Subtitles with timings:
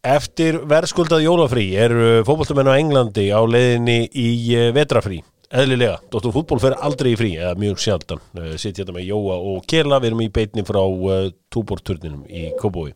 [0.00, 5.20] Eftir verðskuldað jólafrí eru fótbolltumenn á Englandi á leiðinni í eh, vetrafrí.
[5.52, 8.22] Eðlilega, Dóttur fútból fer aldrei í frí, eða mjög sjaldan.
[8.32, 12.48] Uh, Sitt hérna með Jóa og Kerla, við erum í beitni frá uh, túborturninum í
[12.56, 12.94] Kóbói.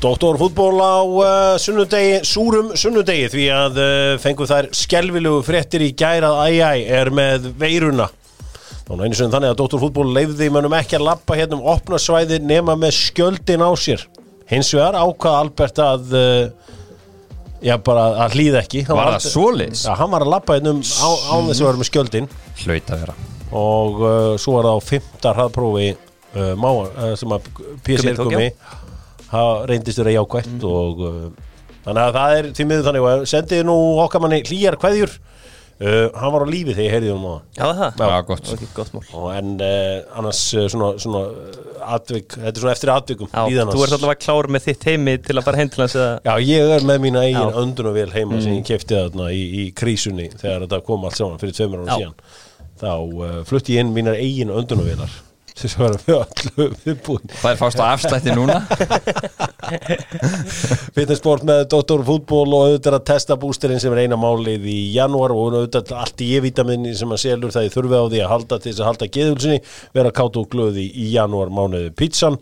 [0.00, 5.90] Dóttor fútból á uh, sunnudegi, súrum sunnudegi því að uh, fengu þær skelvilegu fréttir í
[5.92, 8.06] gærað æjæ er með veiruna.
[8.86, 12.00] Þannig einu sem þannig að Dóttor fútból leiði mönnum ekki að lappa hérna um opna
[12.00, 14.06] svæði nema með skjöldin á sér.
[14.48, 16.74] Hins vegar ákvað Albert að, uh,
[17.60, 18.86] já bara að hlýða ekki.
[18.88, 19.84] Hann Var það svoleiðis?
[19.84, 22.94] Já, hann var að lappa hérna um á, án þess að vera með skjöldin Hlaut
[22.96, 23.96] að vera og
[24.38, 25.86] svo var það á fymta hraðprófi
[27.18, 27.48] sem að
[27.82, 28.52] PCR Gummi tók, komi
[29.30, 31.18] það reyndist vera jákvætt og uh,
[31.86, 35.18] þannig að það er því miður þannig að sendiði nú okkar manni hlýjar kveðjur.
[35.80, 37.36] Uh, hann var á lífi þegar ég heyrði um það.
[37.56, 38.00] Já, það?
[38.04, 38.48] Já, gott.
[38.52, 42.92] Ok, gott og en uh, annars uh, svona, svona uh, atvik, þetta er svona eftir
[42.92, 45.96] atvikum Já, þú ert allavega klár með þitt heimi til að fara heim til hans
[45.96, 46.10] eða?
[46.28, 47.46] Já, ég er með mína eigin Já.
[47.46, 47.58] Mm.
[47.62, 51.56] öndunarvél heima sem ég kefti þarna í, í krísunni þegar þetta kom allt saman fyrir
[51.56, 52.36] tveimur ára síðan.
[52.84, 55.16] Þá uh, flutti ég inn mínar eigin öndunarvélar
[55.68, 57.32] sem var með allu viðbúin.
[57.40, 58.56] Það er fást á afslætti núna?
[60.96, 62.04] Fitnessport með Dr.
[62.06, 66.24] Fútból og auðvitað að testa bústerinn sem er eina málið í janúar og auðvitað allt
[66.24, 68.90] í E-vitaminni sem að selur það í þurfi á því að halda til þess að
[68.90, 69.60] halda geðhulsinni
[69.98, 72.40] vera kátt og glöði í janúar mánuði pizzan.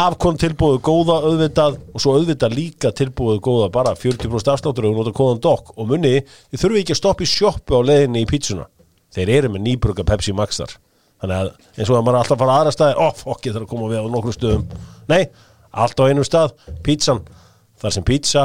[0.00, 5.14] Afkon tilbúðu góða auðvitað og svo auðvitað líka tilbúðu góða bara 40% afsláttur og nota
[5.16, 8.68] kóðan DOC og munni þið þurfi ekki að stoppa í sjoppu á leiðinni í pizzuna.
[9.10, 10.78] Þeir eru með nýbruga Pepsi Max þar
[11.20, 13.56] þannig að eins og að maður er alltaf að fara aðra staði ó, fokk, ég
[13.56, 14.66] þarf að koma við á nokkrum stöðum.
[15.10, 15.22] Nei,
[15.70, 16.54] allt á einum stað,
[16.86, 17.22] pizzan
[17.80, 18.44] þar sem pizza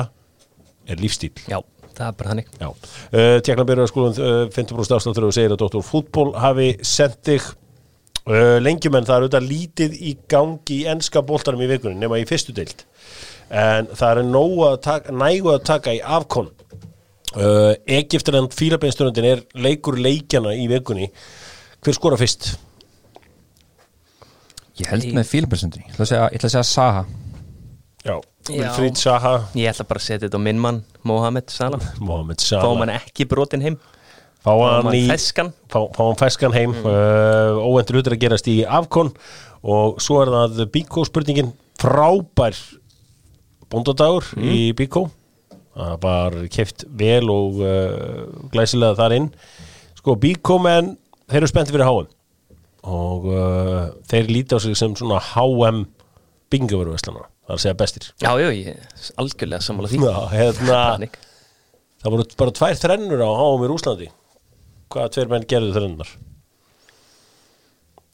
[0.86, 1.60] er lífstíl Já,
[1.96, 5.86] það er bara hannig Já, uh, Tjekknabyrjar skólum uh, 50% afsláttur og segir að Dr.
[5.86, 11.66] Fútból hafi sendt þig uh, lengjumenn, það er auðvitað lítið í gangi í enska boltanum
[11.66, 12.86] í vikunni nema í fyrstu deild.
[13.54, 16.48] En það er að taka, nægu að taka í afkon.
[17.36, 21.10] Egiptaland fílabeinsturöndin er leikur leikjana í vikunni
[21.86, 22.56] hver skora fyrst?
[24.76, 27.04] Ég held með fílbjörnsundri Ég ætla að segja, ég ætla að segja Saha.
[28.06, 28.16] Já.
[28.50, 29.34] Wilfried Saha.
[29.58, 31.92] Ég ætla bara að setja þetta á minn mann Mohamed Salah.
[32.08, 33.78] Mohamed Fá Salah mann ekki brotin heim.
[34.46, 36.74] Fá Fá hann í feskan fá, fá hann feskan heim.
[36.76, 36.90] Mm.
[36.90, 39.14] uh, óvendur hlutur að gerast í afkon
[39.66, 41.54] og svo er það Bíkó spurningin.
[41.82, 42.58] Frábær
[43.72, 45.08] bóndadagur í Bíkó
[45.76, 49.32] það var keft vel og uh, glæsilega þar inn.
[49.98, 50.94] Sko Bíkó menn
[51.30, 52.12] þeir eru spenntið fyrir HM
[52.86, 55.86] og uh, þeir líti á sig sem svona HM
[56.54, 58.06] bingoveruverslana það er að segja bestir.
[58.22, 60.00] Já, já, ég er algjörlega sammála því.
[60.02, 61.10] Já, hérna,
[62.02, 64.12] það voru bara tvær þrennur á HM í Rúslandi
[64.94, 66.12] hvaða tveir menn gerðu þrennar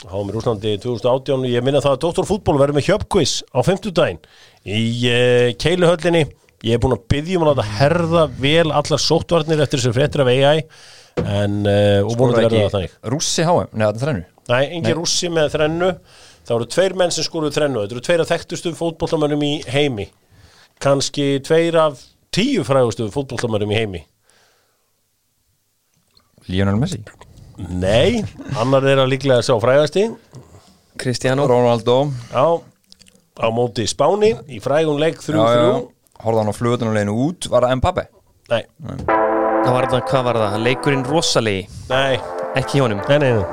[0.02, 2.26] HM í Rúslandi 2018 ég minna það að Dr.
[2.28, 4.22] Fútból verður með hjöpkviss á 50 daginn
[4.64, 4.80] í
[5.10, 6.24] uh, keiluhöllinni.
[6.62, 10.30] Ég er búin að byggja um að herða vel allar sóttvarnir eftir þessu fréttir af
[10.30, 10.66] AI
[11.20, 12.94] en uh, og vonandi verður það þannig.
[13.12, 14.28] Rússi HM, neða þrennu.
[14.52, 15.90] Nei, engin rússi með þrennu.
[16.42, 17.82] Það voru tveir menn sem skoruðu þrennu.
[17.82, 20.08] Þetta eru tveir af þekktustum fótboltamönnum í heimi.
[20.82, 22.00] Kanski tveir af
[22.34, 24.02] tíu frægustum fótboltamönnum í heimi.
[26.50, 26.98] Lionel Messi?
[27.70, 28.24] Nei,
[28.58, 30.08] annar er að líklega sá frægasti.
[30.98, 31.46] Cristiano.
[31.46, 32.10] Ronaldo.
[32.34, 32.58] Á,
[33.38, 35.88] á móti Spáni í frægum leik 3-3
[36.22, 37.50] Horða hann á flugutunarleginu út.
[37.50, 38.08] Var það Mbappe?
[38.52, 38.64] Nei,
[39.62, 40.54] Það var það, hvað var það?
[40.66, 41.66] Leikurinn rosalegi?
[41.90, 42.16] Nei,
[42.58, 42.98] Ekki hjá honum?
[43.08, 43.44] Nei, nei, nei.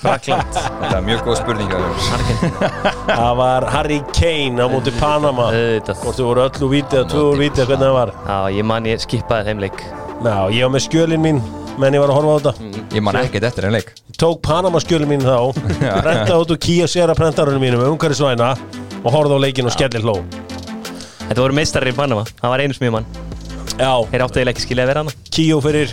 [0.00, 1.82] Frakland Þetta er mjög góð spurning þér.
[2.16, 2.70] Argentina
[3.10, 5.50] Það var Harry Kane á móti Panama.
[5.52, 8.12] Hvort þau voru öllu vítið að tvö vítið hvernig það var?
[8.30, 9.84] Já, ég man ég skipaði þeim leik.
[10.24, 11.42] Já, ég var með skjölin mín
[11.76, 12.72] menn ég var að horfa á þetta.
[12.96, 13.92] Ég man ekkert eftir en leik.
[14.16, 15.36] Tók Panama skjölin mín þá
[16.06, 18.54] prentaði út úr Kia Sera prentarunum mínum með umhverfisvæna
[19.02, 20.16] og horfði á leikin og skellir hló
[21.26, 22.24] Þetta voru meistarir í Panama.
[22.40, 23.35] Það var einu smíðmann Já,
[23.76, 25.90] Þeir áttu eiginlega ekki skilja að vera hana Kíó fyrir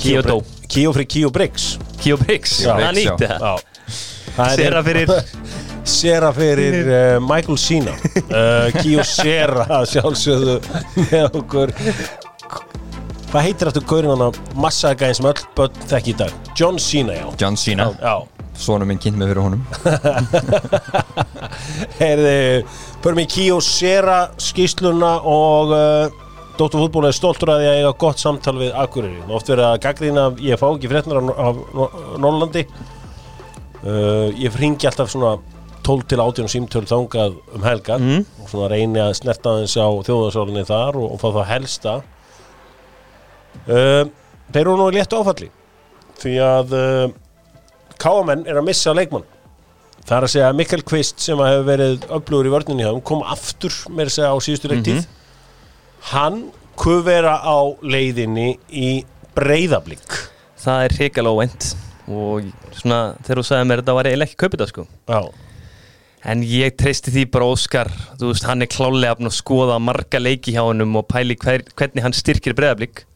[0.00, 0.36] Kíó dó.
[0.70, 1.64] Kíó fyrir Kíó Briggs.
[2.00, 2.58] Kíó Briggs.
[2.64, 2.86] Það.
[2.96, 5.12] Nýtti það er- Sera fyrir
[5.90, 7.94] Sera fyrir uh, Michael Cena.
[8.28, 10.58] Uh, Kíó Sera sjálfsögðu
[11.10, 11.72] með okkur.
[13.30, 16.32] Hvað heitir aftur gaurin hann að massagæðin sem öll börn þekki í dag?
[16.58, 17.26] John Cena, já.
[17.40, 17.88] John Cena.
[18.02, 18.14] Já,
[18.60, 19.62] Sónu minn kynnt mig fyrir honum.
[22.00, 22.64] Herði,
[23.04, 26.26] förum í Kíó Sera skýsluna og uh,
[26.60, 29.22] Dóttur fútból er stoltur að að eiga gott samtal við Akureyri.
[29.32, 31.60] Oft verið að gaggrina ég fá ekki fréttnar af,
[32.20, 32.66] Norrlandi.
[33.80, 35.38] Uh, ég ringi alltaf svona
[35.86, 38.26] 12 til 18 símtöl þangað um helgar Mm.
[38.42, 41.94] og svona reyni að snerta aðeins á þjóðarsólinni þar og, og fá það helsta.
[43.64, 44.04] Uh,
[44.52, 45.48] þeir eru nú í léttu áfalli
[46.20, 47.06] því að uh,
[48.00, 49.24] káamenn er að missa leikmann.
[50.04, 53.00] Það er að segja að Mikkel Kvist sem að hefur verið öflugur í vörninni þeim
[53.08, 55.00] kom aftur með að segja á síðustu leiktíð
[56.12, 56.42] hann
[56.80, 58.90] kuvera á leiðinni í
[59.36, 60.16] breyðablík
[60.60, 61.68] Það er hrikalega óvænt
[62.10, 64.86] og svona þegar þú sagði mér þetta var eiginlega ekki kaupið það sko.
[65.08, 65.20] Já,
[66.30, 67.88] En ég treysti því bara Óskar,
[68.20, 72.04] þú veist, hann er klálega að skoða marga leiki hjá honum og pæli hver, hvernig
[72.04, 73.06] hann styrkir breyðablík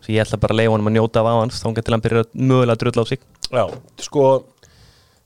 [0.00, 2.04] Svo ég ætla bara að leiða honum að njóta af á hans, þá til hann
[2.04, 3.24] byrjar að mögulega að drulla á sig.
[3.48, 3.64] Já,
[4.04, 4.26] sko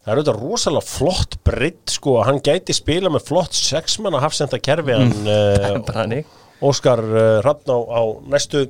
[0.05, 4.95] það er auðvitað rosalega flott breytt sko, hann gæti spila með flott sexmanna hafsenda kerfi
[4.99, 6.27] hann uh, Bara hannig
[6.65, 8.01] Óskar uh, Hrafn á, á
[8.33, 8.65] næstu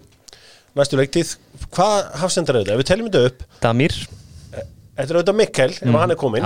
[0.75, 1.35] næstu leiktíð.
[1.75, 2.75] Hvað hafsendar er þetta?
[2.77, 3.45] Ef við teljum þetta upp.
[3.63, 3.95] Damir,
[4.95, 6.45] Þetta er auðvitað Mikkel, ef hann er komin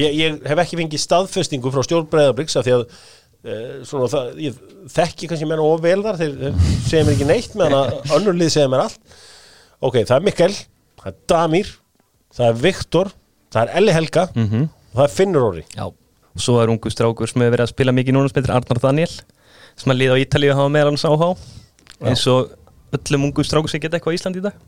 [0.00, 4.30] ég, ég hef ekki fengið staðfestingu frá stjórn Breiðabriks af því að uh, svona, það,
[4.40, 4.62] ég
[4.94, 6.16] þekki kannski menna of vel þar.
[6.16, 6.54] Þeir,
[6.88, 9.18] segja mér ekki neitt meðan að önnur lið segja mér allt.
[9.84, 10.50] Ok, það er Mikkel,
[11.02, 11.74] það er Damir
[12.38, 13.12] það er Viktor,
[13.52, 14.64] það er Elli Helga Mhm.
[14.92, 17.92] og það er Finnur Óri Og svo er ungu strákur sem hefur verið að spila
[18.00, 19.12] mikið núna sem heitir Arnar Daniel
[19.78, 21.30] sem að liða á Ítalíu hafa meðal hans áhá
[22.08, 22.52] eins og
[22.94, 24.58] öllum ungu strákur sem geta eitthvað á Íslandi í dag.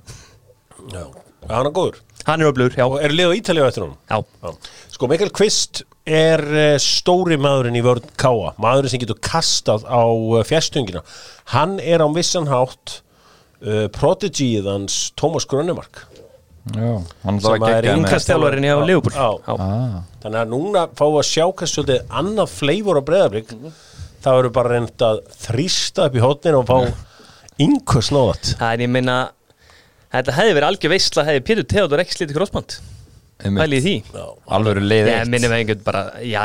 [0.90, 1.04] Já.
[1.48, 2.00] hann er góður.
[2.26, 4.50] Hann er öflugur, já, og er lið á Ítalíu eftir hún já, Já.
[4.92, 10.04] Sko, Mikkel Kvist er uh, stóri maðurinn í vörn Káa, maðurinn sem getur kastað á
[10.04, 11.02] uh, fjastungina.
[11.54, 13.00] Hann er á vissan hátt
[13.64, 16.04] uh, prodigyið hans Tómas Grönemark.
[16.76, 21.46] já Hann Sem er Inkastjálfarinn hjá Já, Leopold ah, Þannig að núna við að sjá
[21.56, 23.54] kannski svolítið annað fleifur á breyðablík.
[24.20, 26.76] Það verður bara reynd að þrýsta upp í hótnin og fá
[27.60, 28.54] yngvöss nóðat.
[28.60, 29.18] Það er ég meina
[30.10, 32.72] Þetta hefði verið algjör veistla hefði Pétur Theodor ekki slítið krossband.
[33.40, 34.22] Pælið í því.
[34.52, 35.30] Alvöru leið Ég eitt.
[35.32, 36.42] minni með einhvern bara Já,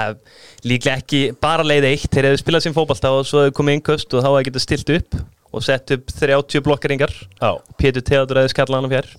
[0.63, 4.13] líklega ekki bara leið eitt Þeir hefðu spilað sem fótbalta og svo hefðu komið innköst
[4.15, 5.17] og þá hefðu getað stilt upp
[5.55, 7.11] og sett upp 30 blokkeringar.
[7.41, 7.49] Já,
[7.79, 9.09] Pétur Theodor hefði skallað hann á fjær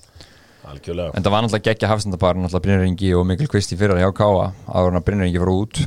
[0.66, 1.12] algjörlega.
[1.14, 4.48] En það var náttúrulega geggja hafsendapar náttúrulega Brynjaringi og Mikkel Kvist í fyrra hjá Káa
[4.66, 5.82] að Brynjaringi fór út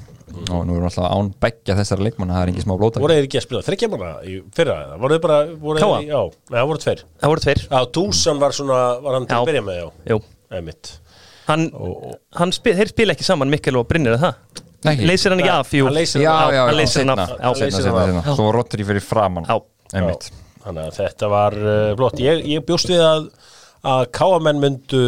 [0.50, 3.28] og nú erum náttúrulega án beggja þessara leikmanna það er ekki smá blóta Voru þeir
[3.28, 4.98] ekki að spila þryggja manna í fyrra eða?
[5.04, 6.00] Voru þeir bara, voru Káa?
[6.08, 6.20] já,
[6.54, 7.04] það voru tveir.
[7.24, 9.42] Það voru tveir Já, Dúsan var svona, var hann til Já.
[9.44, 10.20] að byrja með, já, Jú,
[10.62, 10.92] emitt.
[11.50, 11.68] hann,
[12.40, 14.96] hann spil, þeir spila ekki saman Mikkel og Brynir er það Nei.
[15.04, 16.54] Leysir hann ekki af, jú Hann leysir Já, hann af.
[16.56, 17.30] já, hann já, leysir hann seinna, af.
[17.30, 17.56] Já.
[17.60, 18.36] seinna, seinna, seinna.
[18.38, 19.58] Svo var Rotteri fyrir framann Já.
[20.00, 20.30] Einmitt
[20.64, 22.20] Þannig að þetta var uh, flott.
[22.24, 23.28] Ég, ég bjóst við að,
[23.90, 25.00] að káamenn myndu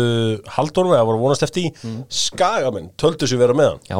[0.55, 1.71] haldunum eða voru vonast eftir í
[2.11, 3.81] skagamenn, töldu sér vera með hann.
[3.91, 3.97] Já,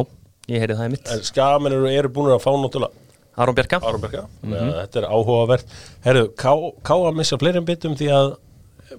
[0.49, 2.97] ég heyrði það í mitt En skagamenn eru, eru búin að fá náttúrulega
[3.41, 4.25] Aron Bjarka Árumberga.
[4.43, 5.75] Mm Þetta er áhugavert.
[6.03, 6.51] Herru, ká,
[6.83, 8.31] ká að missa fleirum bitum því að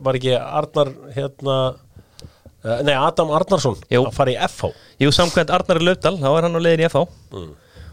[0.01, 1.57] var ekki Arnar hérna,
[2.65, 4.07] uh, nei Adam Arnarsson Jú.
[4.07, 4.71] að fara í FH.
[5.05, 7.05] Jú, samkvæmt Arnar Löfdal, þá er hann á leiðin í FH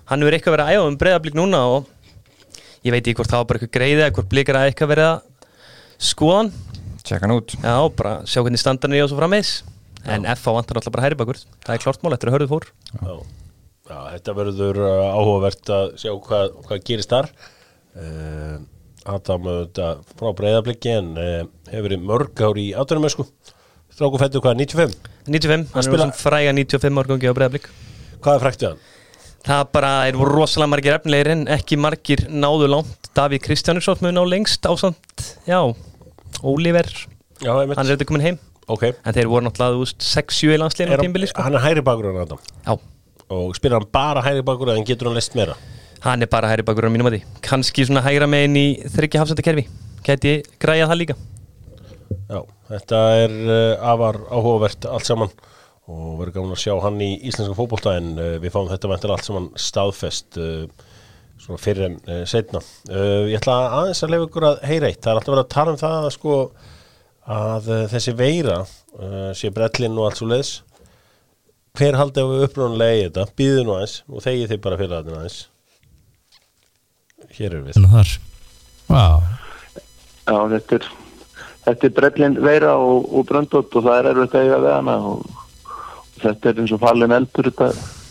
[0.09, 1.89] Hann hefur eitthvað verið að æfa um breyðablík núna og
[2.87, 5.09] ég veit ekki hvort það var bara eitthvað greiði eða hvort blíkar að eitthvað verið
[5.09, 5.19] að
[6.09, 6.53] skoða hann
[7.03, 9.51] Tjekka hann út Já, bara sjá hvernig standarinn er og svo frammeðis
[10.07, 12.67] En FH vantar alltaf bara hæri bakur Það er klart mál eftir að hörðu fór.
[12.99, 13.13] Já.
[13.89, 17.29] Já, þetta verður uh, áhugavert að sjá hvað, hvað gerist þar.
[17.97, 18.59] Uh,
[19.09, 21.39] Adam auðvitað frá breyðabliki en uh,
[21.71, 23.25] hefur verið mörg ár í áttunumösku
[23.89, 24.93] Stráku fættu hvað, 95?
[25.25, 27.69] 95, hann er svona fræga 95 árgangi á breyðablík
[28.19, 28.83] Hvað er frækt við hann?
[29.49, 33.09] Það bara er rosalega margir efnilegir en ekki margir náðu langt.
[33.15, 35.23] Davíð Kristjánursson mun á lengst ásamt
[37.39, 37.79] Já, einmitt.
[37.79, 38.39] Hann er þetta komin heim
[38.69, 41.43] Ok, En þeir voru náttúrulega, veist, 6-7 í landsliðinu á hann, tímbili sko.
[41.45, 42.73] hann er hæri bakur Adam Já,
[43.33, 45.57] og spyrir hann bara hæri bakur en getur hann list meira?
[46.05, 49.23] Hann er bara hæri bakur á mínum að því Kanski svona hægra megin í þryggja
[49.23, 49.65] hafsættakerfi
[50.05, 51.15] Gæti ég græja það líka.
[52.29, 55.33] Já, þetta er uh, afar áhugavert allt saman.
[55.89, 59.17] Og verður gaman að sjá hann í íslenska fótbolta en uh, við fáum þetta vantilega
[59.17, 60.87] allt saman staðfest uh,
[61.39, 62.59] svona fyrir en setna.
[62.89, 64.99] Ég ætla aðeins að lefa ykkur að heyra eitt.
[65.03, 66.33] Það er alltaf verið að tala um það að sko
[67.27, 70.53] að uh, þessi veira uh, sé brellin og allt svo leiðis.
[71.77, 73.27] Hver haldið við upprunalega í þetta?
[73.39, 75.41] Býðu nú aðeins og þegið þið bara fyrir aðeins.
[77.37, 78.17] Hér erum við.
[78.89, 79.03] Vá,
[80.29, 80.87] Já, þetta er,
[81.65, 84.97] þetta er brellin veira og, og bröndótt og það er erfitt að eiga við hana
[85.09, 85.23] og,
[85.65, 87.69] og þetta er eins og fallin eldur þetta,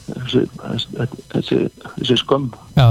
[0.09, 1.61] þessi, þessi, þessi,
[1.99, 2.49] þessi skömm.
[2.75, 2.87] já,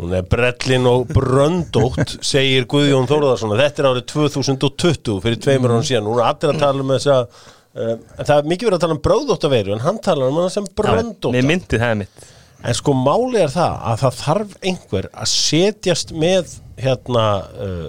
[0.00, 5.84] Hún er brellin og bröndótt segir Guðjón Þórðarsson þetta er árið 2020 fyrir tveimur árum
[5.84, 8.78] síðan, nú er allir að tala um þess að uh, en það er mikið verið
[8.78, 12.24] að tala um bröðóttaveiru en hann talar um hann sem Mér bröndótta myndi það mitt
[12.62, 17.26] en sko máli er það að það þarf einhver að setjast með hérna
[17.66, 17.88] uh,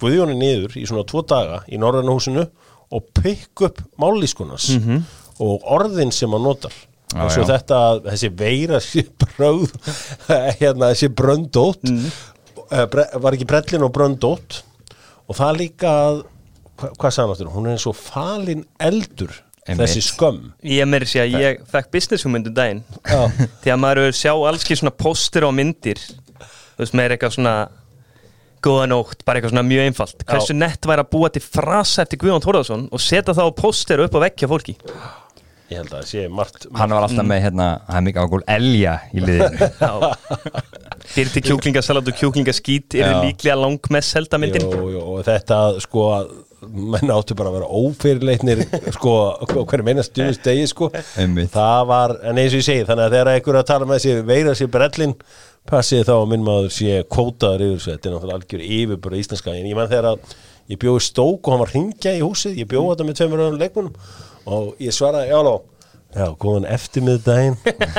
[0.00, 2.46] Guðjóni niður í svona tvo daga í Norræna húsinu
[2.90, 4.70] og pikk upp mállískunars
[5.40, 6.72] og orðin sem hann notar
[7.16, 7.52] og svo já.
[7.54, 9.70] þetta þessi veira sé bröð
[10.60, 12.10] hérna þessi bröndótt mm.
[12.70, 14.60] var ekki brellin og bröndótt
[15.26, 16.20] og það líka að
[16.80, 19.34] hva, hvað sagði hann aftur, hún er eins og falin eldur
[19.66, 19.82] Einmitt.
[19.84, 23.28] þessi skömm Ég meiri sé að ég fekk business hugmyndu daginn Já.
[23.60, 27.54] Því að maður sjá alls ekki svona póstur og myndir Þú veist, með eitthvað svona
[28.64, 32.20] Góða nótt, bara eitthvað svona mjög einfalt Hversu nett væri að búa til frasa eftir
[32.22, 34.76] Guðjón Þórðarsson Og setja þá póster upp á vekkja fólki
[35.70, 38.42] ég held að það sé margt, Hann var alltaf með hérna, það er mikið ágól
[38.56, 39.70] elja í liðinu.
[41.14, 43.20] Til kjúklingasalat og kjúklingaskít Eru Já.
[43.24, 47.68] líklega langmest selda myndin Jú, jú, og þetta sko að menn áttu bara að vera
[47.80, 48.60] ófyrirleitnir
[48.92, 50.90] sko á hverju meina stjúðust degi sko.
[51.16, 51.54] Einmitt.
[51.54, 54.02] það var, en eins og ég segi þannig að þegar einhver er að tala með
[54.04, 55.14] sér veira sér brellin
[55.70, 59.20] passið þá að minn maður sé kótaður yfir þessu, þetta er náttúrulega algjör yfir bara
[59.22, 60.36] íslenska, en ég menn þegar að
[60.70, 63.64] ég bjóði stók og hann var hringja í húsið ég bjóði þetta með tveimur öðrum
[63.64, 63.96] leikmunum
[64.46, 65.58] og ég svaraði, já, ló
[66.10, 67.52] Já, góðan eftirmiðdaginn.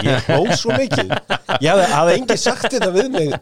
[0.03, 1.13] Ég hló svo mikið.
[1.63, 3.35] Ég hafði, hafði engin sagt þetta við mig.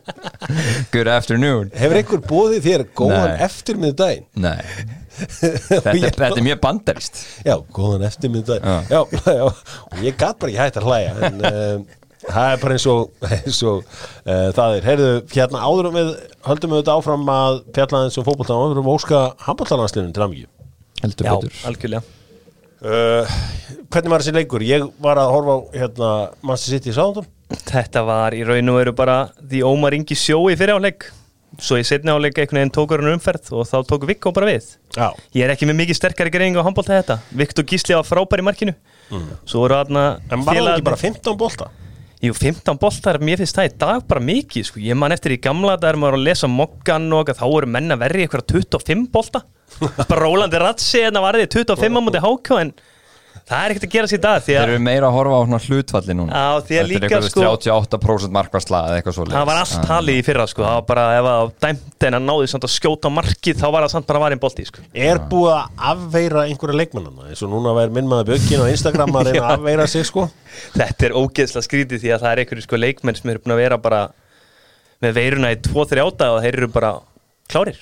[0.93, 1.71] Good afternoon.
[1.73, 3.39] Hefur einhver bóðið þér góðan Nei.
[3.47, 4.27] eftirmiðdaginn?
[4.43, 4.59] Nei,
[5.25, 8.85] þetta, Ég- þetta er mjög bandarist Já, góðan eftirmiðdaginn.
[8.93, 8.99] Já.
[9.39, 11.89] Já, og ég gat bara ekki hægt að hlæja en um,
[12.29, 14.87] það er bara eins og, eins og uh, það er.
[14.91, 16.13] Heyrðu, hérna áður við
[16.45, 20.47] höldum við þetta áfram að fjalla eins og fótbolta áður um óska handbóltalanslinu til amíu
[21.01, 21.59] Heldur Já, betur.
[21.73, 22.05] Algjörlega
[22.83, 23.37] uh,
[23.89, 24.63] Hvernig var þessi leikur?
[24.65, 26.09] Ég var að horfa á hérna,
[26.45, 27.27] Manchester City í Sáðum
[27.69, 31.07] Þetta var í raun og veru bara því Ómar Ingi sjó í fyrir áleik
[31.59, 34.67] Svo í setni áleik einhvern veginn tókur hann umferð og þá tók Vikko bara við
[34.95, 38.43] Já, Ég er ekki með mikið sterkari greining á handbólta þetta Viktor Gísli var frábær
[38.43, 38.75] í markinu
[39.49, 40.19] Svo voru Mm.
[40.29, 41.71] en var það ekki bara 15 bolta?
[42.19, 44.81] Jú, 15 boltar, mér finnst það í dag bara mikið sko.
[44.83, 47.95] Ég man eftir í gamla dag er maður að lesa mokkan og þá voru menn
[47.95, 49.45] að verri eitthvað 25 bolta
[49.79, 52.71] bara Rólandi Ratsi en það var því 25 á múti hákjó en
[53.49, 55.59] það er ekkert að gera sér í dag Þeir eru meira að horfa á svona
[55.65, 56.39] hlutfalli núna.
[56.39, 57.45] Að Þetta líka, er eitthvað sko-
[57.89, 60.63] 38% markvarsla eða eitthvað svo það var allt talið í fyrra sko.
[60.67, 63.67] það var bara ef að dæmt en að náði samt að skjóta á markið þá
[63.73, 64.85] var það samt bara varinn bolti sko.
[64.93, 69.17] Er búið að afveira einhverja leikmannana eins og núna væri minn maður Bjöggin á Instagram
[69.19, 70.29] að reyna að afveira sig sko?
[70.77, 73.63] Þetta er ógeðslega skrítið því að það er einhverju sko, leikmenn sem eru búin að
[73.65, 74.01] vera bara
[75.01, 76.93] með veiruna í 2-3 áta og þeir eru bara
[77.49, 77.77] klárir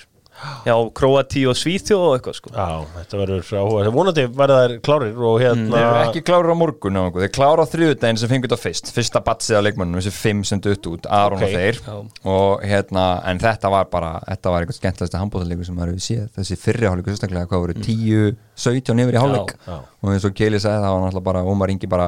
[0.67, 2.51] Já, Króati og Svíþjó og eitthvað sko.
[2.53, 6.57] Já, þetta verður áhuga Vonandi verða þær klárir og hérna Þeir eru ekki klárir á
[6.59, 7.23] morgun á einhver.
[7.25, 10.61] Þeir klára á þriðudaginn sem fengur þetta fyrst Fyrsta batsið á leikmannum, þessi fimm sem
[10.61, 11.47] dutt út Aron Ok.
[11.47, 11.95] og þeir Já.
[12.35, 16.27] og, hérna, En þetta var bara Þetta var eitthvað skemmtilegsta handbóðleikur sem maður hefur séð
[16.37, 19.81] Þessi fyrri hálfleikur sérstaklega Hvað voru 10, 17 yfir í hálfleik Mm.
[20.05, 22.05] Og eins og Keli sagði það var náttúrulega bara Ómar Ingi bara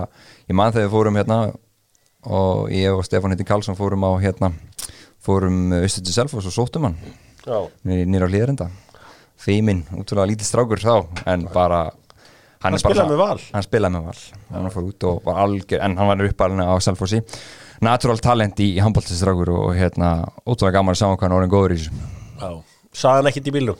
[0.47, 1.39] Ég man þegar fórum hérna
[2.29, 4.51] Og ég og Stefán Hitti Karlsson fórum á hérna
[5.25, 6.95] Fórum austur til Selfoss og sóttum hann
[7.45, 8.69] nýra á hlýðarenda
[9.39, 10.95] Feimin, útrúlega lítið strákur þá
[11.31, 11.85] en bara
[12.59, 13.39] Hann bara spilaði með Val.
[13.55, 14.21] hann spilaði með val.
[14.51, 17.21] Hann fór út og var algjör en hann var uppalinn á Selfossi.
[17.79, 20.09] Natural talent í, í handbóltistrákur og hérna
[20.43, 22.51] ótrúlega gaman að sjá hvað hann orðin góður í þessu.
[22.91, 23.79] Saði hann ekkit í bílum?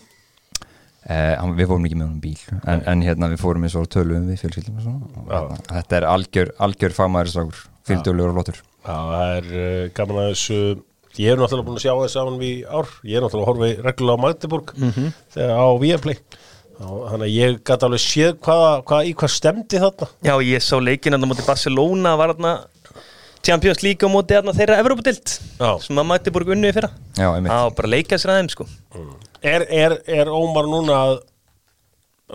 [1.10, 3.88] eh, hann, við fórum ekki með honum bíl en, en hérna við fórum eins og
[3.92, 5.12] tölum við fjölskyldum og svona.
[5.20, 5.36] Já.
[5.36, 8.62] hérna, þetta er algjör, algjör fagmaður strákur fylgdöflegur og flottur.
[8.86, 10.60] Já, það er uh, gaman að þessu
[11.19, 12.88] Ég er náttúrulega búin að sjá þess saman við ár.
[13.03, 14.73] Ég er náttúrulega að horfa reglulega á Magdeburg
[15.35, 16.17] þegar á Viaplay.
[16.79, 20.07] Já, Þannig að ég gæti alveg séð hvað, hvað, í hvað stemdi þarna.
[20.23, 22.53] Já, ég sá leikinn að móti Barcelona var þarna
[23.43, 25.71] Champions League á móti þarna þeirra Evropadild Já.
[25.83, 26.89] sem að Magdeburg unni fyrra.
[27.19, 27.51] Já, einmitt.
[27.51, 28.67] Já, bara leika sér aðeim sko
[29.43, 31.17] Er, er, er Ómar núna að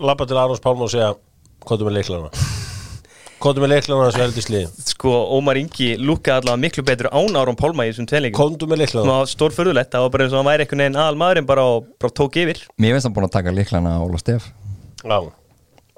[0.05, 1.13] labba til Arons Pálma og segja
[1.65, 2.31] Kóttu með leiklana
[3.43, 7.85] Kóttu með leiklana þessu heldisliði Sko, Ómar Ingi lúkaði allavega miklu betur án Áron Pálma
[7.85, 10.39] í þessum tveleikum Kóttu með Það leiklana var stór förðulegt, það var bara eins og
[10.39, 12.61] hann væri einhvern veginn aðal maðurinn bara og bara tók yfir.
[12.79, 14.47] Mér finnst hann búin að taka líklana á Óla Stef.
[15.03, 15.17] Já,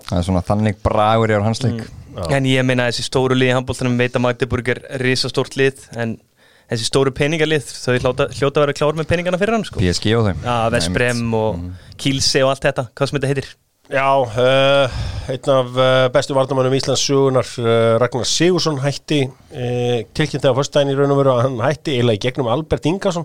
[0.08, 1.86] það er svona þannig bragur í hans leik.
[2.34, 6.18] En ég meina þessi stóru lið í handbóltanum veit að Magdeburg er risastórt lið en
[6.72, 9.80] þessi stóru peningalið þau hljóta, hljóta að vera klár með peningana fyrir hann sko.
[9.80, 10.42] PSG og þeim
[13.88, 14.96] Já, og og uh,
[15.32, 20.92] einn af uh, bestu varnamannum Íslands sögunar uh, Ragnar Sigursson hætti uh, tilkynnti á fyrstæðin
[20.92, 23.24] í raun og veru að hann hætti eiginlega í gegnum Albert Ingarsson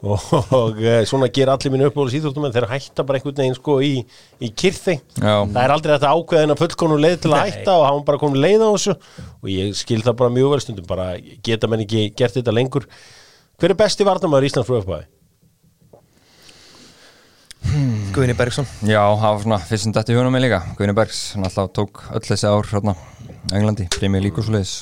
[0.00, 0.24] og,
[0.56, 3.76] og uh, svona ger allir mínu uppbóðis íþróttum en þeir hætta bara einhvern veginn sko
[3.84, 3.92] í,
[4.40, 5.34] í kyrþi Já.
[5.44, 7.52] það er aldrei þetta ákveðin að fullkonu leið til að Nei.
[7.52, 8.96] hætta og hann bara komið leið á þessu.
[9.42, 11.10] Og ég skil það bara mjög vel stundum bara
[11.44, 12.88] geta menn ekki gert þetta lengur.
[13.60, 15.04] Hver er besti varnamæður Íslands frá
[17.68, 18.12] upphafi?
[18.16, 20.60] Guðni Bergson Já, það var svona fyrst sem þetta í hjónum mig líka.
[20.78, 22.96] Guðni Bergs, hann alltaf tók öll þessi ár hérna,
[23.52, 24.74] Englandi, Premier League og svoleiðis.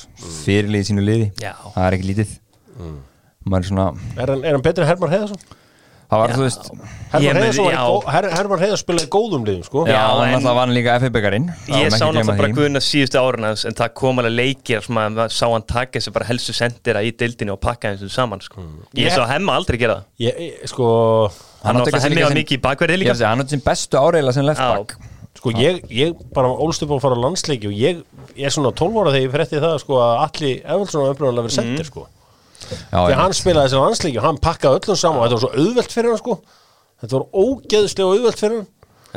[0.45, 1.53] Fyrirliði sínu liði, Já.
[1.75, 2.35] það er ekki lítið.
[3.47, 5.39] Maður er svona Er hann, er hann betri en Hermar Heiðarsson?
[6.07, 6.67] það var, þú veist
[7.11, 9.81] Herman Heiðarsson var í gó- Her- Herman Heiðars spilaði í góðum liðum sko.
[9.87, 13.43] Já, Já, hann en- alltaf vann líka FF-byggarinn Ég sá náttúrulega bara Guðna síðustu árun
[13.49, 16.53] hans en það kom alveg leikir sem að maður sá hann taka þessu bara helstu
[16.55, 18.61] sendira í deildinu og pakka þessu saman sko.
[18.95, 20.03] Ég Ég- sá hemma aldrei gera það.
[20.19, 20.87] Ég, ég- sko,
[21.67, 24.59] Hann átti var sinn- mikið í bakverði líka hann átti sin bestu áreila sem left
[24.59, 24.97] back
[25.37, 27.99] sko ég, ég bara ólst upp á að fara á landsleiki og ég,
[28.35, 31.45] ég er svona 12 ára þegar ég frétti það sko, að allir Evaldsson var uppröðanlega
[31.45, 31.89] verið sendir Mhm.
[31.91, 32.07] sko.
[32.91, 35.51] Já, þegar hann spilaði þessi landsleiki og hann pakkaði öllum saman og þetta var svo
[35.61, 36.39] auðvelt fyrir hann sko.
[37.01, 38.67] þetta var ógeðslega auðvelt fyrir hann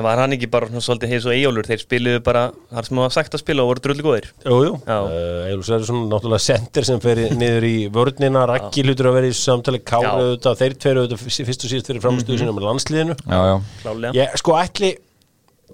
[0.01, 2.97] En var hann ekki bara svona svolítið heis og eigjólur þeir spiluðu bara þar sem
[2.97, 4.29] það var sagt að spila og voru drullu góðir.
[4.47, 4.97] Jú, jú, Já.
[4.97, 8.47] uh, Eilur Sverrisson náttúrulega sendir sem fer niður í vörnina.
[8.49, 9.83] Raggi hlutur að vera í samtali.
[9.85, 10.13] Kári Já.
[10.17, 12.41] auðvitað, þeir tveir auðvitað fyrst og síðast fyrir framistuðu Mhm.
[12.45, 13.17] sinna með landsliðinu.
[13.27, 13.57] Já, já.
[13.83, 14.91] Klálega Ég, sko ætli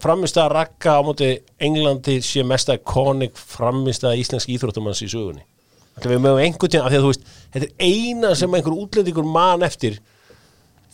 [0.02, 1.28] framist að Ragga á móti
[1.61, 5.45] Englandi sé mest iconic framist að íslensk íþróttamanns í sögunni.
[5.97, 8.75] Ætli við mögum einhvern tíðan af því að þú veist, þetta er eina sem einhver
[8.76, 9.97] útlendingur man eftir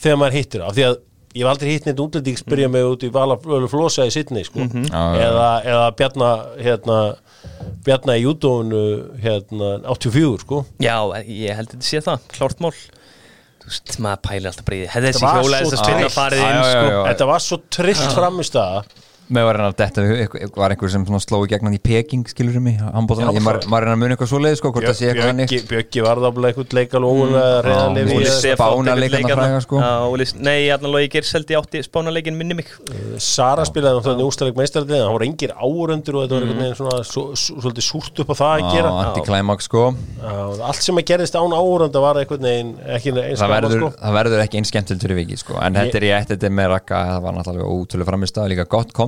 [0.03, 1.01] þegar maður hittir af því að
[1.33, 3.39] ég hef aldrei hitt neitt útlending spyrja mig út í Vala
[3.71, 4.67] Flosa í Sydney sko.
[4.69, 5.27] Já, já.
[5.27, 6.99] eða, eða Bjarna hérna,
[7.87, 8.83] Bjarna í júdónu
[9.23, 10.97] hérna, 84 sko Já,
[11.27, 12.75] ég held að þetta sé það, klárt mál
[13.63, 15.69] Þú veist, maður pælir alltaf því Hefði Þetta var svo
[16.67, 16.87] sko.
[16.91, 17.01] já.
[17.07, 18.79] þetta var svo trillt framist að
[19.33, 22.61] Með var hann að detta við- var einhver sem sló í gegnan í Peking skilur
[22.61, 25.39] mig, handbóltan, Já, ég maður að muni eitthvað svoleið sko, hvort það sé eitthvað hann
[25.43, 27.05] Bjöggi, Bjöggi var það eitthvað leikal
[28.33, 29.81] Stef- Spánarleikarna fræga, sko.
[30.43, 32.67] Nei, Arnar Lógi Gerseldi átti spánarleikin minni mig.
[33.17, 37.85] Sara spilaði náttúrulega ústæðleik meistarlið það voru engir áörundur og þetta var svo, svo, svolítið
[37.89, 38.91] súrt upp á það að gera.
[39.07, 39.95] anti-climax sko.
[40.63, 42.17] Allt sem að gerðist án áörunda var
[43.41, 43.91] það verður, sko.
[44.03, 45.59] það verður ekki eins skemmtild fyrir viki sko.
[45.63, 46.69] en þetta er ég, þetta er með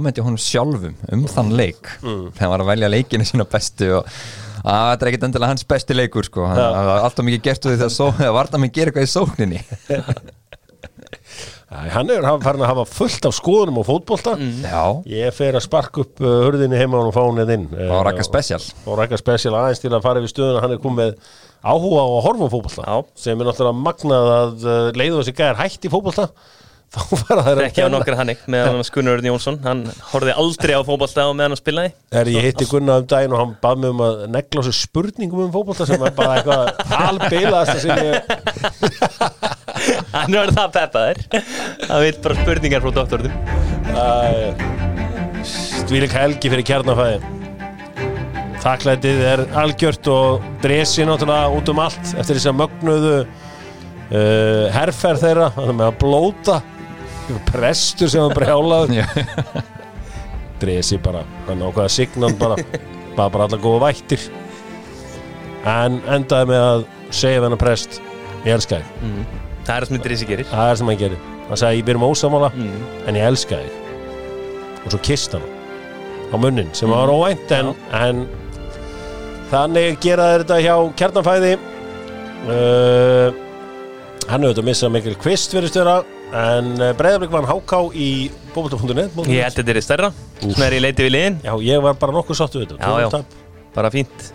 [0.05, 1.89] að kommenti honum sjálfum um þann leik.
[2.03, 2.31] Mm.
[2.35, 4.09] þegar hann var að velja leikinu sína bestu og
[4.65, 6.47] að þetta er ekkit endilega hans besti leikur sko.
[6.49, 9.61] var alltaf mikið gert úr því þegar varna mig gera eitthvað í sókninni.
[11.75, 14.35] Hann er farin að hafa fullt af skoðunum á fótbolta.
[14.63, 17.65] Já, ég fer að sparka upp uh, hurðinni heima og fá hann inn.
[17.73, 20.61] Það var rakka spesial og rækka spesial aðeins til að fara yfir stöðuna.
[20.63, 21.17] Hann er komið
[21.65, 22.97] áhuga á að horfa á fótbolta Já.
[23.25, 26.29] sem er náttúrulega magnað að uh, leiðu þessi gæðar hætt í fótbolta
[26.95, 29.57] þá fara þær að Ekki á nokkra hannig með hann Gunnar Örn Jónsson.
[29.65, 29.81] Hann
[30.13, 31.91] horfði aldrei á fótballta á meðan hann spilaði.
[32.15, 35.47] Er ég hitti Gunnar um daginn og hann bað mig um að negla sig spurningum
[35.47, 36.65] um fótbolta sem er bara eitthvað
[37.09, 38.15] albilaðast sem ég
[40.15, 41.19] Hann var það peppaður.
[41.85, 43.35] Það vil bara spurningar frá doktorðum
[45.45, 47.19] Stvílik helgi fyrir kjarnafæði.
[48.65, 55.21] Þakklætið er algjört og dresi náttúrulega út um allt eftir þess að mögnuðu uh, herferð
[55.27, 56.57] þeirra þannig með að blóta
[57.49, 59.07] prestur sem var brjálað Já.
[60.63, 62.59] dresi bara hann ákvaða signan bara.
[63.15, 64.27] Bara bara allar góða vættir.
[65.71, 66.85] En endaði með að
[67.15, 68.01] segja við hennar prest
[68.45, 69.13] ég elska þig,
[69.65, 70.49] Það er það sem Drissi gerir.
[70.51, 71.21] Það er sem hann gerir.
[71.49, 72.89] Hann sagði ég byrjum ósamála mm.
[73.09, 73.79] en ég elska þig.
[74.85, 75.47] Og svo kist hann
[76.35, 78.25] á munnin sem var óvænt en, en
[79.53, 83.29] þannig gera þeir þetta hjá kjarnafæði uh,
[84.31, 86.01] hann hefur þetta missað mikil kvist fyrir störa
[86.33, 90.11] en breyðarblik var hann háká í bóbalta.net Ég held að þetta er stærra.
[90.41, 91.41] Svona er ég leiti við liðin.
[91.45, 92.85] Já ég var bara nokkuð sáttu við þetta.
[92.85, 93.43] Já, já.
[93.75, 94.15] Bara fínt.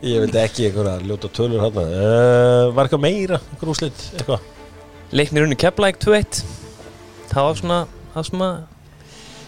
[0.00, 4.46] Ég veit ekki einhverja ljóta tölur hann uh, var eitthvað meira, einhver úslit eitthvað?
[5.12, 6.40] Leiknir unni Keflæk 2-1
[7.32, 7.80] Það var svona
[8.14, 8.54] Það sem að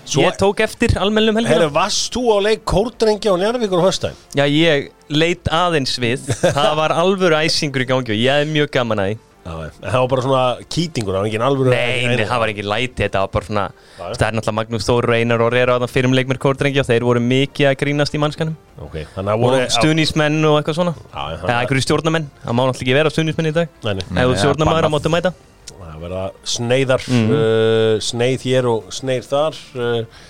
[0.04, 1.54] Svo- Ég tók eftir almennum helgina.
[1.56, 4.12] Herra, varst þú á leik Kórdrengi á Njarvíkur á höstæn?
[4.36, 6.20] Já, ég leit aðeins við.
[6.56, 9.16] Það var alvöru æsingur í gangi og ég er mjög gaman að því.
[9.44, 12.96] Það var bara svona kýtingur, það var ekki alvöru Nei, nei, það var ekki læti,
[13.02, 13.64] þetta var bara svona.
[13.98, 16.80] Það er náttúrulega Magnús Þór og Einar og Rera á þann fyrir um leikmir kórdrengi
[16.80, 20.56] og þeir voru mikið að grínast í mannskanum Ok, þannig að voru og stuðnismenn og
[20.62, 20.94] eitthvað svona.
[21.44, 23.52] Eða einhverju stjórnamenn, það má náttúrulega ekki vera stuðnismenn
[26.06, 27.34] verða sneiðar Mhm.
[27.34, 30.22] uh, Sneið hér og sneið þar uh,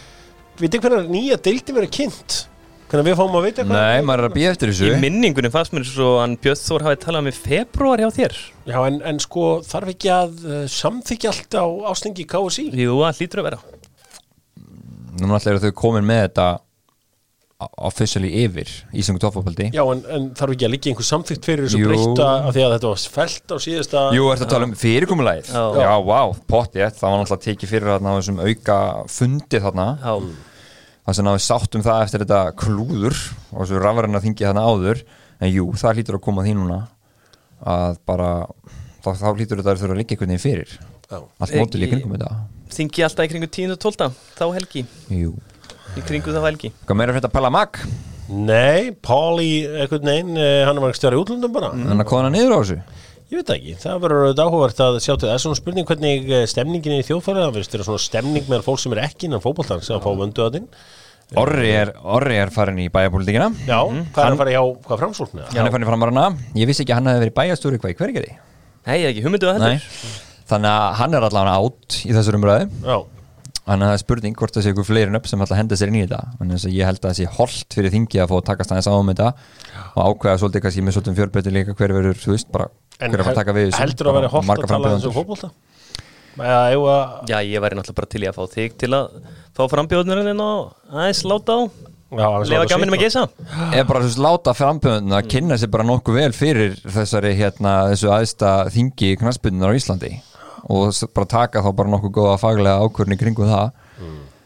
[0.61, 2.41] Vitið hvernig nýja deildi verið kynnt?
[2.91, 3.81] Hvernig við fáum að vita eitthvað?
[3.81, 6.85] nei, maður er að býja eftir í þessu minningunum fannst mér svo að Björn Þór
[6.87, 8.35] hafi talað með februar hjá þér
[8.71, 12.69] Já, en, en sko, þarf ekki að uh, samþykja allt á ástingi KSI?
[12.77, 13.63] Jú, það hlýtur að vera
[15.15, 16.47] núna alltaf eru þau komin með þetta
[17.79, 21.83] officially yfir Íslangu toppfóldi Já, en, en þarf ekki að liggja einhver samþykt fyrir þessu
[21.87, 25.53] breyta af því að þetta var felt á síðasta Jú, ertu að tala um fyrirkomulæð
[25.55, 25.62] Já.
[25.79, 26.19] Já, vá,
[26.51, 28.79] pottið, það var náttúrulega tekið fyrir þarna á þessum auka
[29.14, 29.87] fundi þarna.
[30.03, 30.14] Já,
[31.05, 33.21] það sem náðu sátt um það eftir þetta klúður
[33.53, 35.05] og þessu rafræna þingi þarna áður.
[35.43, 36.81] En jú, það hlýtur að koma að því núna
[37.75, 38.31] að bara
[39.05, 40.77] þá, þá hlýtur þetta að þurfa að liggja einhvern veginn fyrir.
[41.05, 41.19] Já.
[41.21, 42.31] allt mótil í kringum þetta.
[42.75, 43.75] þingi alltaf í kringu 10.
[43.77, 44.09] og 12.
[44.38, 44.85] þá helgi.
[45.12, 45.35] Jú,
[45.98, 47.80] í kringu þá helgi hvað meira fyrir þetta Palla Mag?
[48.35, 51.74] Nei, Páli, einhvern veginn, uh, hann var ekki stjári útlundum bara.
[51.76, 52.76] Hann að kona niður á þessu?
[53.28, 55.88] Ég veit það ekki, það verður auðvitað áhugavert að sjá til það er svona spurning
[55.88, 59.42] hvernig eh, stemningin í þjóðfærið það verður svona stemning með fólk sem er ekki innan
[59.44, 60.68] fótboltan sem að fá vöndu að þinn
[61.40, 65.46] Orri er, Orri er farin í bæjapólitíkina Já, hvað er að fara hjá, hvað framsólknu?
[65.48, 66.26] Hann er farin í framvarana
[66.61, 68.37] Ég vissi ekki að hann hefði verið bæjastúri hvað í hvergeri
[68.85, 69.80] Nei, ekki hugmyndu að Nei.
[69.80, 72.64] Þetta Þannig að hann er allavega átt í þessar umræðu.
[72.85, 72.96] Já,
[73.64, 75.77] Þannig að það er spurning hvort það sé ykkur fleiri nöfn sem ætla að henda
[75.81, 76.18] sér inn í þetta.
[76.40, 78.88] Þannig að ég held að það sé holdt fyrir þingi að fá að takast aðeins
[78.92, 79.29] á um þetta
[79.94, 82.68] og ákveða svolítið kannski með svolítið fjörbreytti líka hver verður, þú veist, bara
[83.00, 83.81] hver er að taka við þessu.
[83.81, 84.92] heldur að vera marga að tala
[86.74, 89.18] eigum við að Já, ég væri náttúrulega bara til í að fá þig til að
[89.55, 91.61] fá frambjóðnurinn og aðeins láta á.
[92.14, 93.24] Lefa gaminum að geisa
[93.72, 98.12] Eða bara veist, láta frambjöndun að kynna sér bara nokkuð vel fyrir þessari hérna, þessu
[98.14, 100.12] aðsta þingi knassbyrnunar á Íslandi
[100.70, 103.72] og bara taka þá bara nokkuð góða faglega ákvörni kringu það.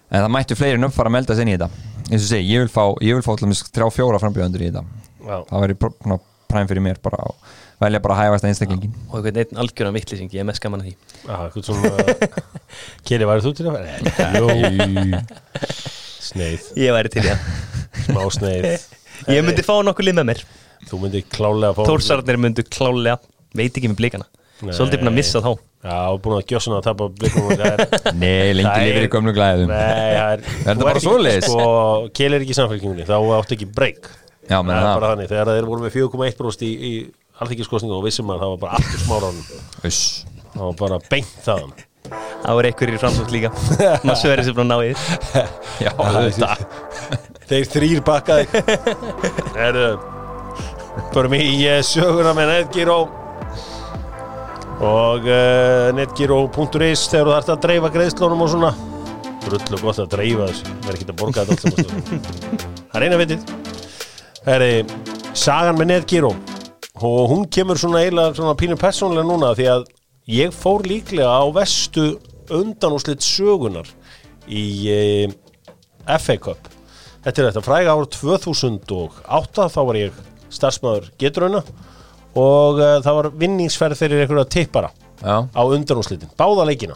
[0.09, 1.68] En það mættu fleiri nöfn fara að melda sér inn í þetta.
[2.09, 4.70] Eins og segi, ég vil fá, ég vil fá til dæmis þrjá fjóra frambjöndur í
[4.70, 4.85] þetta.
[5.28, 5.42] Já.
[5.50, 6.16] það svona
[6.48, 7.35] præm fyrir mér bara að
[7.83, 10.88] velja bara að hæfast einstaklingin Og einhvern einn algjöran vittlýsing, ég er mest gaman að
[10.88, 10.94] því.
[13.09, 13.76] Keri, værið þú til að?
[14.38, 15.20] Jú
[16.28, 17.44] Sneið, Ég væri til það.
[18.07, 18.88] Smá sneið.
[19.33, 20.42] Ég myndi fá nokkuð lið með mér.
[20.88, 23.18] Þú myndir klálega fá Þórsarnir myndu klálega,
[23.57, 24.26] veit ekki með blikana
[24.59, 24.73] Nei.
[24.75, 25.51] Svolítið búin að missa þá.
[25.87, 29.11] Já, búin að gjössuna að tapa blikum það er Nei, lengi Það er- lifir í
[29.12, 29.68] gömlu glæðum.
[29.71, 31.47] Nei, það er Er þetta þú bara svoleiðis?
[31.47, 31.66] Sko,
[32.18, 34.09] Keli er ekki í samfélkingunni, þá áttu ekki breyk
[34.49, 34.97] Já, Það menn er það.
[34.99, 36.92] bara þannig, þegar þeir voru með 4,1 bróst í, í
[37.38, 38.99] alþykkiskostningu og vissum að það var bara aftur
[39.87, 40.01] Uss.
[40.57, 41.73] Það var bara beint þaðan.
[42.09, 43.51] Það voru einhverjir í framsókn líka.
[44.03, 44.97] Maður sverið sér frá náið
[45.85, 46.59] Já, auðvitað.
[47.49, 48.44] Þeir þrýr bakkaði
[51.14, 53.09] Förum í eh, söguna með Netgyro og
[54.79, 58.71] uh, netgyro.is þegar þú þarfst að dreifa greiðslónum og svona.
[59.43, 60.77] Drullu gott að dreifa þessu.
[60.85, 63.51] Verður ekki að borga þetta allt saman það er eina vitið.
[64.49, 64.71] Herri,
[65.37, 66.33] sagan með Netgyro
[66.99, 69.85] og hún kemur svona eiginlega svona pínu persónlega núna því að
[70.35, 72.09] ég fór líklega á vestu
[72.55, 73.88] undanúslit sögunar
[74.49, 75.35] í eh,
[76.19, 76.71] FA Cup.
[77.25, 81.62] Þetta er þetta fræga ár 2008 þá var ég starfsmæður geturuna
[82.38, 86.94] og uh, það var vinningsferð fyrir einhverja tippara Já, á undanúslitin, báða leikina.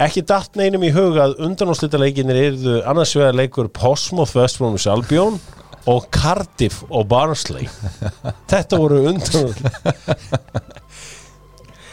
[0.00, 5.36] Ekki datt neinum í huga að undanúslitaleikinir yrðu annars vegar leikur Portsmouth West Bromwich Albion
[5.90, 7.68] og Cardiff og Barnsley.
[8.52, 9.66] Þetta voru undanúslit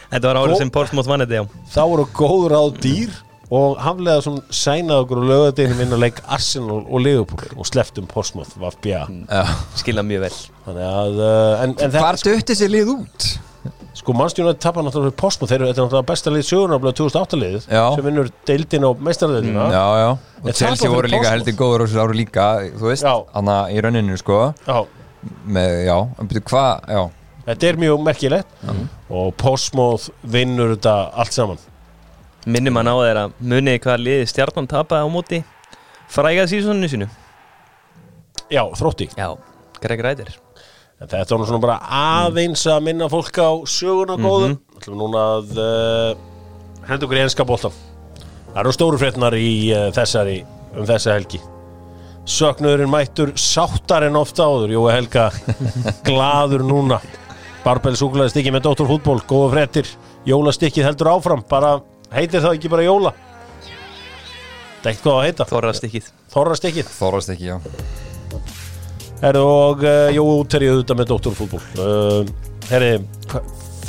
[0.08, 1.64] Þetta var árið sem Portsmouth vann þetta, já.
[1.74, 3.10] Þá voru góður á dýr
[3.48, 8.08] og haflega svona sænað okkur og lögadeginum inn að leik Arsenal og Liverpool og sleftum
[8.10, 9.42] Portsmouth Vafbja já.
[9.80, 10.38] Skilja mjög vel.
[10.66, 13.28] Þannig að uh, en, en Hvar dötti sér lið út?
[13.98, 15.50] sko mannstjónu að tapa náttúrulega fyrir Portsmouth.
[15.50, 17.82] Þeir eru þetta er náttúrulega besta lið sögurnar 2008 liðið Já.
[17.96, 20.10] sem vinnur deildin og meistarleðina Já, já.
[20.38, 22.46] En Og Chelsea voru líka heldur góður og þessu áru líka
[22.78, 23.14] Þú veist, Já.
[23.34, 24.38] hana í rauninu sko.
[24.68, 24.78] Já,
[25.48, 27.02] með, Já, en byrju hvað, já.
[27.48, 28.70] Þetta er mjög merkilegt
[29.08, 31.60] og Portsmouth vinnur þetta allt saman
[32.46, 35.40] Minnum hann á þeirra muniði hvað liði stjarnan tapaði á móti
[36.08, 37.08] Frægað sísoninu sínu?
[38.48, 39.10] Já, þrótti.
[39.18, 39.34] Já,
[39.82, 40.30] Greg Ræðir
[40.98, 44.48] Þetta nú svona bara aðeins að minna fólk á söguna góðu.
[44.48, 44.96] Mm -hmm.
[44.98, 46.16] núna að uh,
[46.88, 47.70] henda okkur í enska boltan
[48.48, 51.40] Það eru stóru fréttnar í uh, þessari um þessa helgi.
[52.26, 54.74] Söknuðurinn mættur sáttar en ofta áður.
[54.74, 55.30] Jói Helga
[56.08, 57.00] glaður núna.
[57.64, 59.86] Barbell súklaði stikki með Dóttur fútból góða fréttir,
[60.26, 61.44] jólastikkið heldur áfram.
[61.48, 61.80] Bara
[62.14, 63.12] heitir það ekki bara jóla?
[64.78, 65.46] Það er eitthvað að heita.
[65.50, 67.56] Þorra stikkið Þorrastikkið Þórast ekki, já
[69.18, 72.28] Herru og uh, Jói útterið auðvitað með Dótturfútból uh,
[72.70, 72.90] Herri,
[73.32, 73.42] hva-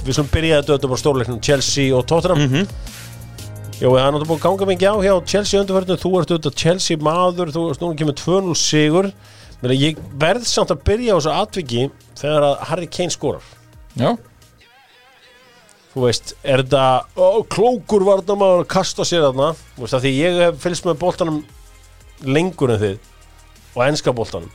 [0.07, 2.39] við slum byrjaði þetta auðvitað bara stórleiknum Chelsea og Tottenham.
[2.47, 2.69] Mhm.
[3.79, 6.55] Jói, það er náttúrulega búin að ganga mikið á hjá Chelsea undirförnum, þú ert auðvitað
[6.63, 9.11] Chelsea maður þú ert núna kemur 2-0 sigur.
[9.61, 11.85] Menni, ég verð samt að byrja á þessu atviki
[12.19, 13.45] þegar að Harry Kane skorar.
[13.99, 14.09] Já,
[15.99, 16.83] þú veist, er þetta
[17.19, 19.51] ó, klókur varnamaður að kasta sér þarna.
[19.75, 21.39] Þú veist, af því ég hef fylgst með boltanum
[22.27, 22.97] lengur en þið
[23.75, 24.51] og enska boltanum.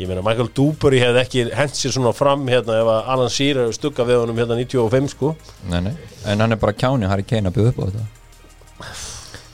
[0.00, 3.68] Ég meina Michael Dúburi hefði ekki hent sér svona fram hérna ef að Alan Shearer
[3.68, 5.34] hefði stukkað við honum hérna 95 sko.
[5.70, 5.92] Nei, nei.
[6.26, 8.06] En hann er bara kjáni, Harry Kane að bjóða upp á þetta.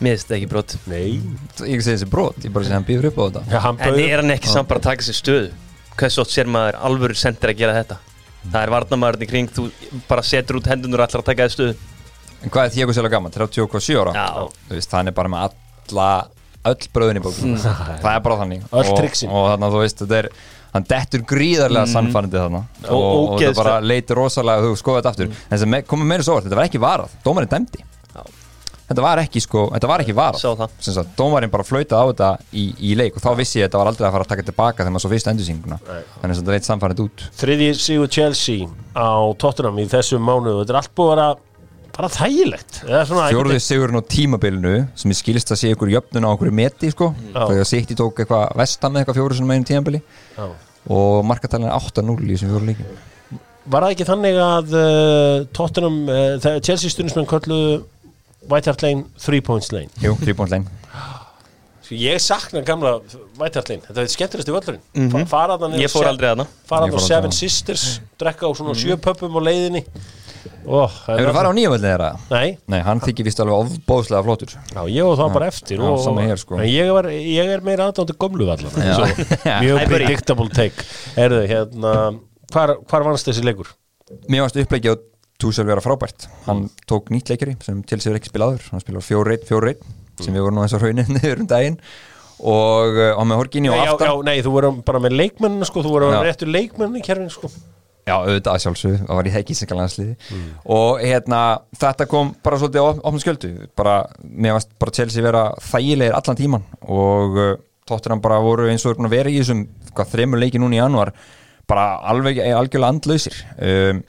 [0.00, 0.76] Mér finnst þetta ekki brot.
[0.88, 1.02] Nei,
[1.68, 3.42] Ég segi þessi brot, ég bara segi hann býður upp á þetta.
[3.52, 5.50] Ja, hann En bauð er hann ekki samt bara að taka sér stöðu?
[6.00, 7.98] Hversu oft sér maður alvöru sendir að gera þetta
[8.46, 9.66] Það er varnamaðurinn í kring Þú
[10.09, 11.74] bara setur út hendunur og allar að taka þér stöðu
[12.40, 13.35] En hvað er Thiago Sela gaman?
[13.37, 14.14] 37 ára?
[14.16, 14.48] Já.
[14.70, 15.59] Þú veist, hann er bara með
[15.90, 16.07] alla
[16.70, 19.29] öll bröðin í bókum Það er bara þannig Öll Og- trixin.
[19.29, 20.31] Og þannig að þú veist, þetta er
[20.70, 21.92] hann dettur gríðarlega mm.
[21.94, 23.57] sannfærandi þarna og, og, það ógeðslega.
[23.59, 26.83] bara leitir rosalega þú skoða þetta aftur en sem komið meira svo þetta var ekki
[26.83, 27.83] varað, dómarinn dæmdi.
[28.90, 30.76] Þetta var ekki sko, þetta var ekki var Sá það.
[30.85, 33.70] sem sagt, dómarinn bara flautaði á þetta í, í leik og þá vissi ég að
[33.70, 35.79] þetta var aldrei að fara að taka tilbaka þegar maður svo fyrst endursýninguna.
[35.87, 37.24] Þannig að þetta leit samfærið út.
[37.40, 38.66] Þriði sigur Chelsea
[38.98, 41.38] á Tottenham í þessum mánuðu Þetta er allt búið að
[42.00, 42.81] bara þægilegt.
[42.87, 46.90] Eða fjórði sigurinn á tímabilinu sem ég skilist að sé ykkur jöfnun á okkur meti
[46.94, 50.00] sko, þegar City tók eitthvað vestam með eitthvað fjóru sinum einu tímabili.
[50.38, 50.46] Já.
[50.96, 52.87] og markatalinn er 8-0 í þessum fjóru leikin
[53.70, 57.83] Var það ekki þannig að uh, Tottenham, uh, Chelsea stundismenn kölluðu
[58.48, 59.90] White Hart Lane 3 points lane.
[60.00, 60.64] Jú, 3 point lane.
[61.83, 63.00] Sko, Ég sakna gamla
[63.38, 63.83] White Hart Lane.
[63.88, 64.81] Þetta er skemmtilegst í völlurinn.
[64.94, 65.26] Mm -hmm.
[65.29, 68.00] Fara þarna niður Ég fór Se- aldrei aðna Fara Ég þarna fór á Seven Sisters
[68.18, 69.85] Drekka á svona sjö pöppum á leiðinni.
[70.64, 72.11] Ó, það er Hefur þú farið á nýja völdið þeirra?
[72.31, 74.48] Nei, Nei, hann þykir vist alveg ofbóðslega flottur.
[74.72, 76.57] Já, ég og það bara eftir Já, og, sama hér, sko.
[76.64, 78.72] Ég, var, ég er meira aðdándu gömlu vallan
[79.44, 79.61] Já.
[79.61, 80.85] Mjög predictable take.
[81.16, 83.66] Erðu, hérna Hvar, hvar vannst þessi leikur?
[84.29, 85.10] Mér varst upplegið á
[85.40, 86.29] Túsel vera frábært.
[86.46, 89.85] Hann tók nýtt leikari sem til er ekki spilaður Hann spilar 4-1, 4-1
[90.20, 91.79] sem við vorum eins og raunin niður um daginn.
[92.40, 94.09] Og á með Horginni og Nei, já, aftan.
[94.09, 96.20] já, nei, þú voru bara með leikmennina sko, þú voru Já.
[96.24, 97.50] réttur leikmennin í kerfin sko.
[98.09, 100.38] Já, auðvitað að sjálfsög, það var í hekkisinga landsliði
[100.72, 101.40] og hérna,
[101.79, 103.50] þetta kom bara svolítið á opnum skjöldu.
[103.76, 107.53] Bara, mér varst bara Chelsea vera þægilegir allan tíman og uh,
[107.87, 111.12] tóttir bara voru eins og vera í þessum hvað, þremur leiki núna í januar
[111.70, 113.37] bara alveg eh, algjörlega andlausir.
[113.61, 114.00] Um,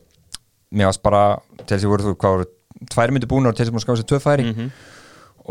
[0.71, 1.21] mér varst bara
[1.67, 2.49] Chelsea voru, þú, hvað voru,
[2.91, 4.45] tvær myndi búin og Chelsea búin að skáða sér tvö færi.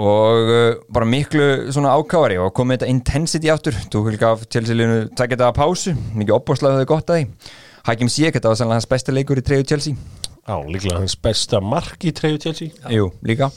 [0.01, 4.77] Og uh, bara miklu svona ákáari og komið þetta intensity áttur tók líka af Chelsea
[4.77, 5.97] liðinu takk þetta að pásu.
[6.15, 7.51] Mikið opbóðslega þau gott að því.
[7.89, 9.99] Hakim Ziyech, þetta var sannlega hans besta leikur í treyju Chelsea.
[10.47, 12.73] Já, líklega hans besta mark í treyju Chelsea.
[12.93, 13.51] Jú, líka.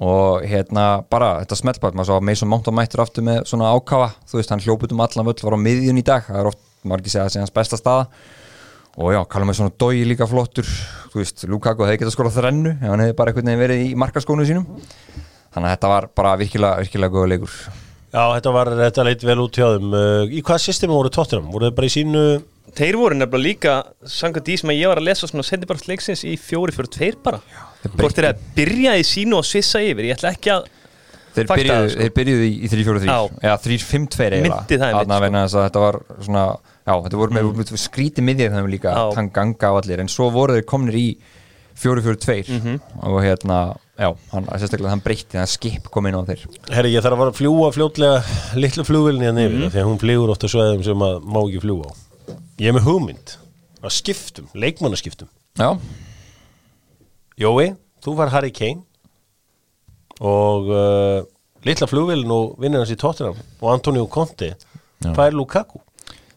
[0.00, 4.14] Og hérna bara þetta smeltbært, maður svo Mason Mount og mættur aftur með svona ákáa,
[4.30, 6.62] þú veist, hann hljóput um allan völl var á miðjun í dag, það er oft
[6.88, 8.06] margir segja að það sé hans besta staða
[8.98, 10.70] og já, kallum við svona dói líka flottur.
[11.10, 13.92] Þú veist, Lukaku hefði getað skorað þrennu ef hann hefði bara einhvern veginn verið í
[13.98, 14.66] markaskónu sínum.
[15.50, 17.54] Þannig að þetta var bara virkilega, virkilega góða leikur.
[18.10, 19.92] Já, þetta var, þetta leit vel út hjá þeim.
[19.94, 21.50] Uh, Í hvaða systemi voru Tottenham?
[21.54, 22.24] Voru þið bara í sínu
[22.70, 23.72] Þeir voru nefnilega líka
[24.06, 27.40] Sangat því sem ég var að lesa svona Sendibart leiksins í fjóri fyrir tveir bara.
[27.86, 30.68] Hvort þeir að byrja í sínu og svissa yfir Ég ætla ekki að
[31.34, 32.00] Þeir byrjuðu, sko.
[32.00, 33.18] þeir byrjuðu í, í 3-4-3 Já.
[33.46, 35.60] eða 3-5-2 eiginlega sko.
[35.66, 37.76] þetta var svona já, þetta voru með mm.
[37.84, 39.04] skríti miðið þeim líka Já.
[39.14, 41.06] Tanganga og allir, en svo voru þeir komnir í
[41.80, 42.80] 4-4-2 Mhm.
[43.08, 43.58] og hérna,
[43.96, 46.42] já, hann, sérstaklega hann breytti þannig að skip kom inn á þeir
[46.74, 49.70] Herri, ég þarf að fara að fljúa fljótlega litlu flugvilni að nefnir Mhm.
[49.72, 51.92] því að hún flýgur ofta sveðum sem að má ekki fljúa á
[52.60, 53.36] Ég er með hugmynd
[53.80, 55.78] að skiptum, leikmannaskiptum Já,
[57.40, 58.82] Jói, þú var Harry Kane
[60.20, 61.20] og uh,
[61.66, 64.52] litla flugvilin og vinnir hans í Tottenham og Antonio Conte
[65.00, 65.12] Já.
[65.14, 65.80] Er Lukaku?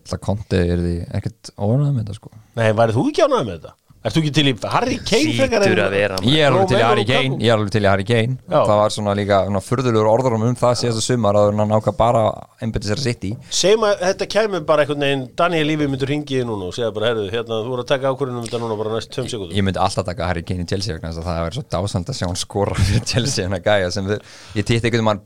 [0.08, 3.54] það konti er því ekkert ónæðum með þetta sko Nei, værið þú ekki ánægð með
[3.54, 3.72] þetta?
[4.04, 6.16] Þú ekki til í Harry Kane frekar Hlýtur en- að vera.
[6.28, 7.06] Ég er alveg til í Harry?
[7.08, 8.34] Kane, ég er alveg til í Harry Kane.
[8.52, 8.60] Já.
[8.68, 12.24] Það var svona líka svona furðulegur orðurum um það síðasta sumar að hann ákvað bara
[12.62, 16.08] einbætti sér að sitt í Segjum að þetta kemur bara einhvern veginn Daniel Lífi myndur
[16.12, 18.92] ringiði núna og segja bara herðu, hérna, þú voru að taka ákvörðunum þetta núna bara
[18.98, 21.63] næst tveim sekundum Ég myndi alltaf taka Harry Kane í Chelsea vegna það er svo
[21.63, 24.20] dásand að sjá hann skora fyrir Chelsea en að gæja sem við,
[24.60, 25.24] ég týtti einhvern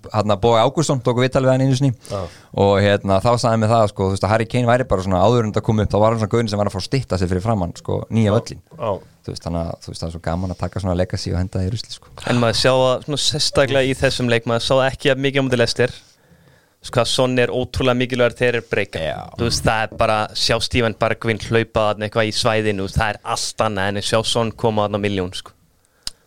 [8.18, 8.92] veginn að sko,
[9.24, 11.40] þú veist að að þannig að það er svo gaman að taka svona legacy og
[11.40, 12.12] henda það í rusli sko.
[12.32, 12.74] En maður sjá
[13.06, 15.96] svona sérstaklega í þessum leik Maður sá það ekki að mikið á mútið lestir
[16.88, 19.18] Sko að Son er ótrúlega mikilvægur þegar þeir breyka Já.
[19.40, 23.64] Þú veist það er bara Sjá Steven Bergvin hlaupa eitthvað í svæðinu Það er allt
[23.66, 25.52] annað en að sjá Son koma á miljón sko.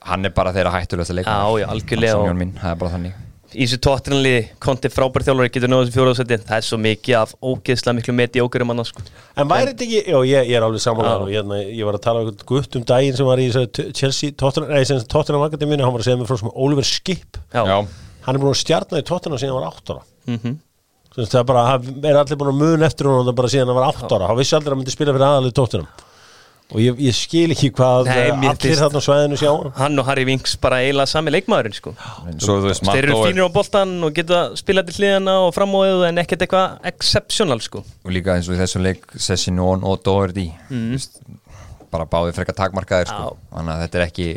[0.00, 2.32] hann er bara þeirra hættulegsta leik Já, já, algjörlega.
[2.34, 3.18] minn, það er bara þannig
[3.50, 7.32] Í þessu tóttinanliði Konti frábær þjálfari getur náðu þessu fjóraðsætti Það er svo mikið af
[7.42, 9.02] ógeðslega miklu meti ógærum annars sko.
[9.34, 11.24] En væri þetta ekki, já ég, ég er alveg samanlega Já.
[11.24, 14.70] og hérna, ég var að tala um gutt um daginn sem var í Chelsea, Tottenham,
[14.70, 17.40] nei, sem Tottenham Akademínu, hann var að segja mig frá sem Oliver Skip.
[17.50, 17.78] Já, Já,
[18.26, 20.04] hann er búin að stjarna í Tottenham síðan hann var 8 ára.
[21.10, 23.72] Sem sagt, það er bara, hann er allir búin að mun eftir hún bara síðan
[23.72, 25.90] hann var 8 ára, hann vissi aldrei að hann myndi spila fyrir aðalið Tottenham
[26.70, 30.24] og ég, ég skil ekki hvað Nei, eh, allir þarna svæðinu sjá hann og Harry
[30.28, 31.94] Winks bara eiginlega sami leikmaðurinn sko.
[32.30, 36.88] Þeir eru fínir á boltan og geta spilað til hliðana og framóðið en ekkert eitthvað
[36.92, 37.84] exceptional sko.
[38.04, 40.96] og líka eins og í þessum leik Sessinón og Doherty mm.
[41.90, 43.36] bara báði frekar takmarkaðir sko.
[43.50, 44.30] Þannig að þetta er ekki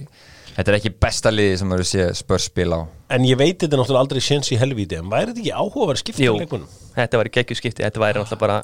[0.53, 2.79] þetta er ekki besta liði sem sé spörspil á
[3.13, 6.25] en ég veit þetta náttúrulega aldrei séns í helvíti en væri þetta ekki áhugaverð skipta
[6.25, 8.57] Jú, í leikunum þetta var geggju skipti Þetta væri náttúrulega bara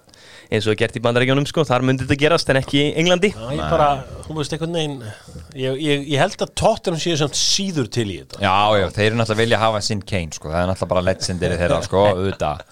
[0.50, 1.63] eins og gert í bandarækjunum sko.
[1.68, 3.32] Þar myndi þetta gerast en ekki í Englandi.
[3.36, 3.89] Já, ég bara,
[4.26, 4.98] þú veist einhvern veginn
[5.60, 8.42] ég, ég, ég held að Tottenham séu samt síður til í þetta.
[8.42, 10.50] Já, já, þeir eru náttúrulega vilja hafa sinn Kane sko.
[10.50, 12.65] það er náttúrulega bara legendary þeirra sko, auðvitað.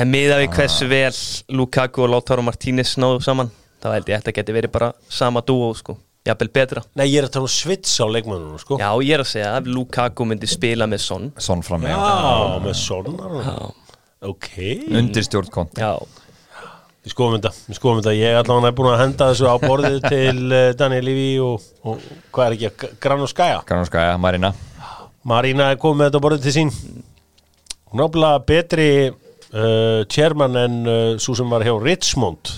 [0.00, 1.14] En miða við hversu vel
[1.60, 5.42] Lukaku og Lautaro Martínez náðu saman þá held ég að þetta geti verið bara sama
[5.46, 5.96] dúo sko.
[6.26, 6.82] jafnvel betra.
[7.00, 8.76] Nei, ég er að tala um svits á leikmannunum, sko.
[8.76, 11.30] Já, ég er að segja að Lukaku myndi spila með Son.
[11.40, 11.94] Son fram með.
[11.96, 13.54] Já, með svona Já,
[14.20, 14.50] Ok.
[14.92, 15.94] Undir stjórnkont já,
[17.00, 18.12] Við skoðum þetta, við skoðum þetta.
[18.18, 21.70] Ég er allavega er búin að henda þessu á borðið til uh, Daniel Lífi og,
[21.88, 22.02] og
[22.36, 24.52] hvað er ekki, Gran og Skaja Granarskæja, Marina.
[25.30, 26.74] Marina er komið með þetta á borðið til sín.
[27.88, 32.54] Hún er ábúinlega betri uh, chairman en uh, svo sem var hjá Richmond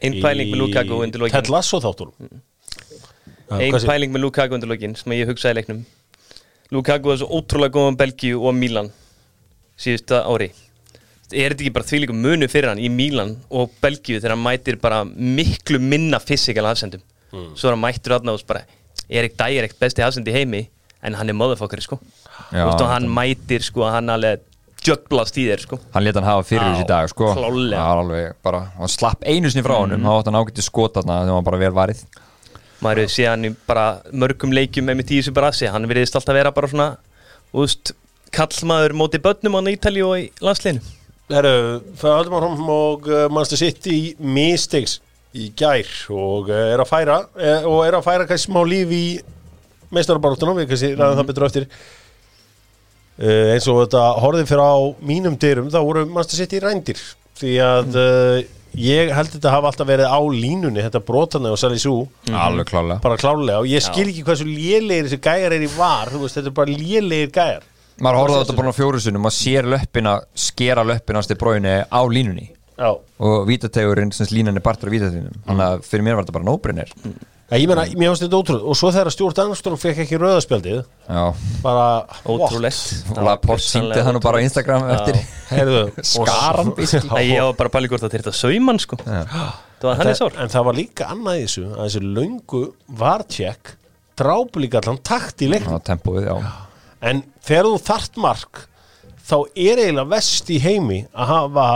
[0.00, 1.36] einn pæling með Lukaku undir lokin.
[1.36, 2.16] Ted Lasso þáttur
[3.52, 5.84] Einn pæling með Lukaku undir lokin sem ég hugsaði leiknum.
[6.72, 8.88] Lukaku var svo ótrúlega góð um Belgíu og Milan
[9.76, 10.54] síðusta ári
[11.34, 14.76] Er þetta ekki bara þvílíkum munu fyrir hann í Milan og Belgíu þegar hann mætir
[14.78, 17.02] bara miklu minna fysikal afsendum?
[17.32, 18.62] Svo er hann mættur aðna og bara
[19.10, 20.68] Erik Dyer er ekkert besti afsend í heimi?
[21.02, 21.98] En hann er motherfucker sko.
[22.54, 24.44] Já, og hann mætir sko hann alveg
[24.86, 25.80] jöglast í þér sko.
[25.94, 27.32] Hann leta hann hafa fyrir þessi dag sko.
[28.46, 31.48] bara Hann slapp einu sinni frá honum Þá átti hann ágætti skot þarna þegar hann
[31.50, 32.04] bara vel varið.
[32.84, 36.36] Maður hefur séð hann í bara mörgum leikjum með í þessu brasi, hann veriðist alltaf
[36.36, 36.88] vera bara svona,
[37.56, 37.94] úst,
[38.36, 40.84] kallmaður móti börnum á Ítali og í landsleinu
[41.26, 45.00] Herru, það höldum áfram og uh, Manchester City mistigs
[45.34, 48.92] í gær og uh, er að færa uh, og er að færa kannski smá líf
[48.94, 49.06] í
[49.90, 51.66] meistarabaróttunum, við kannski ræðum það betur á eftir.
[53.16, 54.76] Eins og þetta horfið fyrir á
[55.08, 57.00] mínum dyrum þá voru Manchester City rændir
[57.40, 58.40] því að uh,
[58.76, 62.06] ég held þetta hafa alltaf verið á línunni þetta brotanlega og Sally Sue.
[62.30, 63.00] Alveg klálega.
[63.02, 66.38] Bara klálega og ég skil ekki hversu lélegir þessi gæjar er í var, þú veist,
[66.38, 69.70] þetta er bara lélegir gæjar Maður horfði á þetta bara á fjóru sinum Maður sér
[69.72, 72.50] löppina Skera löppina Stið bróinu á línunni.
[72.76, 76.36] Já, Og vítategurinn Sem línan er partur af vítategunum Þannig að fyrir mér var þetta
[76.36, 76.92] bara nóbrinir
[77.46, 80.80] Ja, ég meina, mér finnst þetta ótrúð og svo þegar Stjórn Armstrong fekk ekki rauðaspjaldið
[80.82, 81.20] Já.
[81.62, 81.84] bara
[82.26, 82.80] ótrúlegt.
[83.14, 85.20] Og Laporte síndi það nú bara á Instagram eftir.
[86.10, 86.72] Skaran,
[87.22, 88.98] ég var bara pæli hvort að þetta sko.
[89.06, 90.38] Það var þannig sár.
[90.42, 92.64] En það var líka annað í þessu að þessi löngu
[92.98, 93.76] vartjekk
[94.18, 95.78] drápu líka allan takt í leiknum
[97.10, 98.62] en þegar þú þart mark
[99.26, 101.66] þá er eiginlega vest í heimi að hafa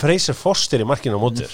[0.00, 1.50] Freyser Foster í markinu á mótir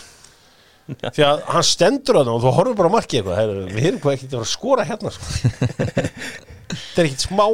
[1.17, 3.89] því að hann stendur að það og þú horfur bara á markið eitthvað Heyrðu, við
[3.91, 5.51] erum hvað ekki að vera að skora hérna sko.
[6.71, 7.47] þetta er ekkit smá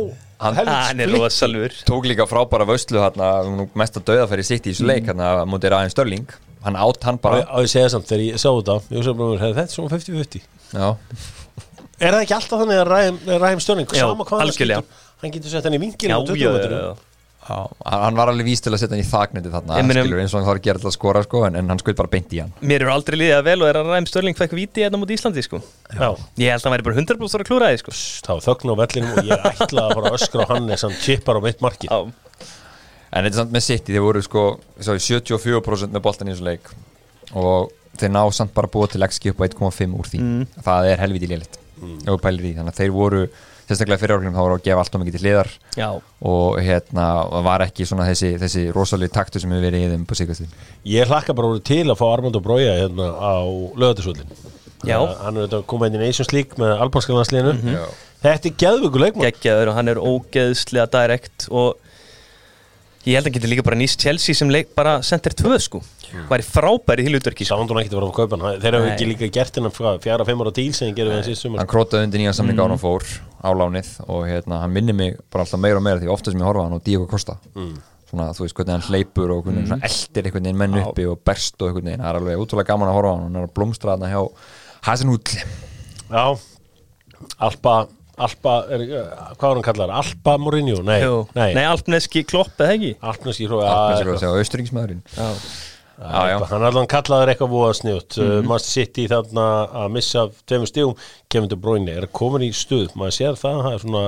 [0.42, 1.74] Hann- er rosalur.
[1.86, 3.28] Tók líka frábæra vöslu hérna
[3.78, 6.32] Mest að dauða fyrir sitt í þessu leik Hérna mútið Ræðin Störling
[6.64, 7.44] Hann átt hann á bara.
[7.46, 9.92] Á ég segja samt þegar ég sá þetta ég hugsaði bara, "Heyrðu, þetta er svona
[9.94, 10.88] 50-50 Já.
[12.02, 14.82] Er það ekki alltaf þannig að Störning Já, sama hvað hann algjörlega.
[15.22, 16.78] Hann getur sett hann í vingil á já, 20 já, metrum.
[16.82, 17.08] já.
[17.42, 20.46] Hann var alveg víst til að setja hann í þakniti þarna skilur, eins og hann
[20.46, 22.52] þarf að gera alltaf að skora sko, en, en hann skutt bara beint í hann.
[22.62, 25.16] Mér eru aldrei liðið að vel og er að Ræm Störling fekk viti hérna múti
[25.18, 25.58] Íslandi sko.
[25.90, 27.96] Ég held að hann væri bara 100% að klúra því sko.
[28.28, 30.92] Þá þögn á vellinum og ég ætlaði að fara að öskra á hann eins og
[30.92, 31.98] hann chippar á mitt marki já,
[33.12, 34.42] En þetta er samt með City, þeir voru sko
[34.78, 36.70] svo, 74% með boltan í þessu leik.
[37.36, 40.20] Og þeir ná samt bara búa til XG upp á 1,5 úr því.
[40.64, 41.58] Það er helviti lélitt.
[41.82, 41.98] Mm.
[42.06, 43.26] þannig að þeir voru
[43.68, 45.52] sérstaklega fyrir ákveðum þá voru að gefa allt og mikið til hliðar.
[45.78, 45.88] Já,
[46.32, 50.08] og hérna og var ekki svona þessi, þessi rosalega taktu sem hefur verið í þeim
[50.08, 50.50] på síkastin
[50.88, 53.34] Ég hlakka bara úr til að fá Armando Brója hérna á
[53.78, 54.34] lögatarsvöldin
[54.86, 54.98] Já.
[55.22, 57.76] Hann er þetta komið inn í Nations League með albanska landsliðinu.
[57.76, 57.86] Já.
[58.22, 61.78] Þetta er geðvöku leikmann geggjaður og hann er ógeðslega direkt og
[63.02, 65.82] ég held að hann getur líka bara nýst Chelsea sem leik bara center 2 sko.
[66.30, 67.58] Væri frábæri í hlutverki sko.
[67.64, 70.90] Ekkert vera á kaupan Þeir hafa ekki líka gert hennar fjara, fimm ára díl sem
[70.90, 71.70] þeir gerðu þessi sumar hann
[73.42, 74.02] krótaði undir nýjan samning mm.
[74.02, 76.30] fór á lánið og hérna, hann minnir mig bara alltaf meira og meira því ofta
[76.30, 77.38] sem ég horfa hann og Diego Costa.
[78.12, 81.22] Svona þú veist hvernig hann hleypur og hvernig hann eldir einhvern veginn menn uppi og
[81.24, 83.24] berst og einhvern veginn, það er alveg útrúlega gaman að horfa hann.
[83.26, 84.22] Hann er að blómstra þarna hjá
[84.82, 85.42] Hasenhúll.
[86.12, 86.24] Já,
[87.38, 87.74] Alpa
[88.22, 88.82] Alpa, er,
[89.38, 89.92] hvað var hann kallar?
[89.96, 90.82] Alpa Mourinho?
[90.84, 91.00] Nei,
[91.32, 92.90] nei, nei Alpneski klopp eða ekki?
[93.00, 95.30] Alpneski Austuríksmaðurinn já, Já,
[96.10, 96.36] já.
[96.50, 98.28] Hann allan kallaður eitthvað voða snjótt mm.
[98.28, 98.50] -hmm.
[98.50, 99.48] Maður sitt í þarna
[99.84, 100.94] að missa tveimur stígum,
[101.30, 104.04] kemur til bróinni er komin í stuð, maður sér það það er svona,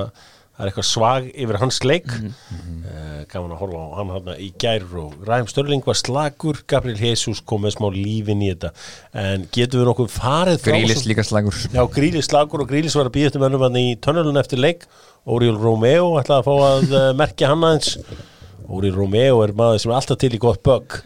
[0.55, 2.33] það er eitthvað svag yfir hans leik mm.
[2.51, 3.25] -hmm.
[3.31, 7.41] gaman að horfa á hann hann í gær og Ræm Störling var slagur, Gabriel Jesus
[7.41, 8.71] kom með smá lífin í þetta
[9.13, 13.09] en getur við nokkuð farið frá Grílis líka slagur Já, Grílis slagur og Grílis var
[13.09, 14.87] að býja eftir mönnum hann í tönnulun eftir leik
[15.25, 17.97] Óriul Romeo ætlaði að fá að uh, merkja hann aðeins
[18.69, 21.01] Óriul Romeo er maður sem er alltaf til í gott bögg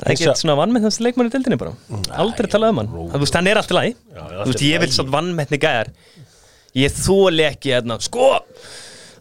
[0.00, 1.74] það er ekki svona vannmennast leikmann í dildinni bara.
[2.20, 2.90] Aldrei talað um hann.
[3.12, 5.92] Þú veist hann er alltaf læg Já, þú veist ég vil svona vannmenni gæjar.
[6.80, 8.00] Ég þóli ekki hérna.
[8.02, 8.34] Sko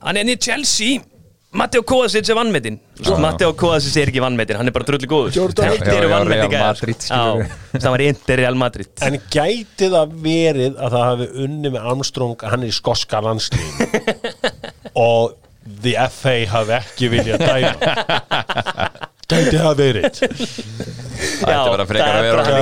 [0.06, 1.00] hann er niður Chelsea.
[1.50, 2.76] Matteo Kovacic er vannmetinn
[3.18, 5.34] Matteo Kovacic er ekki vannmetinn, hann er bara drulli góður.
[5.58, 6.78] Þetta eru Real gæjar.
[7.74, 8.92] Það var Inter Real Madrid.
[9.02, 14.38] En gæti það verið að það hafi unni með Armstrong hann er í skoska landslíðin
[15.10, 15.40] og
[15.82, 17.74] the FA hafi ekki viljað dæma
[19.30, 20.20] Gæti það verið?
[21.20, 22.58] Það bara frekar að vera það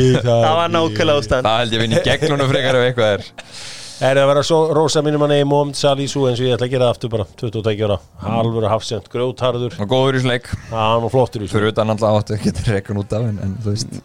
[0.00, 1.46] er það var nákvæmlega ástæðan.
[1.46, 3.26] Það held ég vinni gegn honum frekar ef eitthvað er.
[4.02, 6.66] Er það að vera svo rosa mínum að neyma um Salísu eins og ég ætla
[6.66, 10.48] að gera það aftur bara 22 ára, halvur hafsend, grjótharður Og góður í svona leik.
[10.72, 13.54] Hann og flottur í svo Fyrir utan alltaf áttu að rekka út af en, en
[13.62, 13.98] þú veist.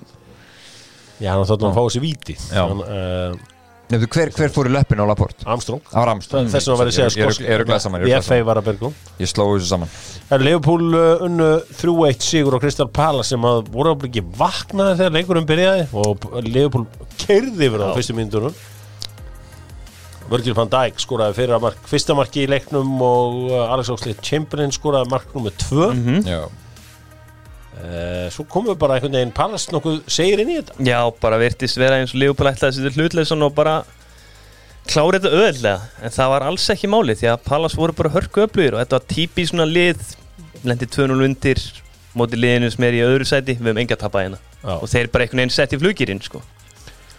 [1.23, 2.35] Já, þátt að fá sér víti.
[2.51, 2.61] Já.
[2.67, 3.56] Hann, uh,
[3.87, 5.45] Nefndu, hver, hver fór í löppin á Laporte?
[5.47, 5.79] Armstrong.
[5.87, 8.17] Það var Amst Þess vegna var ég að segja eru- ég eru glæð saman, ég
[8.19, 9.91] BFA var að bergum Ég sló þessu saman.
[10.27, 11.47] Það er Leopold uh, unnu
[11.79, 16.27] 3-1 sigur á Crystal Palace sem að voru að ekki vaknaði þegar leikurinn byrjaði og
[16.51, 18.59] Leopold kerði yfir á fyrstu myndunum
[20.27, 25.07] Virgil van Dijk skoraði fyrra mark, fyrsta marki í leiknum og uh, Alex Oxlade-Chamberlain skoraði
[25.15, 26.25] mark nummer 2 Mhm.
[26.27, 26.41] Já.
[26.43, 26.65] uh,
[28.33, 30.77] Svo komum við bara einhvern veginn Palace nokkuð segir inn í þetta.
[30.87, 33.75] Já, bara virtist vera eins og Leopold ætlaði að setja hlutlega og bara
[34.87, 38.43] klára þetta öðlega en það var alls ekki málið því að Pallas voru bara hörku
[38.45, 40.03] öflugir og þetta var típi svona lið
[40.67, 41.63] lendi 2-0 undir
[42.17, 44.39] móti liðinu sem er í öðru sæti við höfum enga tapað hérna.
[44.77, 46.41] Og þeir bara einhvern veginn sett í flugirinn sko.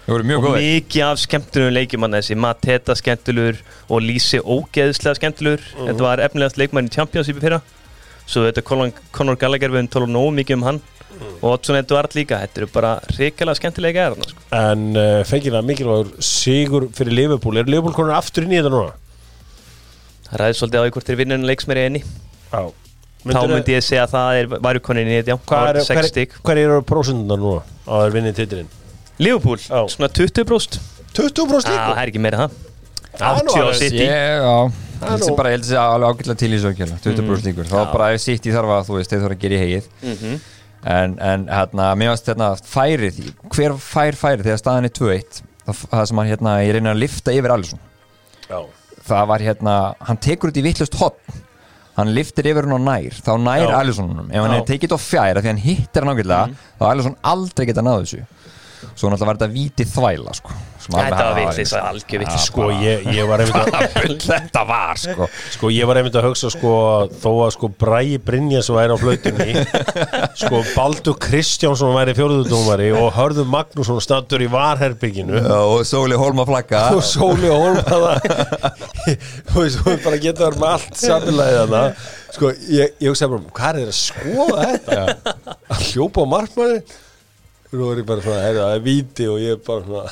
[0.08, 0.54] Og góðir.
[0.56, 3.58] mikið af skemmtunum leikjum hann þessi Mateta skemmtulur
[3.92, 7.60] og Lísi ógeðslega skemmtulur þetta var efnilegast leikmann í fyrra
[8.28, 10.80] svo þetta Conor, Gallagher við höfum tólum nógu mikið um hann
[11.40, 12.38] og Oddsson Edvard líka.
[12.44, 14.46] Þetta eru bara hrikalega skemmtilega gæðar sko.
[14.54, 17.58] En uh, fengilega mikilvægur sigur fyrir Liverpool.
[17.58, 18.96] Er Liverpool konar aftur inn í þetta núna?
[20.28, 22.62] það ræði svolítið á því hvort þeir vinna en leiks meira enni Já.
[23.28, 26.10] Þá myndi ég segja að það er væri konin í þetta, já, Hvað er, 6
[26.12, 28.68] stík hver eru prósundar núna á að þeir vinni titilinn?
[29.18, 29.80] Liverpool, Já.
[29.90, 30.78] svona 20 brúst
[31.18, 32.58] 20 próst það er ekki meira það.
[33.18, 34.04] Það er nú 80 á City.
[34.04, 36.98] Ég, já Það er bara, ég held að segja alveg ágætlega til í svo kjöla
[37.04, 37.92] 20% líkur, þá Já.
[37.92, 40.40] bara ef í þarf að þú veist, þeir þarf að gera í hegið Mhm.
[40.94, 43.20] en, en hérna, mér varst hérna færið,
[43.54, 47.02] hver fær færið þegar staðan er 2-1 það, það sem hann hérna, ég reyna að
[47.04, 47.78] lifta yfir Alisson.
[48.48, 48.60] Já.
[49.08, 51.42] Það var hérna, hann tekur þetta í vittlust hotn
[51.98, 53.10] hann liftir yfir hann á nær.
[53.26, 53.74] Þá nær Já.
[53.80, 57.16] Alissonunum, ef hann er tekið á fjær af því hann hittir hann ágætlega, þá Alisson
[57.26, 58.20] aldrei geta náðu þessu
[58.94, 60.56] svo náttúrulega var þetta víti þvæla sko,
[60.88, 62.68] þetta var vitlis algjör vitlis Sko.
[62.80, 63.96] ég, ég var einmitt að
[64.30, 65.26] þetta var sko.
[65.54, 66.72] Sko ég var einmitt að hugsa sko
[67.20, 69.64] þó að sko Bræi Brynjas væri á flautinni
[70.42, 76.86] sko Baldur Kristjánsson væri fjóruðudómari og Hörður Magnússon stattur í varherbygginu og Sóli Hólma flagga.
[76.96, 78.16] Og Sóli Hólmaða
[79.48, 81.82] þú veist, bara geta verið með allt samfélagið þarna.
[82.34, 85.36] Sko, ég, ég hugsa bara, hvað er þeir að skoða þetta?
[85.74, 86.80] Að hljópa á markmanni
[87.72, 90.04] nú er ég bara svona, heyrðu, það er víti og ég er bara svona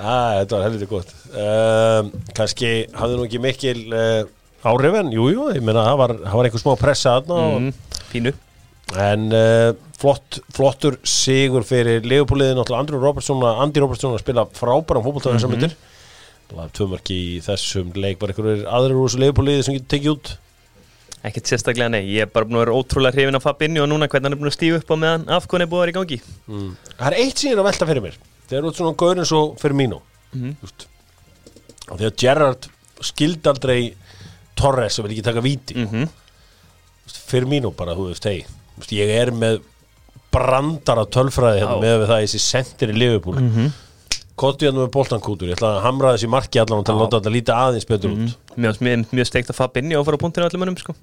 [0.00, 1.14] að þetta var helviti gott.
[1.30, 4.22] Um, kannski hafði nú ekki mikil uh,
[4.70, 7.70] áhrif en, jú, jú, ég meina það var, það var einhver smá pressa og mm,
[8.12, 8.34] pínu.
[9.00, 9.70] En uh,
[10.00, 15.52] flott, flottur sigur fyrir Leopoldliðin, náttúrulega Andrew Robertson Andy Robertson að spila frábæran fótbolta þessar
[15.52, 15.76] myndir.
[16.50, 19.92] Það er tvö marki í þessum leik var einhverjir aðrir úr þessu Leopoldliði sem getur
[19.94, 20.32] tekið út
[21.24, 24.08] ekkert sérstaklega nei, ég er bara búin að vera ótrúlega hrifin af Fabinho og núna
[24.08, 25.98] hvernig hann er búin að stífa upp á meðan afkvæðan er búin að vera í
[25.98, 26.18] gangi.
[26.96, 28.16] Það er eitt sem ég er að velta fyrir mér.
[28.48, 30.00] Það er út svona gaur eins og fyrir mínu
[30.32, 30.56] Mhm.
[31.90, 32.68] og þegar Gerrard
[33.02, 33.94] skildi aldrei
[34.54, 35.74] Torres sem vil ekki taka víti.
[35.74, 35.90] Mm.
[35.92, 36.08] mm
[37.30, 38.44] fyrir mínu bara, þú veist, hei
[38.90, 39.60] ég er með
[40.32, 43.38] brandara tölfræði hérna með það þessi sendir í Liverpool.
[43.40, 43.70] Mm -hmm.
[44.40, 47.32] Kottu hérna með boltankútur, ég ætla að hamra þessi marki allan til að láta þetta
[47.34, 48.36] líta aðeins betur út.
[48.56, 50.94] Mjög, mjög, mjög steikt að Fabinho og fara á punktinu á öllum önum sko.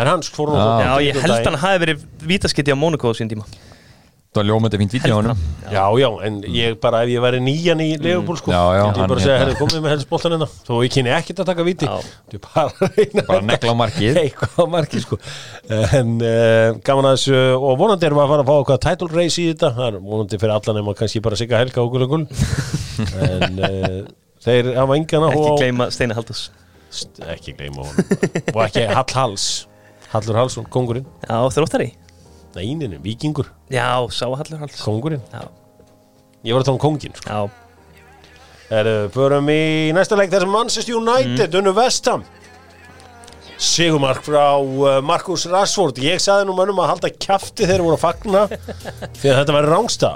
[0.00, 0.64] En hans fór nú Já.
[0.80, 3.44] já, ég held hann hafi verið vítaskiti á Monaco á sín tíma
[4.34, 5.42] það var ljómandi fínt vídeo á honum.
[5.70, 8.98] Já, já, en ég bara ef ég væri nýjan í Liverpool sko, Já, já, ég
[8.98, 10.48] hann bara segja, hérna- herri, komið með helst boltan hérna.
[10.66, 11.86] Þó ég kynni ekkert að taka víti.
[11.86, 12.16] Já.
[12.34, 14.18] Ég bara reyna bara negla á markið.
[14.24, 15.20] Eitthvað á marki sko.
[15.70, 19.10] En uh, gaman að þessu og vonandi erum við að fara að fá eitthvað title
[19.14, 19.72] race í þetta.
[19.78, 22.24] Það er vonandi fyrir allan nema kannski bara sigga helga og gul og gul
[23.24, 24.00] en uh,
[24.44, 26.48] þeir hafa engan að ekki gleyma Steina Haldus
[27.34, 28.18] ekki gleyma honum.
[28.54, 29.46] Og ekki Hall Hals.
[30.14, 31.88] Hallur Halsson, kongurinn já, þróttari
[32.58, 35.42] neininu, vikingur, já, sá Hallur Hals kongurinn já,
[36.44, 37.28] ég var að tala um kongin sko.
[37.28, 37.60] já,
[38.74, 41.58] Erum, förum í næsta leik þessum Manchester United mm.
[41.60, 42.24] unnu Vestham
[43.60, 46.00] Sigumark frá uh, Markus Rashford.
[46.02, 48.40] Ég sagði nú mönnum að halda kjafti þegar voru að fagna
[49.20, 50.10] því að þetta væri rángsta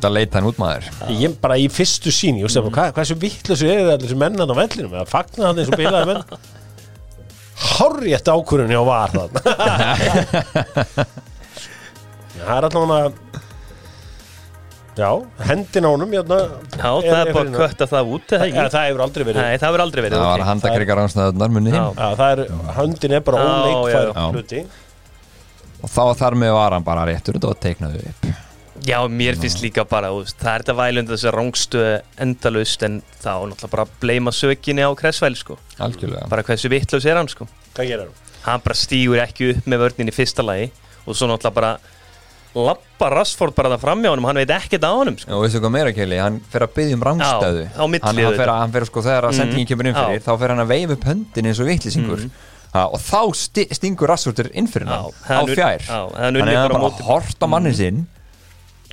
[0.00, 0.86] það leita hann út maður.
[1.12, 2.72] Ég bara í fyrstu sín ég veist mm.
[2.72, 4.94] hvað, hvað sem vittlusur eru allir sem mennan á vellinum?
[5.02, 6.22] Að fagna hann eins og bilaði menn?
[7.70, 9.10] Hárrétt ákvörðunni á var
[12.46, 13.48] það er allavega
[15.00, 15.10] Já,
[15.46, 16.36] hendin á honum hérna,
[16.74, 18.64] já það er bara að kötta það út Það, ekki?
[18.74, 19.72] það hefur aldrei verið Nei, það
[20.04, 21.84] verið það var handakrigar ánsnaðunar munni Já.
[21.94, 22.42] Já, það er,
[23.16, 24.24] er bara Já, óleikfær já, já.
[24.34, 24.62] hluti
[25.80, 28.26] og þá þar með var hann bara réttur var teiknaðu upp
[28.80, 33.32] Já, mér finnst líka bara, veist, það er þetta vælund þessi rángstöðu endalust en þá
[33.50, 35.56] náttúrulega bara bleima sökinni á Kressvæl sko.
[35.78, 37.44] algjörlega bara hversu vittlaus er hann sko.
[37.76, 38.28] Hvað gerir hann?
[38.46, 40.70] hann bara stígur ekki upp með vörnin í fyrsta lagi
[41.04, 41.72] og svo náttúrulega bara
[42.54, 45.30] lappa Rashford bara það framjá honum, hann veit ekkert á honum sko.
[45.36, 48.36] og veistu hvað meira Kelly, hann fer að byggja um rángstöðu Já, á hann, hann,
[48.36, 49.38] fer, að- hann fer sko þegar að Mhm.
[49.40, 50.24] sendingin kemur inn fyrir Já.
[50.26, 52.30] þá fer hann að veifa upp höndin eins og vitlisingur
[52.74, 56.34] ha, og þá sti, stingur rassurtur inn fyrir hann Já, á hann- fjær já, hann
[56.34, 58.06] þannig unnið að bara hann bara móti- hort á mannin sinn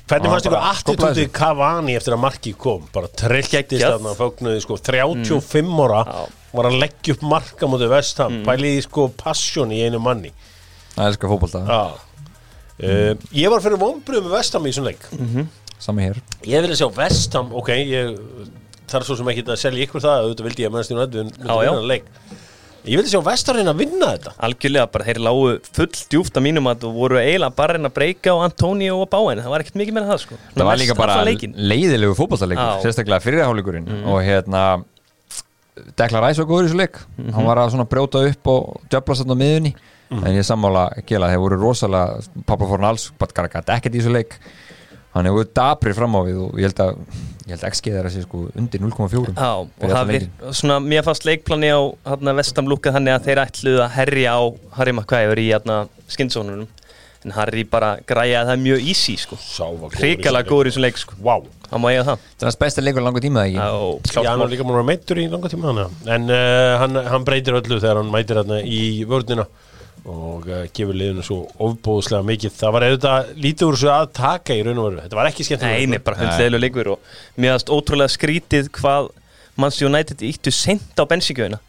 [0.08, 1.32] Hvernig Já, fannst ykkur bara skóplaði attitútið sig.
[1.32, 2.82] Cavani eftir að marki kom?
[2.94, 3.98] Bara trilltist Geggjað.
[4.00, 6.28] þarna, fögnuði sko 35 ára Já.
[6.54, 10.30] var að leggja upp marka mútið vestam, pæliði sko passion í einu manni
[10.96, 11.92] það er sko fótbolta, Já
[12.82, 15.08] uh, Ég var fyrir vonbröðu með vestam í þessum leik.
[15.78, 16.18] Sami hér.
[16.48, 18.18] Ég vilja sjá vestam, ok ég,
[18.90, 20.98] þar er svo sem ekki að selja ykkur það auðvitað vildi ég að mennst í
[20.98, 21.72] nættu Já, já.
[21.92, 22.08] leik.
[22.88, 24.32] Ég vilja sjá vestam reyna að vinna þetta.
[24.48, 27.96] Algjörlega bara, þeir lágu full djúft að mínum að og voru eiginlega bara reyna að
[27.98, 30.38] breyka á Antonio og Báin, það var ekkert mikið meira en það sko.
[30.54, 32.80] Það var líka bara leiðilegu fótboltaleikur Já.
[32.86, 34.62] sérstaklega fyrirháleikurinn og hérna
[35.98, 36.96] Dekla Ræs var góður í þessu leik.
[37.34, 37.60] Hann var
[40.08, 43.74] að svona svona miðunni en ég sammála Gela, þeir voru rosalega Pablo Fornals, bara gæti
[43.74, 44.38] ekkert í þessu leik.
[45.14, 46.98] Hann hefur dabrir fram á við og ég held að,
[47.46, 50.32] ég held að XG þeirra sé sko undir 0,4 Já, og það leikinn.
[50.52, 51.80] svona, mér fannst leikplani á
[52.36, 54.42] vestam lúkað þannig að þeir ætluðu að herja á
[54.76, 55.48] Harry Maguire í
[56.08, 56.68] skinnsónunum
[57.24, 59.38] en Harry bara græjaði það mjög easy sko.
[59.96, 61.16] Hrikalega góður í þessum leik sko.
[61.18, 61.40] Vá.
[61.68, 62.20] Það má eiga það.
[62.22, 63.58] Það er hans besta leikur langur tíma ekki?
[63.58, 67.00] Já, hann var líka múin að vera meittur í langa tíma þannig En uh, hann,
[67.10, 69.48] hann breytir öllu þegar hann mætir hérna í vörnina
[70.08, 74.56] og uh, gefur liðinu svo ofbóðslega mikið Það var auðvitað lítið úr þessu að taka
[74.56, 77.72] í raun og veru Þetta var ekki skemmt Nei, bara hundleðilega leikur og mér finnst
[77.74, 79.10] ótrúlega skrítið hvað
[79.58, 81.60] Manchester United íttu sent á bensíkjöfina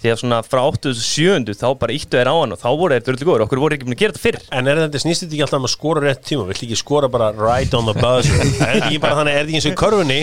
[0.00, 1.56] því að svona frá 87.
[1.60, 3.88] þá bara íttu er á hann og þá voru þeir dröldu góður, okkur voru ekki
[3.88, 6.04] búin að gera þetta fyrr En er þetta snýst þetta ekki alltaf um að skora
[6.04, 6.46] rétt tíma?
[6.48, 8.40] Vilt ekki skora bara right on the buzzer?
[8.40, 10.18] er þetta ekki bara þannig, er þetta ekki eins og í körfunni?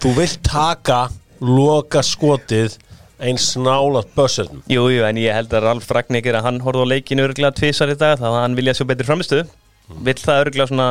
[0.00, 1.00] Þú vilt taka
[1.42, 2.78] loka skotið
[3.20, 6.92] eins nálat buzzernum Jú, jú, en ég held að Ralf Ragníkir að hann horfði á
[6.94, 9.46] leikinu örgulega tvisar í dag þá að hann vilja sjá betri framistöðu
[10.06, 10.88] vill það örgulega svona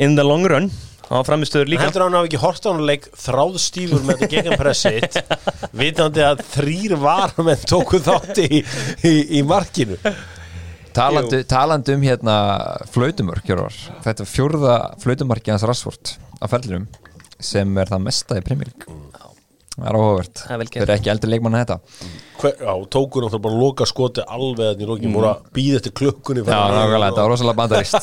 [0.00, 0.70] in the long run
[1.10, 1.86] á framistöður líka.
[1.86, 5.18] Heldur hann hafi ekki hort á hann leik þráðstífur með þetta gegnpressitt
[5.80, 8.62] vitandi að þrýr varamenn tóku þátti í,
[9.04, 9.98] í, í markinu.
[10.94, 12.36] Talandi, talandi um hérna
[12.94, 16.86] flautumörk þetta er fjórða flautumarki hans Rassford á ferlinum
[17.42, 19.00] sem er það mesta í League
[19.74, 20.42] það er áhugavert.
[20.46, 21.76] Það er ekki eldur leikmann að þetta.
[22.40, 25.94] Hver, Já, tóku náttúrulega bara loka skoti alveg þannig í lokin, voru að býða eftir
[26.00, 26.50] klukkunni Mm.
[26.50, 27.94] Já, nákvæmlega, þetta var rosalega bandarist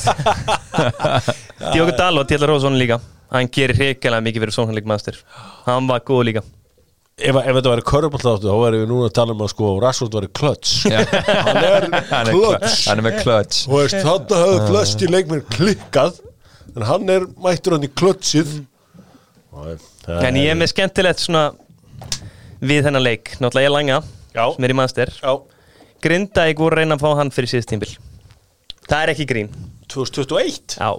[1.73, 3.01] Diogo Dalot, ég ætla að róða svona líka.
[3.31, 5.21] Hann gerir hrikalega mikið fyrir svona leikmannstur
[5.67, 6.43] hann var góð líka.
[7.21, 10.15] Ef, ef þetta væri körbóltáttu þá væri við núna að tala um að sko Rashford
[10.17, 11.87] væri klöts hann er
[12.33, 13.19] klöts hann er með
[13.67, 16.21] og veist, þarna hafði flesti leikmenn klikkað
[16.71, 18.55] en hann er mættur hann í klötsið
[19.51, 21.49] en ég er með skemmtilegt svona
[22.61, 23.99] við þennan leik, náttúrulega ég langa
[24.35, 24.45] Já.
[24.55, 25.33] sem er í mannstur Já,
[26.01, 27.91] Grindavík voru reyna að fá hann fyrir síðust tímbil
[28.87, 29.51] það er ekki grín.
[29.91, 30.91] 2021 Já,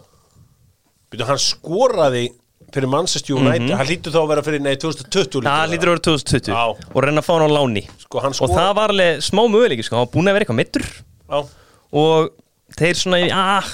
[1.12, 2.28] Býtu, hann skoraði
[2.72, 3.74] fyrir Manchester United.
[3.76, 6.62] Hann lítur þá að vera fyrir, nei, 2020 það lítur að vera 2020 Já.
[6.88, 7.82] og reyna að fá hann á láni.
[8.00, 10.60] Sko, hann og það var alveg smá möguleiki sko, hann var búin að vera eitthvað
[10.62, 10.86] mittur
[11.92, 12.30] og
[12.78, 13.68] þeir svona ah,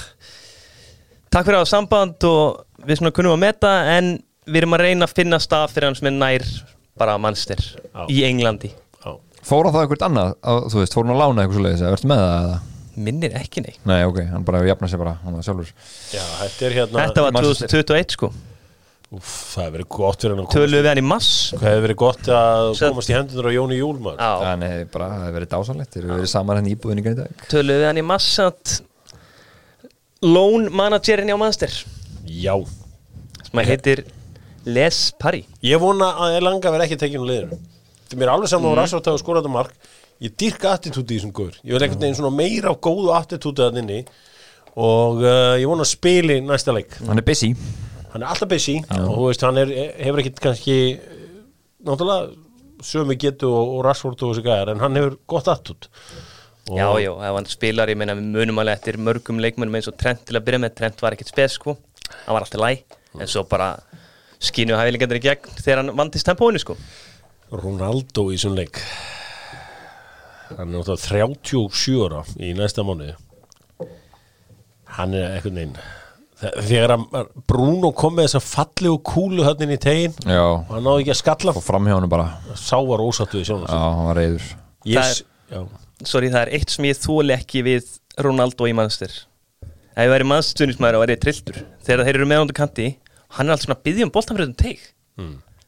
[1.31, 4.17] takk fyrir að samband og við svona kunnum að meta en
[4.49, 6.47] við erum að reyna að finna stað fyrir hann sem er nær
[6.99, 7.63] bara mannstir
[8.11, 8.73] í Englandi.
[8.99, 9.13] Já.
[9.49, 10.35] Fór hann þá eitthvað annað,
[10.73, 12.59] þú veist, fór hann að lána eitthvað svo leiðis, ertu með það eða?
[12.99, 13.73] minnir ekki nei.
[13.87, 15.69] Nei, ok, hann bara jafna sér bara, hann var sjálfur.
[16.11, 17.71] Já, þetta er hérna þetta var Manchester.
[17.71, 18.31] 2021 sko.
[19.09, 21.63] Úf, það hefur verið gott fyrir hann að komast töluðu við hann í mass Hvað
[21.65, 24.27] hefur verið gott að komast í hendunar á Jóni Júlmar Já.
[24.43, 27.25] Það er bara, það hefur verið dásalegt, þeir eru verið saman henni íbúðin í gæti
[27.49, 28.75] töluðu við hann í mass að
[30.29, 31.73] loan managerin á mannstir
[32.29, 32.53] Já.
[33.47, 34.03] Sem að heitir
[34.65, 37.59] Les Paris Ég vona að Elanga verði ekki tekinn á liðinu.
[38.09, 38.79] Það er mér alveg saman á Mhm.
[38.81, 39.73] Rashford hafa skorað þetta mark.
[40.21, 41.59] Ég dyrka attitúti í þessum guður.
[41.63, 43.99] Ég vil einhvern veginn svona meira af góðu attitúti að inni.
[44.75, 46.97] Og uh, ég vona að spili næsta leik.
[47.07, 47.53] Hann er busy.
[48.13, 48.79] Hann er alltaf busy.
[48.89, 50.77] Og þú veist, hann er, hefur ekkit kannski
[51.85, 52.33] náttúrulega
[52.83, 55.87] sömu getu og, og Rashford og þessi gæðar en hann hefur gott attitút.
[56.69, 59.95] Já, já, ef hann spilar, ég meina við munum alveg eftir mörgum leikmönnum eins og
[59.97, 60.75] Trent til að byrja með.
[60.77, 61.77] Trent var ekkert spes, sko.
[62.25, 62.83] Hann var alltaf læg,
[63.19, 63.71] en svo bara
[64.43, 66.75] skínu hæfilegandur í gegn þegar hann vandist tempóinu, sko.
[67.51, 68.81] Ronaldo í þessum leik.
[70.49, 73.15] Hann er náttúrulega 37 ára í næsta mánuði.
[74.99, 75.79] Hann er eitthvað neinn
[76.39, 76.93] þegar
[77.51, 81.11] Bruno kom með þessa fallegu kúlu hann inn í tegin Já, og hann náði ekki
[81.11, 81.53] að skalla.
[81.59, 82.29] Og fram hjá hann bara.
[82.55, 84.45] Sá var ósattu í sjónu Já, hann var reyður
[84.87, 85.23] yes,
[86.07, 87.91] Sorry, það er eitt sem ég þóli ekki við
[88.23, 89.11] Ronaldo í mannstur
[89.99, 92.87] ef ég væri mannstunismæður og væri trilltur þegar þeir eru með ándu kanti
[93.37, 94.81] hann er alltaf svona að byggja um boltanfröðum teig.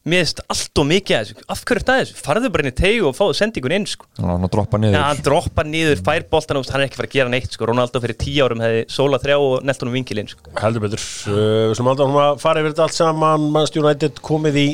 [0.02, 1.44] Mér finnst allt og mikið að þessu.
[1.54, 4.08] Af hverju er það þessu, farðu bara inn í tegu og fáðu sendingun inn sko.
[4.18, 4.96] Að hann droppa niður.
[4.96, 7.68] Ja, hann droppar niður, fær boltan og hann er ekki fara að gera neitt sko.
[7.70, 10.50] Ronaldo fyrir tíu árum hefði sóla þrjá og nelt honum vinkilinn sko.
[10.58, 11.04] Heldur betur.
[11.30, 13.46] Uh, Við sem aldrei að fara yfir þetta allt saman.
[13.54, 14.66] Manchester United komið í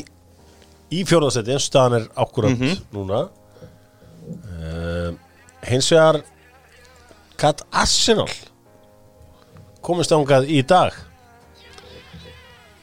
[0.97, 2.65] í fjórðasetti en staðan er akkurat
[2.97, 3.27] núna.
[4.29, 5.13] Uh,
[5.69, 6.23] hins vegar
[7.39, 8.29] Gat Arsenal
[9.85, 10.97] komist ángað í dag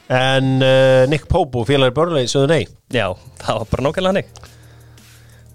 [0.08, 2.66] en uh, Nick Pope og félagir Burnley sögðu nei.
[2.94, 3.08] Já,
[3.42, 4.28] það var bara nákvæmlega hannig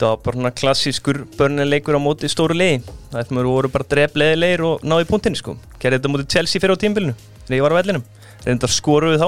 [0.01, 2.79] Það var bara svona klassískur börnileikur á móti stóru liði.
[3.13, 5.53] Það voru bara drefleðilegir og náði punktinn sko.
[5.77, 7.13] Gerði þetta móti Chelsea fyrir á tímbilinu
[7.45, 8.05] þegar ég var á vellinum.
[8.47, 9.27] Reyndar skoruðu þá.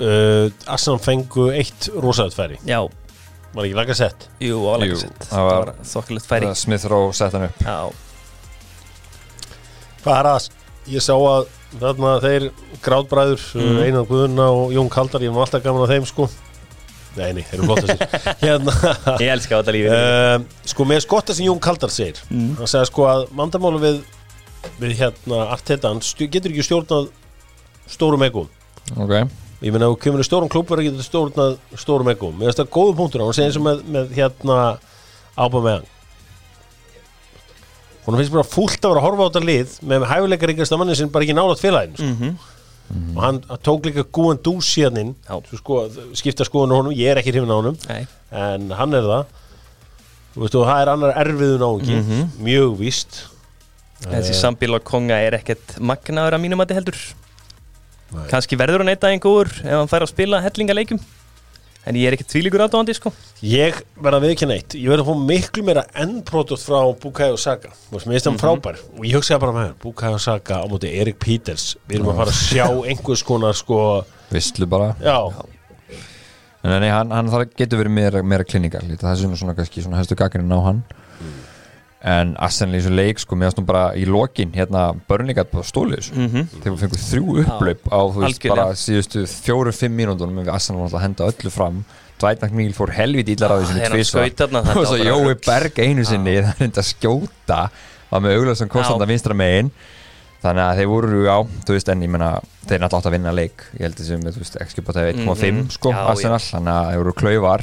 [0.00, 2.78] Uh, Arsenal fengu eitt rosaðutfæri Já,
[3.52, 6.50] var ekki laga sett jú, Jú, álega sett það var- var þokkalegt færi.
[6.56, 7.58] Smith Rowe sett hann upp.
[7.60, 7.90] Já,
[10.04, 10.50] Hvað er það?
[10.94, 11.48] Ég sá að
[11.78, 12.46] þarna þeir
[12.84, 13.82] grátbræður mm.
[13.86, 16.28] Einar Guðuna og Jón Kaldar ég var alltaf gaman að þeim sko.
[17.16, 18.24] Nei, nei, þeir eru flott að sér.
[18.44, 18.74] Hérna.
[19.18, 20.36] Ég elska þetta lífi uh,
[20.70, 23.98] Sko, með skotta sem Jón Kaldar segir Hann segir sko að mandamálu við
[24.80, 27.10] við hérna Arteta hann stu, getur ekki stjórnað
[27.90, 28.50] stórum egum
[28.96, 29.14] Ok,
[29.60, 32.62] Ég meina, ef þú kemur í stórum klúb verður getur stjórnað stórum egum Mér finnst
[32.62, 34.60] það góðu punktur hann segir eins og með, með hérna
[35.36, 35.88] Ábameyang
[38.10, 40.96] Hún finnst bara fúlt að vera að horfa á þetta lið með hæfileikar ykkarsta manni
[40.98, 42.08] sem bara ekki nálat félagin sko.
[42.10, 42.32] Mhm.
[43.14, 45.36] og hann hann tók líka gúan dús síðan Já.
[45.54, 45.76] sko,
[46.18, 49.26] skipta skoðun á honum, ég er ekki hrifin á honum Nei, en hann er það
[50.34, 52.26] veist, og það er annar erfiðun á Mhm.
[52.42, 53.20] mjög víst
[54.02, 56.98] þessi sambíl á konga er ekkert magnaður að mínum að þetta heldur
[58.28, 60.98] Kanski verður hann eitt aðeins góður ef hann fær að spila hellingaleikjum
[61.88, 63.12] En ég er ekkert tvílíkur aðdóðandi sko.
[63.46, 64.74] Ég verða að viðkynna eitt.
[64.76, 66.80] Ég verða að fá miklu meira endprodukt frá
[67.40, 67.70] Saka.
[67.88, 68.82] Þú veist, Mér finnst hann frábær.
[68.98, 71.78] Og ég hugsaði bara með mér Bukayo Saka á móti Erik Peters.
[71.88, 73.80] Við erum að fara að sjá einhvers konar sko
[74.30, 74.92] visslu bara.
[75.00, 75.16] Já,
[76.60, 79.80] En nei, hann, hann þarf getur verið meira, meira klinikal Það er svona, svona kannski
[79.80, 80.82] svona hæstu gaggrinn á hann
[82.02, 85.62] En Arsenal í þessu leik sko, mér varst nú bara í lokin hérna börningat bara
[85.68, 86.46] stólið þessu Mhm.
[86.62, 88.56] þegar við fengum þrjú upplaup á þú veist Algjörlega.
[88.56, 91.84] bara síðustu fjóru-fimm mínúndunum við Arsenal var alltaf að henda öllu fram
[92.20, 93.90] Dwight McNeil fór helviti illar á Ah, þessu þetta
[94.80, 95.34] og svo bara Jói.
[95.46, 97.60] Berg einu sinni það er enda skjóta
[98.10, 99.08] var með auglöðsum kostanda Já.
[99.12, 99.70] vinstra megin
[100.42, 101.38] þannig að þeir voru á
[101.68, 104.00] þú veist en ég menna þeir náttúrulega átt að vinna leik ég held
[104.40, 105.70] veist ekki það 1.5 Mhm.
[105.70, 107.60] sko Arsenal þannig að þeir voru og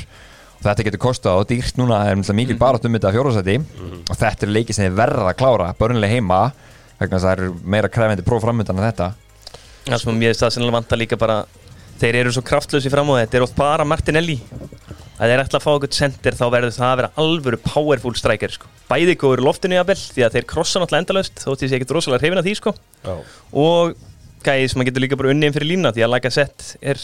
[0.64, 3.58] þetta getur kostað og dýrt núna það er náttúrulega mikil barátt um þetta fjórðarsæti.
[4.08, 6.42] Og þetta er leiki sem þeir verða að klára börnlega heima
[6.98, 9.12] vegna að það eru meira krefendi próf framöndan en þetta.
[9.88, 11.42] Það sem mér það sennilega vantar líka bara
[11.98, 14.36] Þeir eru svo kraftlösi fram á þetta er oft bara Martinelli.
[15.18, 18.54] Að þeir ætla að fá okkur center þá verður það að vera alvöru powerful striker
[18.54, 18.70] sko.
[18.88, 21.94] bæði góður í loftinu jafnvel því að þeir krossa náttúrulega endalaust þótt ég sé ekkert
[21.98, 22.74] rosalega hrifin af því sko.
[23.52, 23.96] og
[24.46, 27.02] gæði sem að getur líka bara unnið fyrir lína því að laga sett er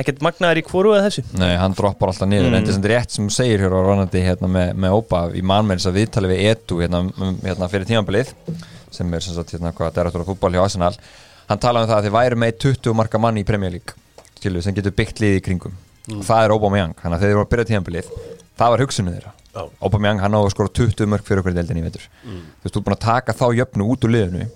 [0.00, 1.24] ekkert magnaður í hvoru eða þessu?
[1.38, 2.48] Nei, hann droppar alltaf niður.
[2.50, 2.56] Mm.
[2.58, 5.42] en þetta er rétt sem þú segir hér á Ronaldi hérna, með, með Ópa í
[5.46, 8.32] mannmenns að viðtali við Edu hérna, um- hérna fyrir tímabilið
[8.94, 10.92] sem er sem sagt hérna hvað direktor af fútbol hjá Arsenal.
[11.48, 13.94] Hann talaði um það að þið væri með 20 marka manni í Premier League
[14.38, 15.74] skilu, sem getur byggt liði í kringum.
[16.12, 18.10] Og það er Aubameyang, þannig að þið voru að byrja tímabilið
[18.58, 19.32] það var hugsunnið þeirra.
[19.54, 19.62] Já.
[19.86, 22.06] Aubameyang hann á að skora 20 mörg fyrir okkur deildin í vetur.
[22.24, 22.34] Þú
[22.66, 24.46] veist, þú er búin að taka þá jöfnu út úr liðinu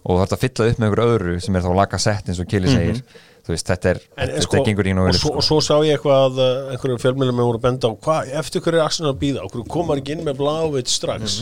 [0.00, 2.40] og þú ert að fylla upp með ykkur öðru sem er þá laga sett eins
[2.40, 3.02] og Kili segir
[3.46, 5.72] þú veist, þetta er, En, þetta sko, gengur í og, nógu svo, og svo sá
[5.86, 8.84] ég eitthvað að uh, einhverjum fjölmjölum með voru að benda á hvað, eftir hverju er
[8.86, 11.40] Arsenal að býða, okkur komar ekki inn með Vlaovic strax?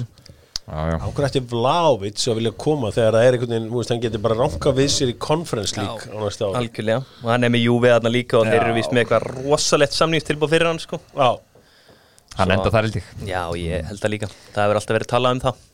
[0.69, 0.97] Já, já.
[1.09, 4.25] okkur ætti Vlaovic að vilja koma þegar það er einhvern veginn, þú veist, hann getur
[4.27, 6.59] bara ranka við sér í Conference League á næsta ári?
[6.61, 7.05] algjörlega.
[7.25, 10.53] Og hann er með Juve þarna líka og þeir eru vist með eitthvað rosalegt samnýstilbúð
[10.53, 11.01] fyrir hann sko.
[11.17, 11.31] Já,
[12.37, 13.09] hann Svo- enda þar held ég.
[13.25, 14.31] Já ég held það líka.
[14.53, 15.65] Það hefur alltaf verið talað um það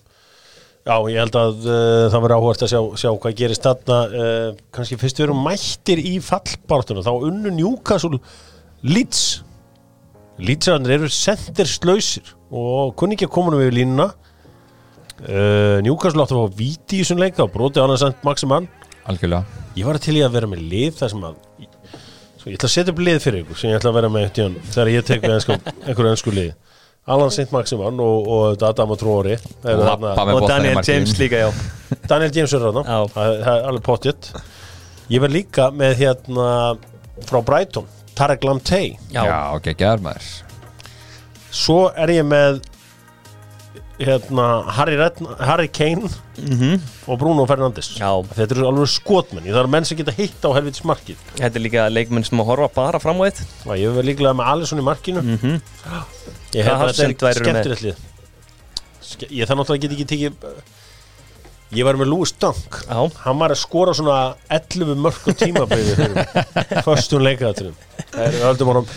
[0.84, 3.98] já, ég held að uh, það verður áhvert að sjá, sjá hvað gerist þarna.
[4.12, 8.20] Uh, kannski fyrst við erum mættir í fallbartuna, þá unnu Newcastle
[8.84, 9.24] Leeds.
[10.44, 14.08] Leedsarnir eru senderslausir og kunni ekki að koma nú við línuna.
[15.24, 18.66] Uh, Newcastle átti að fá víti í þessum leika og brotið annars sent Maximann
[19.08, 19.62] algjörlega.
[19.78, 21.40] Ég var til í að vera með lið þar sem að
[22.44, 24.24] Svo ég ætla að setja upp lið fyrir ykkur sem ég ætla að vera með
[24.36, 25.54] þegar ég tek ensku,
[25.86, 26.50] einhverju ennsku lið
[27.04, 27.50] Alan St.
[27.52, 30.80] Maximan og, og þetta Adam og Tróri Og Daniel.
[30.86, 31.50] James líka já.
[32.10, 32.84] Daniel James er þarna.
[33.12, 34.30] Það er alveg pottitt
[35.12, 36.46] Ég verð líka með hérna
[37.28, 37.84] frá Brighton,
[38.16, 38.94] Tarek Lamtey.
[39.12, 40.30] Já, já, ok, gæðar maður.
[41.54, 42.62] Svo er ég með
[43.98, 46.08] hérna Harry, Redna, Harry Kane
[47.06, 47.92] og Bruno Fernandes.
[48.00, 48.10] Já.
[48.34, 51.64] Þetta eru alveg skotmenn, það eru menn sem geta hitt á helvitis markið þetta er
[51.64, 53.44] líka leikmenn sem að horfa bara fram á eitt.
[53.62, 55.22] Já, ég verð líklega með Alisson í markinu.
[55.22, 55.60] Mhm.
[56.54, 58.10] Ég hef Hvaða þetta skemmtilegt
[59.30, 60.32] Ég það náttúrulega get ekki tekið
[61.74, 62.76] Ég var með Louis Dunk.
[62.86, 62.98] Já.
[63.24, 64.18] Hann var að skora svona
[64.52, 67.74] 11 mörg á tímabriði fyrir mig Föstum leikaðaturum
[68.14, 68.90] Það öldum honum.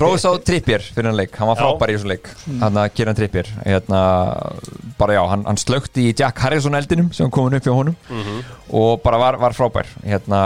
[0.00, 2.30] Rós á Trippier fyrir hann leik, hann var frábær í þessum leik.
[2.62, 4.00] Hann að Kieran Trippier hérna,
[5.00, 7.96] bara já, hann, hann slökti í Jack Harrison eldinum sem kom upp hjá honum.
[8.72, 9.90] Og bara var, var frábær.
[10.06, 10.40] Hérna,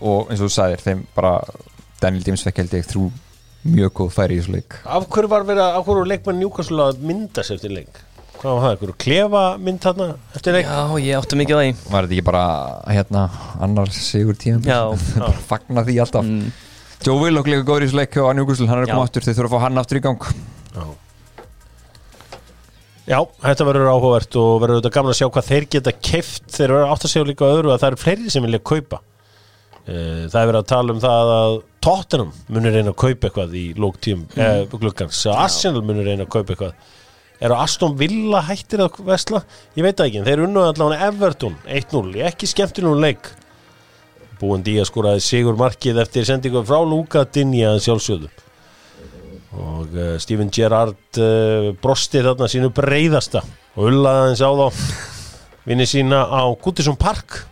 [0.00, 1.38] og eins og þú sagðir þeim bara,
[2.02, 3.06] Daniel James fekk held ég þrjú
[3.74, 4.76] mjög góð færi í þessum leik.
[4.84, 8.02] Af hverju var verið að, af hverju var leikmenn Newcastle að mynda sér eftir leik?
[8.44, 10.66] Hvað var það, einhverju klefa mynd þarna eftir leik?
[10.68, 11.68] Já, ég átti mikið á því.
[11.94, 12.40] Var þetta ekki bara
[12.92, 13.22] hérna,
[13.64, 14.80] annar sigur tíma Já.
[15.22, 16.26] bara fagna því alltaf.
[16.28, 16.50] Mm.
[17.06, 19.08] Joe Willock líka góður í þessu leik og Newcastle, hann er koma Já.
[19.08, 20.26] aftur, þeir þurfa að fá hann aftur í gang.
[23.08, 23.16] Já,
[23.46, 26.92] þetta verður áhugavert og verður þetta gaman að sjá hvað þeir geta keift þeir verður
[26.92, 29.00] átt að sjá líka öðru að það eru fleiri sem vilja kaupa.
[29.84, 33.56] Eh, Það er verið að tala um það að Tottenham munir reyna að kaupa eitthvað
[33.60, 34.44] í lóktíum mm.
[34.44, 36.92] eh, glukkans, Arsenal munir reyna að kaupa eitthvað
[37.42, 39.42] eru Aston Villa hættir að vesla?
[39.78, 43.30] Ég veit ekki, þeir unnu allavega Everton 1-0, ekki skemmtunum leik.
[44.40, 48.30] Búin Díaz skoraði sigur markið eftir sendingu frá Luka Dinja sjálfsögðu.
[49.54, 54.84] Og uh, Steven Gerrard uh, brosti þarna sínu breyðasta og ullaði hans á þá
[55.68, 57.44] vinni sína á Guttisson Park.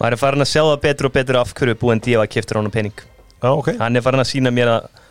[0.00, 2.72] Maður er farin að sjá það betur og betur af hverju búin dífa keftur honum
[2.74, 2.96] pening.
[3.42, 3.74] Já, ok.
[3.78, 5.01] Hann er farin að sína mér að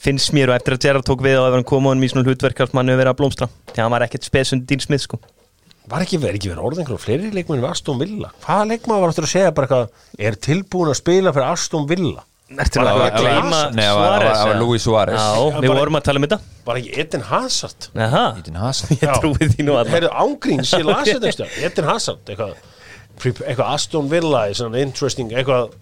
[0.00, 2.08] finnst mér og eftir að Gerrard tók við og ef hann kom á hann í
[2.10, 5.20] svona hlutverkar mann hefur verið að blómstra því hann var ekkert spesund Dín Smith sko
[5.90, 8.28] Var ekki verið, ekki verið orðið einhverjum fleiri leikmenn við Aston Villa?
[8.44, 12.22] Hvaða leikmann var aftur að segja bara eitthvað er tilbúin að spila fyrir Aston Villa?
[12.50, 14.54] Ertu að að gleyma Nei, það var-?
[14.58, 15.26] Luis Suárez.
[15.62, 17.88] Við vorum að tala um þetta Var ekki Eden Hazard?
[17.94, 22.58] Eden Hazard ég trúi því nú að Heyrðu ángríns, ég lasi þetta Eden Hazard, eitthvað
[23.20, 25.74] eitthvað Aston Villa, eitthvað,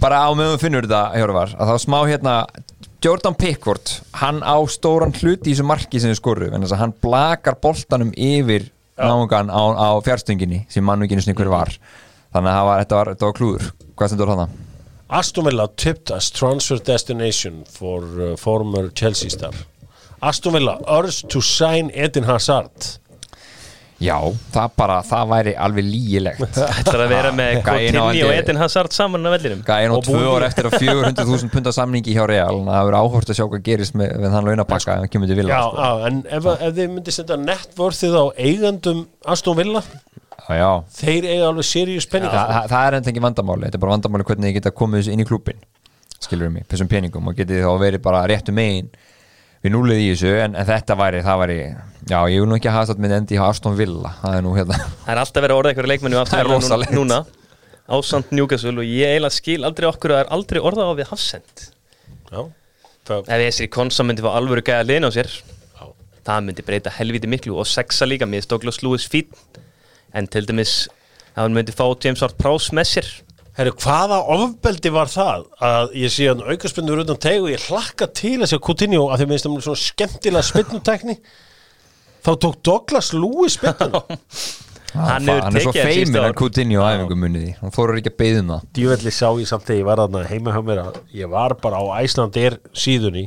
[0.00, 2.34] bara á við finnur þetta að þá smá hérna
[3.00, 3.88] Jordan Pickford,
[4.20, 7.56] hann á stóran hluti í þessu marki sem þið skoru en þess að hann blakar
[7.56, 8.66] boltanum yfir
[9.00, 11.72] náungan á, á fjárstunginni sem mann ekki einu hver var.
[12.34, 13.70] Þannig að það var, þetta, var, þetta var klúður.
[13.96, 14.46] Hvað stendur þarna?
[15.20, 19.56] Aston Villa tipped as transfer destination for uh, former Chelsea star.
[20.20, 22.98] Aston Villa urged to sign Eden Hazard
[24.00, 24.16] Já,
[24.54, 26.40] það bara, það væri alveg lígilegt.
[26.56, 29.60] Þetta er að vera með á Coutinho og Eden Hazard saman á vellinum?
[29.66, 32.98] Gæin og tvö ár eftir að 400.000 punta samningi hjá Real þannig að það verður
[33.00, 35.66] áhort að sjá hvað gerist með, með þann launapakka ef hann kemur til vilja Já,
[35.66, 35.84] sko.
[35.84, 40.70] já, en ef, ef þið myndi setja networthið á eigandum Aston Villa já, já.
[40.96, 43.96] þeir eiga alveg serious penninga Þa, það, það er enda ekki vandamáli, þetta er bara
[43.98, 45.62] vandamáli hvernig þið geta komið þessu inn í klúbin
[46.20, 48.88] skilur mig, þessum peningum og getið þá verið bara réttu megin
[49.64, 51.56] við núlið í þessu en, en þetta væri, það væri
[52.10, 54.12] já, ég vil nú ekki hafa þetta með endi hjá Aston Villa.
[54.22, 56.94] Það er nú hérna Það er alltaf verið að orða einhverju leikmennu Það er rosalegt.
[56.96, 57.18] núna.
[57.90, 61.08] Ásand Newcastle og ég eiginlega skil aldrei okkur að það er aldrei orða á við
[61.10, 61.64] Hafsend
[62.30, 62.42] Já,
[63.10, 65.84] það, Ef þessi konsa myndi fá alvöru gæða liðin á sér Já.
[66.28, 69.26] það myndi breyta helviti miklu og sexa líka, mér stókla Lewis fín
[70.14, 70.84] en til dæmis
[71.34, 73.10] að hann myndi fá James Hart Prowse með sér
[73.60, 78.06] Herru, hvaða ofbeldi var það að ég sé hann aukarspinnur utan teg og ég hlakka
[78.16, 81.16] til að sjá Coutinho að því minnst það svona skemmtilega spinnutekni
[82.24, 84.00] þá tók Douglas Lewis spinnuna
[84.90, 86.24] Hann hefur hann er svo tekið það síðustu feimin ár.
[86.30, 87.50] að Coutinho æfingum munið því.
[87.60, 88.64] Hann þórar ekki að beða um það.
[88.78, 91.78] Djúvelli sá ég samt þegar ég var þarna heima hjá mér að ég var bara
[91.78, 93.24] á Æslandir síðunni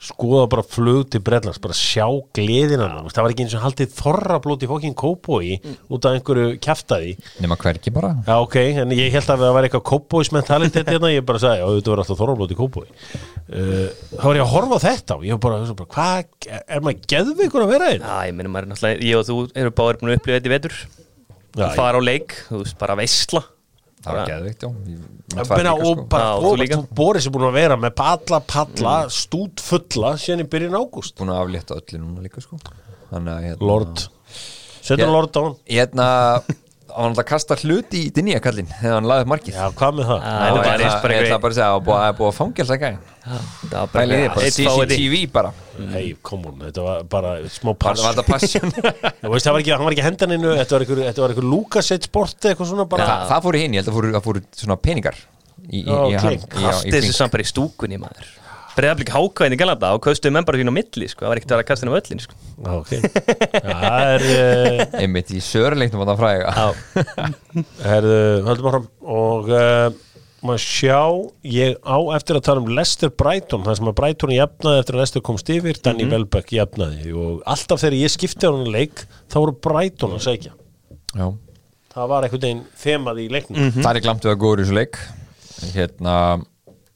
[0.00, 3.90] skoða bara flug til Bretlands bara sjá gleðina nú það var ekki eins og haldið
[3.98, 5.58] þorrablót í fokkin kópói
[5.92, 7.12] út af einhverju kjaftaði
[7.44, 8.14] nema hverki bara.
[8.24, 11.68] Já, ok, en ég held að það var eitthvað kópóis mentalitet hérna, ég bara sagði,
[11.76, 12.88] þetta var alltaf þorrablót í kópói.
[13.50, 13.86] Uh,
[14.16, 17.66] þá var ég að horfa þetta og ég var bara, bara hvað, er maður geðveikur
[17.66, 18.16] að vera þetta?
[18.16, 20.56] Já, ég minnum maður náttúrulega, ég og þú eru báður búin að upplifa þetta í
[20.56, 20.82] vetur.
[21.50, 23.44] Já, fara á leik, þú veist, bara veistla
[24.04, 24.70] það var geðveikt, já
[25.40, 26.04] líka, og sko.
[26.10, 26.78] bara.
[27.00, 31.34] Boris er búin að vera með palla, palla, stút fulla síðan í byrjun ágúst búin
[31.34, 32.58] að aflétta öllu núna líka sko
[33.10, 34.06] þannig hérna Lord,
[34.80, 35.06] setur.
[35.10, 36.08] Lord á hann hérna
[36.90, 39.54] hann var alltaf að kasta hluti í Dinja kallinn þegar hann laði upp markið.
[39.56, 40.20] Já, hvað með það?
[40.20, 42.36] Var ætla- eins bara ég ætla eitthvað- bara að segja að það er búið að
[42.40, 45.52] fangelsa gæði Það var bara eitt fáið CCTV bara.
[45.80, 48.02] Nei, kom hún, þetta var bara smá pass.
[48.02, 48.70] var þetta passion
[49.22, 52.88] það var ekki, ekki hendaninu Þetta var einhver, þetta var einhver Lucaseit sport eitthvað svona
[52.88, 53.06] bara.
[53.06, 55.16] Þa, Það fór í hinn, ég held að fóru, að fóru svona peningar
[55.70, 57.12] Allt klink.
[57.14, 58.26] samt bara í stúkunni maður
[58.76, 61.24] Breiðablík hákaðin í Galanda og bara sín á milli sko.
[61.24, 62.36] það var ekkert að vera að kasta henni á öllin sko.
[62.60, 62.92] Já, ok.
[62.92, 66.68] Já, Það er uh, einmitt í sörleiknum að það fræga.
[67.84, 68.86] Herðu, höldum áfram.
[69.16, 69.88] Og uh,
[70.46, 71.00] maður sjá
[71.50, 75.02] Ég á eftir að tala um Lester Brighton Það sem að Brighton jafnaði eftir að
[75.02, 77.12] Lester komst yfir Danny Welbeck jafnaði.
[77.12, 80.54] Og alltaf þegar ég skipti á hann leik Þá voru Brighton að segja
[81.16, 81.26] Já.
[81.90, 83.70] Það var einhvern veginn þemað í leiknum.
[83.80, 84.98] Það er glamt við að góður í þessu leik.
[85.74, 86.14] Hérna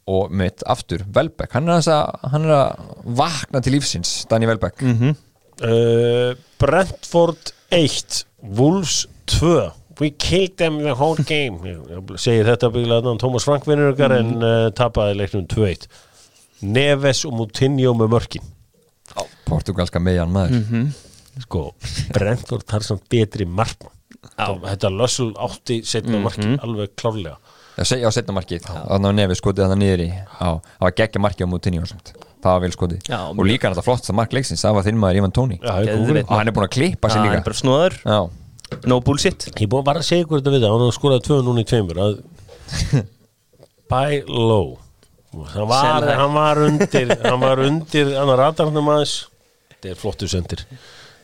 [0.05, 4.83] og mitt aftur, Velbeck hann er, að, hann er að vakna til lífsins Danny Velbeck
[4.85, 8.21] uh, Brentford 1
[8.59, 11.61] Wolves 2 We killed them the whole game.
[11.71, 15.87] Ég segir þetta bygglega þannig Thomas Frank vinnur ykkar en uh, tapaði leiknum 2-1
[16.67, 18.49] Neves og Moutinho með mörkin.
[19.45, 20.65] Portugalska meðjan maður.
[21.45, 21.61] Sko,
[22.15, 23.93] Brentford har samt betri markmann.
[24.35, 27.37] Þetta Lössel átti setna markin alveg klárlega
[27.75, 30.09] Já, se- já setna markið, þannig að nefið skotið þannig niður í
[30.39, 31.81] það var geggja markið á mútinni
[32.45, 32.99] Það var vel skotið.
[33.09, 35.55] Já, Og líka þetta flottasta mark leiksins, það var þinn maður Ivan Tóni.
[35.65, 37.43] Og hann er búin að klippa Það sig er líka.
[37.47, 37.95] bara snóður,
[38.85, 39.47] no bullshit.
[39.57, 42.01] Ég búið bara að segja ykkur þetta við það hann skoraði tvö núna í tveimur
[42.05, 42.13] að
[43.91, 44.77] by low.
[45.51, 49.15] Hann var, hann var undir hann var undir annar radarnum aðeins
[49.73, 50.61] þetta er flottu sendir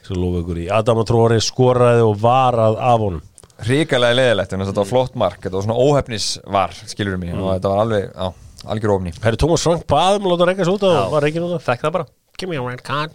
[0.04, 0.66] svo lofa ykkur í.
[0.74, 3.22] Adam Tróri skoraði og varað af honum
[3.66, 7.72] hrikalega leðilegt En þetta var flott mark, þetta var svona óhefnisvar Skilur mig, og þetta
[7.74, 10.96] var alveg, já, algjör ofni Herri Tómas Frank baðum að láta reyka svo út og
[10.96, 11.02] Já.
[11.16, 11.66] var reikin út af.
[11.66, 12.08] Fekk það bara.
[12.42, 13.14] Give me a red card.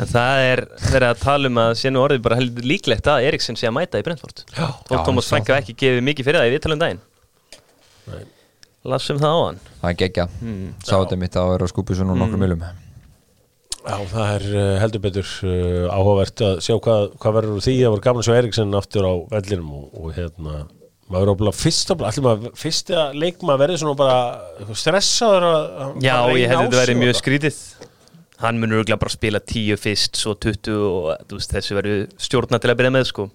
[0.00, 3.26] En það er verið að tala um að sé nú orðið bara heldur líklegt að
[3.28, 4.44] Eriksen sé að mæta í Brentford.
[4.56, 7.02] Og ég sá Frank hef ekki gefið mikið fyrir það í viðtalum daginn.
[8.08, 8.22] Nei.
[8.88, 9.60] Lassum það á hann.
[9.82, 10.24] Það er geggja,
[10.82, 12.64] sá þetta mitt að vera á skúpisun og nokkrum milum
[13.82, 17.74] Já, það er uh, heldur betur uh, áhugavert að sjá hvað, hvað verður því.
[17.82, 20.62] Að var gaman svo Eriksen aftur á vellinum og, og hérna
[21.12, 26.14] maður er óbúinlega fyrsta allir maður fyrsta leikma verður svona bara stressaður að að Já,
[26.14, 27.60] bara ég hefði á þetta verið sig mjög skrítið.
[28.42, 32.72] Hann munur örugglega bara spila 10 fyrst Svo 20 og veist, þessu verður stjórna til
[32.72, 33.28] að byrja með sko.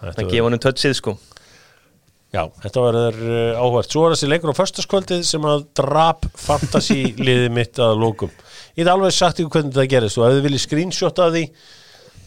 [0.00, 1.16] Það Þetta gefa honum touchið sko.
[2.30, 3.90] Já, þetta verður uh, áhugavert.
[3.90, 8.30] Svo er þessi leikur á föstaskvöldið sem að drap fantasy liðið mitt að lókum
[8.76, 10.18] Ég hef alveg sagt ykkur hvernig þetta gerist.
[10.20, 11.44] Og ef þið viljið screenshot af því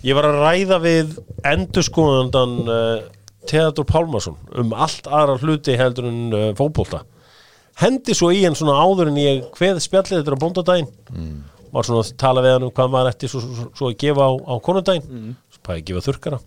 [0.03, 1.13] ég var að ræða við
[1.53, 3.05] endurskoðandan uh,
[3.49, 7.03] Theodor Pálmarsson um allt aðra hluti heldur en uh, fótbolta.
[7.81, 10.91] Hendi svo í hann svona áður en ég hveð spjallið þetta á bóndadaginn.
[11.13, 11.37] Mm.
[11.73, 14.27] var svona að tala við hann um hvað maður ætti svo, svo, svo að gefa
[14.29, 15.07] á, á konudaginn.
[15.09, 15.31] Mm.
[15.55, 16.41] svo bæði að gefa þurrkara.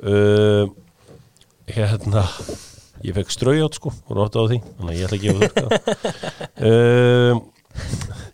[0.00, 0.64] Uh,
[1.70, 2.24] hérna
[3.04, 5.80] ég fekk straujátt sko og rátti á því þannig að ég ætla að gefa þurrkara.
[6.70, 7.42] Um,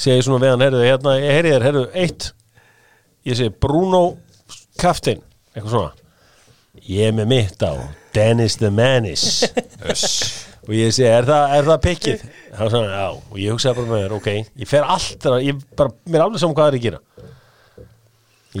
[0.00, 2.30] segi svona við hann herðu, hérna, heyri þér, herðu, eitt.
[3.28, 4.02] Ég segi Bruno
[4.80, 5.20] Kaftin,
[5.54, 5.90] eitthvað svona.
[6.88, 7.72] Ég er með mitt á
[8.14, 9.50] Dennis the Menace
[10.64, 12.22] og ég segi, er það, er það pikkið?
[12.50, 14.28] það var svona, já, og ég hugsaði bara með þér ok,
[14.62, 17.02] ég fer alltaf, ég bara mér er alveg saman hvað það er að gera.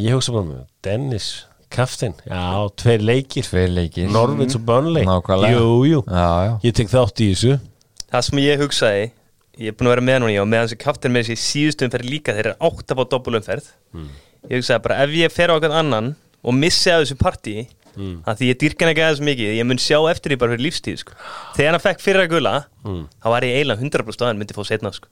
[0.00, 1.30] Ég hugsaði bara með mér, Dennis
[1.70, 2.42] Kaftin, já,
[2.82, 3.46] tveir leikir.
[3.46, 4.08] Tveir leikir.
[4.10, 5.06] Norvits og Burnley.
[5.06, 5.54] Nákvæmlega.
[5.54, 6.52] jú, jú, Já, já.
[6.66, 7.58] Ég tek þátt í þessu.
[8.10, 9.04] Það sem ég hugsaði
[9.58, 12.12] Ég er búin að vera með núna og meðan sem kaftin með þessi síðustu umferð
[12.12, 13.70] líka þeir eru átt að fá doppulumferð
[14.48, 17.54] Ég hugsaði bara ef ég fer á eitthvað annan og missi að þessu partí
[17.96, 18.14] mm.
[18.28, 21.00] að því ég dyrkan ekki aðeins mikið ég mun sjá eftir því bara fyrir lífstíð
[21.02, 21.16] sko.
[21.56, 24.62] þegar hann fekk fyrir að gula þá var ég eiginlega 100% að hann myndi fá
[24.68, 25.10] setna sko.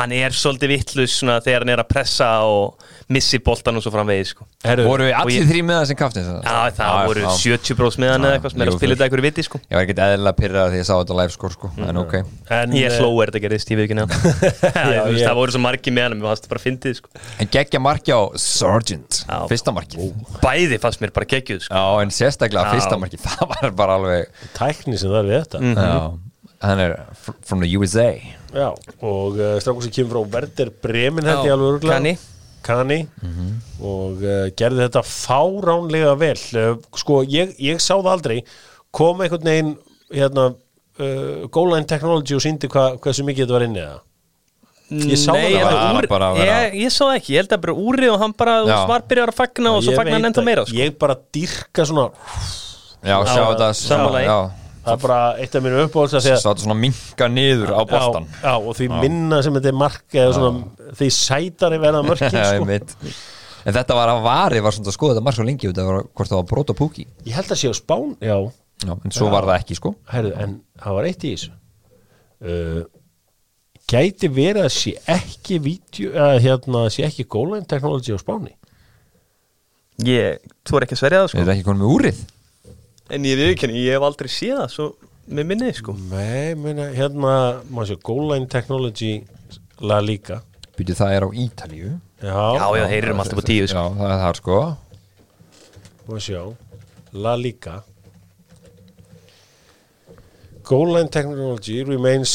[0.00, 4.28] hann er svolítið vittlus þegar hann er að pressa og missi boltan og svo framvegið
[4.30, 4.44] sko.
[4.86, 6.28] Voru við allir ég- þrý með þessum kaftin?
[6.46, 9.44] Já, það voru 70% með hann eða eitthvað sem er að spila þetta eitthvað viti
[9.46, 9.60] sko.
[9.66, 11.70] Ég var ekkert eðlilega pyrrað því ég sá þetta live skor sko.
[11.88, 12.14] En ok.
[12.50, 14.14] En, Ég eh, hló er þetta gerðist, ég veit ekki nefn
[15.18, 17.12] ég- Það voru svo margi með hann mér fannst það bara fyndið sko.
[17.42, 19.20] En geggja marki á Sargent.
[19.50, 20.10] Fyrsta marki
[20.44, 21.84] Bæði fannst mér bara geggjuð sko.
[22.04, 25.62] En sérstaklega fyrsta marki Það var bara alveg tækni sem það er við þetta.
[25.74, 26.00] Já.
[26.60, 28.10] Hann er fr- from the USA
[28.52, 28.66] Já,
[29.00, 32.16] og uh, strákur sem kemur frá Verder Bremen held ég alveg örgulega
[32.66, 32.98] Kani.
[33.20, 33.48] Kani
[33.80, 38.36] og uh, gerði þetta fáránlega vel uh, sko, ég, ég sá það aldrei
[38.94, 39.72] kom einhvern veginn
[40.12, 40.50] hérna,
[41.00, 43.98] uh, Goal Line Technology og síndi hva, hversu mikið þetta var inni eða
[44.90, 45.90] Ég sá Nei, það ég, bara.
[45.94, 48.54] Úr, bara ég, ég sá það ekki, ég held að bara úrið og hann bara
[48.66, 48.78] Já.
[48.90, 50.74] var byrjar að fagna og svo fagna hann enda meira sko.
[50.80, 52.08] Ég bara dyrka svona
[53.06, 53.68] Já, sjá Já, þetta.
[54.26, 54.38] Já,
[54.90, 58.28] það er bara eitt af mínu að sjá segja þetta svona minka niður á boltan
[58.30, 62.40] já, já, og því minna sem þetta er mark eða svona, því sætari verða mörkin
[62.40, 63.18] Já, sko.
[63.68, 65.90] En þetta var að vari var svona að skoða þetta marg svo lengi út af
[65.90, 67.04] hvort það var brot og púki.
[67.28, 68.36] Ég held að sé á spán, já.
[68.80, 69.92] Já, en svo var það ekki sko.
[70.08, 71.52] Herðu, en það var eitt í þessu.
[72.40, 72.80] Uh,
[73.90, 78.54] Gæti verið að sé ekki vídeo, uh, hérna, sé ekki Goal Line Technology á spáni?
[80.06, 82.20] Ég, þú er ekki að sverja það Er sko það ekki konum með úrið?
[83.10, 84.86] En ég veit ekki, ég hef aldrei séð það svo
[85.30, 85.94] með minni sko.
[86.10, 87.34] Nei, meina, hérna
[87.70, 89.12] má sé, Goal Line Technology
[89.82, 90.40] La Liga.
[90.78, 91.92] Býtu það er á Ítalíu.
[92.20, 94.58] Já, Já, já, heyrir um alltaf på tíu Já, sko það er það sko.
[96.08, 96.42] Má sjá.
[97.26, 97.80] La Liga.
[100.70, 102.34] Goal Line Technology remains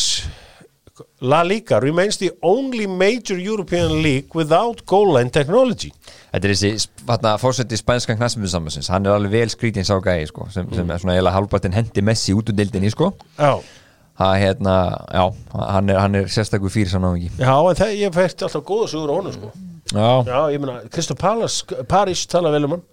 [1.22, 5.89] La Liga remains the only major European league without goal line technology.
[6.32, 6.70] Þetta er þessi,
[7.08, 11.02] hérna, fórseti spænska knasmiðsamansins Hann er alveg vel skrítinn sá gæði sko sem, sem er
[11.02, 13.12] svona eiginlega halvpartinn hendi Messi út úr dildinni sko.
[13.39, 13.58] Já,
[14.16, 14.74] Það hérna,
[15.12, 15.24] já,
[15.74, 18.88] hann er, er sérstakur fyrir sann á ekki Já, en það, ég fært alltaf góða
[18.93, 19.50] sögur á honum sko.
[19.91, 22.86] Já, Já, ég meina, Kristó París tala vel um hann.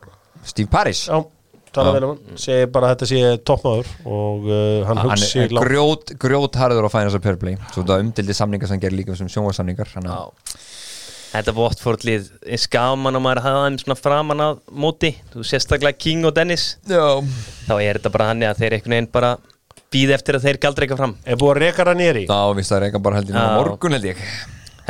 [0.43, 1.21] Steve Parrish Já,
[1.77, 4.59] tala vel um hann Segir bara að þetta sé toppmaður og uh,
[4.89, 7.57] hann Hann hugsi er grjót, grjót harður á Finance of Fairplay.
[7.73, 10.61] Svo þetta umdildi samningar sem gerir líka sem að
[11.33, 15.15] Þetta Watford lið er skaman og maður hafa þeim svona framan að móti.
[15.33, 16.75] Þú sérstaklega King og Dennis.
[16.85, 17.07] Já.
[17.65, 19.31] Þá er þetta bara hann að þeir einhvern veginn bara
[19.93, 21.15] býð eftir að þeir galdra eitthvað fram.
[21.25, 23.47] Er búið að reka hann nýri Já, víst það er eitthvað bara heldur Já.
[23.57, 24.27] morgun held ég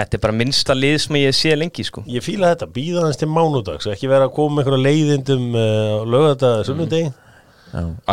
[0.02, 2.02] Þetta er bara minnsta lið sem ég sé lengi sko.
[2.10, 5.98] Ég fíla þetta, býða hans til mánudags ekki vera að koma með einhverja leiðindum uh,
[6.00, 7.10] og löga þetta sunnudegi.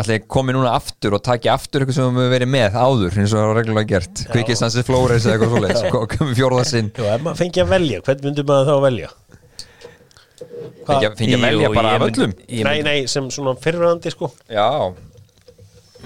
[0.00, 3.34] Allir komi núna aftur og taki aftur eitthvað sem við höfum verið með áður eins
[3.34, 4.22] og það var reglulega gert.
[4.32, 5.82] Kvikið Sansi Flóreis eða eitthvað svoleiðis
[6.14, 6.88] komið fjórða sinn.
[6.96, 9.10] Já, ef maður fengi að velja, hvern myndi maður þá að velja?
[10.88, 12.32] Fengi fengi að velja Jú, bara af öllum?
[12.48, 14.30] ég Nei, nei, sem svona fyrrandi sko.
[14.48, 14.68] Já.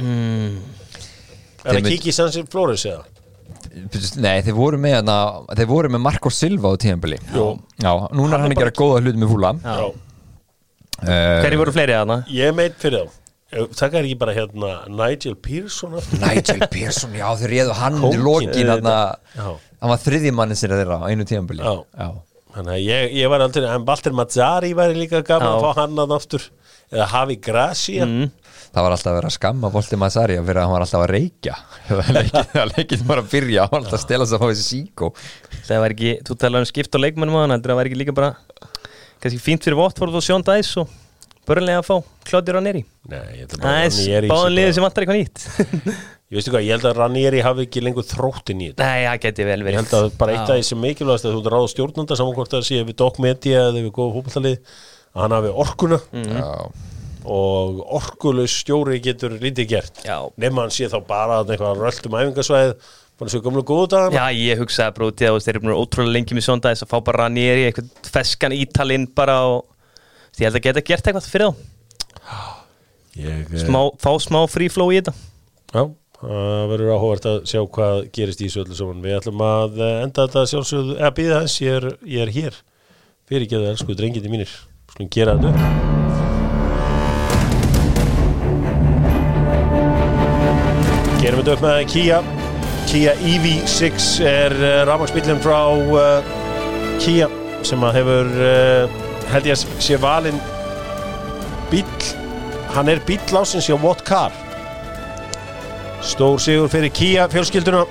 [0.00, 0.56] Mm,
[1.62, 3.04] Er það mynd- Kiki Sansi Flóris eða?
[3.74, 5.16] Nei, þeir voru með, hana,
[5.58, 9.32] þeir voru með Marco Silva á tíðanbili núna er hann að gera góða hluti með
[9.34, 9.74] fúla Já.
[11.02, 12.32] uh, Hverju voru fleiri að það?
[12.38, 13.20] Ég meit fyrir þá
[13.54, 18.70] Það er ekki bara hérna Nigel Pearson Nigel Pearson, já þeir réðu hann í lokin
[18.72, 19.58] auðvitað.
[19.78, 21.74] hann var þriðji manni sér þeirra á einu tíðanbili Já.
[22.00, 22.08] Já.
[22.54, 25.54] Þannig að ég, ég var aldrei En Balter Mazzari væri líka gaman Já.
[25.54, 26.48] að fá hann að aftur
[26.94, 28.26] Eða Havi Gracia Mm.
[28.74, 31.12] Það var alltaf að vera að skamma Volti Mazzari fyrir að hann var alltaf að
[31.14, 31.54] reykja.
[32.54, 35.10] Það leikið bara að byrja hann var alltaf að stela sig að fá þessi síkó.
[35.68, 38.16] Það var ekki, þú talaði um skipt og leikmennum á hann það var ekki líka
[38.16, 38.32] bara
[39.22, 40.90] kannski fínt fyrir Watford og Sjón Dæs og
[41.46, 41.94] börnlega að fá
[42.26, 42.82] Claudio Ranieri.
[43.14, 45.46] Ég að bara Það er sem eitthvað nýtt.
[46.34, 49.18] Ég veistu hvað, ég held að Ranieri hafi ekki lengur þróttin í þetta Nei, það
[49.22, 51.50] geti vel Ég verið held að bara eitt af því sem mikilvægast að þú að
[51.52, 54.56] ráða stjórnanda saman hvort það sé við Dog Media eða við góða fótballtalið
[55.14, 56.00] að hann hafi orkuna.
[56.16, 56.40] Mm.
[57.24, 60.04] Og orkulegs stjóri getur lítið gert.
[60.40, 62.74] Nema hann sé þá bara að eitthvað röldum æfingasvæð
[63.18, 64.16] bara svo gömlu góðu dagana.
[64.16, 66.62] Já, ég hugsaði bara út í það og þeir eru búin ótrúlega lengi með Sjón
[66.64, 69.60] Dæs að fá bara Ranieri eitthvað feskan ítalinn bara og
[70.34, 71.60] því ég held að geta gert eitthvað fyrir þá.
[73.14, 75.14] Ég, eh, smá, fá smá frífló í þetta.
[75.70, 75.84] Já,
[76.18, 79.02] það verður áhugavert að sjá hvað gerist í þessu öllu saman.
[79.06, 82.62] Við ætlum að eh, enda þetta sjálfsögðu, eða býða þess, ég er, ég er hér.
[83.30, 84.58] Fyrir ekki að elsku drengindi mínir.
[84.90, 86.03] Skulum gera þetta
[91.44, 92.18] þetta upp með Kia.
[92.88, 96.28] Kia EV6 er uh, rafmagsbílinn frá uh,
[97.02, 97.26] Kia
[97.66, 98.94] sem að hefur, uh,
[99.32, 100.40] held ég að sé valinn
[101.68, 101.84] bíl,
[102.72, 104.32] hann er bíl ásins hjá What Car.
[106.04, 107.84] Stór sigur fyrir Kia fjölskylduna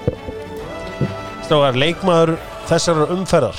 [1.45, 2.35] Stóðar leikmaður
[2.71, 3.57] þessar umferðar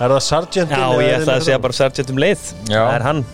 [0.00, 0.74] Er það Sargentin?
[0.78, 2.80] Já, ég ætla að segja bara Sargent um leið Já.
[2.80, 3.24] Það er hann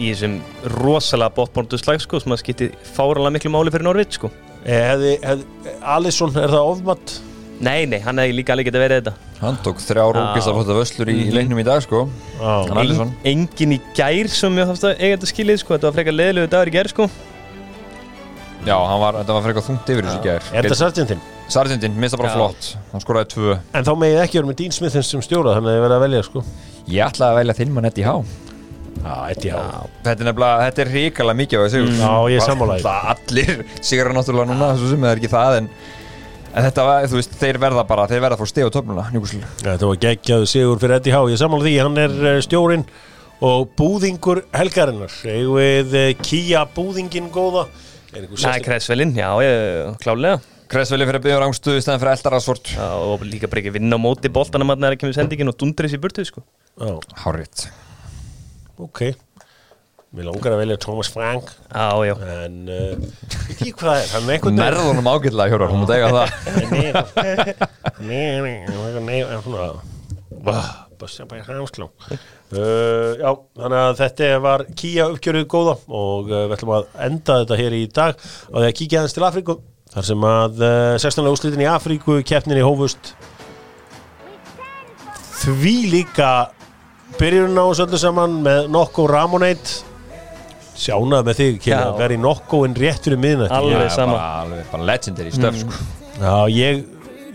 [0.00, 0.38] í þessum
[0.80, 4.30] rosalega bóttbóndu slag sko, sem að skipti fáralega miklu máli fyrir Norvit sko.
[4.66, 7.16] Hefði, hefði, Alisson, er það ofmatt?
[7.60, 9.32] Nei, nei, hann hefði líka alveg getað verið þetta.
[9.40, 12.06] Hann tók þrjá rókist að fóta vöslur í, í leiknum í dag sko.
[12.40, 13.12] Alisson.
[13.28, 15.74] Engin í gær sem ég hafði eiga þetta skilið sko.
[15.76, 17.08] Þetta var frekar leðilegu dagur í gær sko.
[18.68, 20.50] Já, var, þetta var frekar þungt yfir þessu gær.
[20.52, 21.24] Er það Sargentin?
[21.50, 22.36] Sargentin, minnst það bara Já.
[22.36, 22.68] flott.
[22.92, 23.56] Hann skoraði tvö.
[23.74, 26.04] En þá megið ekki vera með Dean Smith sem stjóra þannig að ég verði að
[26.06, 26.44] velja sko.
[26.90, 28.49] Ég ætlaði að velja þinn mann Já, Eddie Há
[30.04, 32.00] Þetta er nefnilega, þetta er ríkala mikið á þessu Mm.
[32.76, 32.84] Er
[33.14, 35.68] allir sigur náttúrulega núna, þessu sem það er ekki það en,
[36.50, 39.06] en þetta var, þú veist, þeir verða bara þeir verða að fá steg á töfluna,
[39.14, 42.86] njúkusl Þetta var geggjaðu sigur fyrir Eddie Há Ég samála því, hann er eh, stjórinn
[43.40, 45.12] og búðingur helgarinnar.
[45.24, 47.66] Við eh, Kia búðingin góða?
[48.12, 53.24] Sérstök Kresvelin, já, ég, klálega Kresveli fyrir að byggja rángstuð í stæðan fyrir eldarasvort og
[53.26, 55.96] líka bara ekki vinna á móti boltanum að það er ekki með sendingin og dundris
[55.96, 56.44] í burtu sko.
[56.78, 56.92] Já,
[57.24, 57.64] Háriðt
[58.86, 59.00] ok
[60.10, 64.08] Mér langar að velja Thomas Frank Já, já, En uh, veit ekki hvað það er
[64.10, 66.28] Hann er einhvern Nærðunum ágætlega, Hjórar, hún múti eiga það
[68.10, 68.56] Nei, nei,
[70.40, 76.76] bara hamsklá uh, Já, þannig að þetta var Kia uppgjörið góða og uh, við ætlum
[76.76, 79.58] að enda þetta hér í dag og því að kíkja aðeins til Afríku
[79.90, 81.30] þar sem að uh, 16.
[81.30, 83.14] úrslitin í Afríku keppnin í hófust
[85.40, 86.30] því líka
[87.18, 89.78] byrjun á þessu öllu saman með Nokko Ramonate.
[90.80, 91.78] Sjánað með þig Já.
[91.84, 93.52] að vera í Nokkoinn rétt fyrir miðnætti.
[93.52, 94.16] Alveg Já, sama.
[94.16, 95.88] bara, alveg, bara legendary stöf, sko.
[96.20, 96.84] Já, ég,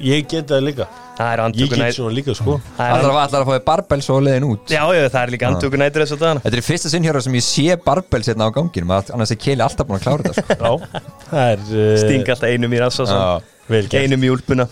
[0.01, 0.87] ég get það líka.
[1.15, 2.55] Það er Ég get svona líka sko.
[2.75, 4.65] Það Allar er, að, allar að fá barbels og leiðin út?
[4.73, 6.43] Já, já, það er líka andtökuna eitthvað þessu dagana.
[6.43, 9.31] Þetta er í fyrsta sinn Hjórar sem ég sé barbels hérna á ganginum að- annars
[9.31, 10.57] er Keli alltaf búin að klára þetta, sko.
[10.65, 13.21] Já, það er uh, Stinga alltaf einum í Já.
[13.69, 14.01] vel gert.
[14.03, 14.67] Einum í úlpuna.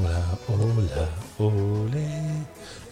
[0.00, 1.08] Óla, óla,
[1.50, 2.06] óli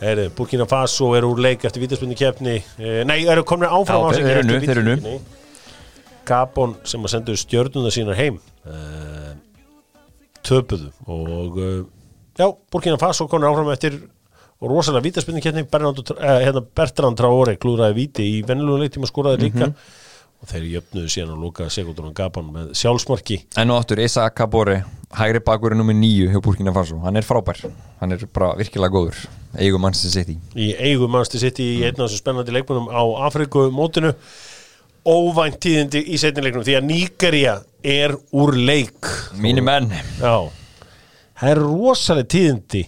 [0.01, 2.57] Heyri, Burkina Faso er úr leik eftir vítaspunni keppni.
[2.81, 5.19] Uh, Nei, eru komin áfram á sig eru eftir eru vítaspyrnunni.
[6.31, 8.39] Gabon sem að sendu stjörnuna sínar heim.
[8.65, 9.35] Uh,
[10.47, 11.83] töpuðu og uh,
[12.39, 13.99] já, Burkina Faso komin áfram eftir
[14.61, 15.05] og rosalega
[15.73, 19.71] Bernardo- eh, hérna, Bertrand Traore klúraði víti í vennilegum leiktíma skoraði líka.
[20.41, 23.43] Og þeir jöfnuðu síðan að lúka sekundunum gapan með sjálfsmarki.
[23.61, 24.83] En og aftur, Issa Kabore
[25.19, 27.59] hægri bakurinn nummer nýju hjá Burkina Faso hann er frábær,
[28.01, 29.19] hann er bara virkilega góður.
[29.59, 30.37] Eigum Manchester City.
[30.55, 34.13] Í eigum mannstu sitt í einn af þessum spennandi leikmunum á Afriku mótinu
[35.03, 39.11] óvænt tíðindi í setnileiknum því að Nígeria er úr leik.
[39.41, 39.91] Mínir menn.
[40.21, 40.47] Já,
[41.41, 42.87] það er rosalega tíðindi.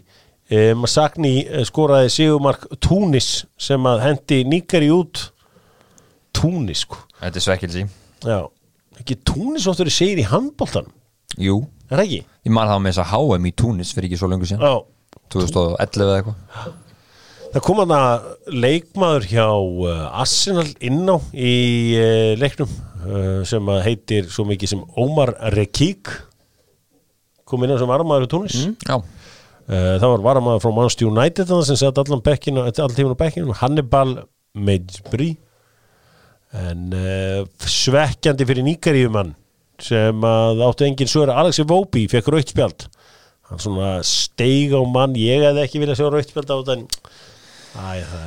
[0.52, 5.30] E, Masagni eh, skoraði Sigumark Túnis sem að hendi Nígeri út.
[6.36, 7.00] Túnis sko.
[7.18, 7.86] Þetta er svekkilsi.
[8.22, 8.40] Já,
[9.00, 10.86] ekki Túnis oftur er segir í handbóltan
[11.40, 11.62] Jú,
[11.92, 12.22] er það ekki?
[12.42, 14.64] ég man það með þess að HM í Túnis fyrir ekki svo lengur síðan.
[14.64, 16.70] Já, 2011 eða eitthvað.
[17.52, 18.28] Það kom hann að
[18.64, 21.54] leikmaður hjá uh, Arsenal inná í
[22.00, 26.14] uh, leiknum uh, sem heitir svo mikið sem Omar Rekik.
[27.44, 28.62] Kom inn á sem varamaður í Túnis.
[28.88, 28.96] Já,
[29.62, 34.16] Uh, það var varamaður frá Manchester United sem sett allan tíminu á bekkinu Hannibal
[34.58, 35.28] Mejbri
[36.58, 36.90] en
[37.62, 39.30] svekkjandi fyrir Níkaríumann
[39.82, 42.86] sem að áttu engin svöra Alexi Vóbi fekk rautspjald
[43.52, 45.16] hann svona steig á mann.
[45.18, 46.76] Ég hefði ekki viljað sjá rautspjald á þetta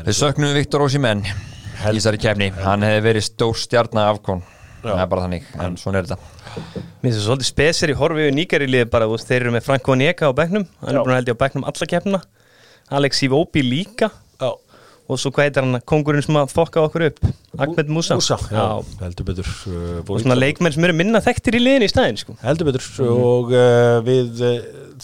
[0.06, 4.42] við söknum Viktor Ósimenn í þessari kefni, hann hefði verið stór stjarnar afkon
[4.86, 6.18] það er bara þannig, en svona er þetta.
[6.56, 9.96] Mér finnst það svolítið spesir í horfi við Nígari liði bara, þeir eru með Franko
[9.96, 10.66] Onyeka á bekknum.
[10.82, 12.22] Hann er búin að held ég á bekknum alla keppna
[12.94, 14.12] Alex Ivobi líka
[15.06, 17.20] og svo hvað heitir hann, kongurinn sem að fokka okkur upp?
[17.62, 18.96] Ahmed Musa, Músa, já, Já.
[19.04, 22.38] heldur betur uh, og svona leikmenn sem eru minna þekktir í liðin í stæðin sko.
[22.42, 24.56] heldur betur og uh, við uh,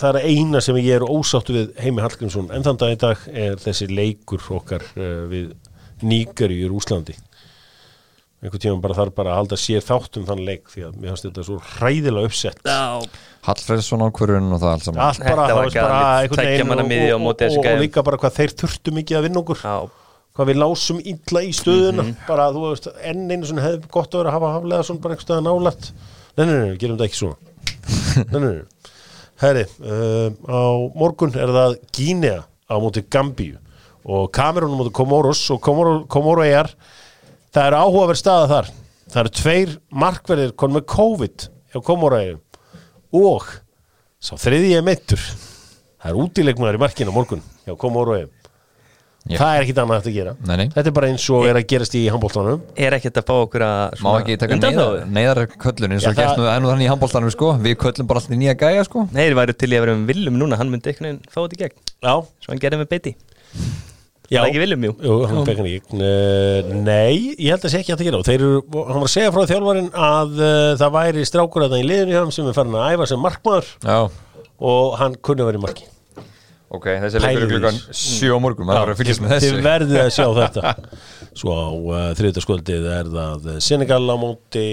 [0.02, 3.28] það er eina sem ég er ósáttu við Heimi Hallgrímsson en þann dag í dag
[3.46, 5.52] er þessi leikur okkar uh, við
[6.02, 7.14] Nígari í Rúslandi
[8.42, 11.12] einhvern tíma bara þarf bara að halda sér þátt um þann leik því að mér
[11.12, 12.62] finnst þetta svo hræðilega uppsett.
[13.46, 15.02] Hallfredsson ákvörðun og það allt saman.
[15.06, 18.96] Allt bara, það var bara einhvern veginn og, og, og, líka bara hvað þeir þurftu
[18.98, 19.62] mikið að vinna okkur.
[19.62, 19.78] Já,
[20.38, 22.08] hvað við lásum illa í stöðuna.
[22.26, 25.18] Bara þú veist, enn einu svona hefði gott að vera að hafa haflega svona bara
[25.18, 25.92] einhverstað nálætt
[26.38, 27.38] nei, nei, nei, gerum þetta ekki svona.
[28.32, 28.96] Nei, nei, nei,
[29.42, 30.62] herri uh, á
[30.94, 33.58] morgun er það Gínea á móti Gambíu
[34.06, 35.70] og Kamerun á móti Komoros og
[36.46, 36.70] er
[37.52, 38.70] það er áhugaverð staða þar.
[39.12, 39.72] Það eru tveir
[40.04, 42.20] markverðir konum með COVID hjá Komoro
[43.12, 43.48] og
[44.22, 45.20] sá þriði er meittur
[46.02, 48.22] það er útileikmaður í markinu morgun hjá Komoro
[49.30, 49.36] Já.
[49.38, 50.32] það er ekkit annað hægt að gera.
[50.50, 50.70] Nei, nei.
[50.74, 53.66] þetta er bara eins og er að gerast í handbóltanum er ekkert að fá okkur
[53.68, 56.88] að Má ekki taka neyðar, neyðarköllun eins og það- gert nú, það er nú þannig
[56.88, 57.52] í handbóltanum sko.
[57.62, 59.06] Við köllum bara alltaf nýja gæja sko.
[59.12, 61.38] Nei, þeir væru til í að vera um Viljum núna, hann myndi einhvern veginn fá
[61.44, 61.78] þetta í gegn.
[62.02, 63.14] Já, Svo hann gerði með beiti.
[63.14, 63.91] já
[64.32, 64.92] Það er ekki Viljum, jú.
[65.92, 68.20] Uh, Nei, ég held að sé ekki hægt að gera.
[68.22, 71.74] Og þeir eru, hann var að segja frá þjálfarinn að uh, það væri strákur að
[71.76, 73.72] það í liðinu hjá hann sem er farin að æfa sem markmaður.
[73.84, 73.98] Já,
[74.72, 75.88] og hann kunni að vera í marki.
[76.72, 78.16] Ok, þessi leikur er klukkan þessu.
[78.22, 78.68] sjö á morgun.
[78.70, 79.64] Maður þarf að fylgjast með Þið þessu.
[79.68, 80.74] verðið að sjá þetta.
[81.42, 84.66] Svo á uh, þriðutaskvöldið er það Senegal á móti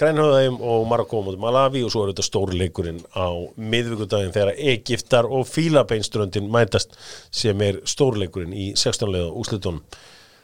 [0.00, 3.28] Grænhöðaðum og Marokko á móti Malawi og svo er þetta stórleikurinn á
[3.60, 6.96] miðvíkudaginn þegar Egiptar og Fílabeinströndin mætast
[7.34, 9.82] sem er stórleikurinn í 16 leiða úslitunum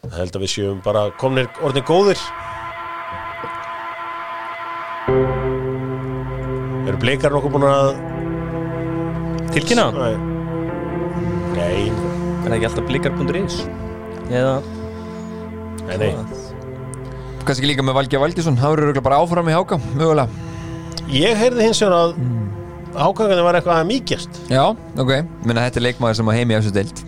[0.05, 2.21] Það held að við séum bara komnir orðin góðir.
[6.89, 7.91] Eru bleikar nokkuð búin að
[9.49, 10.15] Tilkynna, Nei.
[11.57, 13.59] Nei, er það ekki alltaf blikar.is
[14.29, 14.59] Eða
[15.89, 16.48] nei, nei.
[17.49, 20.29] Kannski líka með Valgeir Valgjesson Það verður bara áfram í háka, mögulega.
[21.09, 22.11] Ég heyrði hins vegar að
[22.99, 24.41] ákvæðan var eitthvað að mýkjast.
[24.53, 24.65] Já,
[25.01, 25.13] ok,
[25.49, 27.01] minna þetta er leikmaður sem á heimi eftir deild.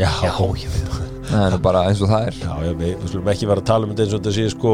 [0.00, 0.32] Já, já,
[0.64, 0.70] já,
[1.30, 2.38] Það er bara eins og það er.
[2.40, 4.46] Já, já við, við skulum ekki vera að tala um þetta eins og þetta sé
[4.54, 4.72] sko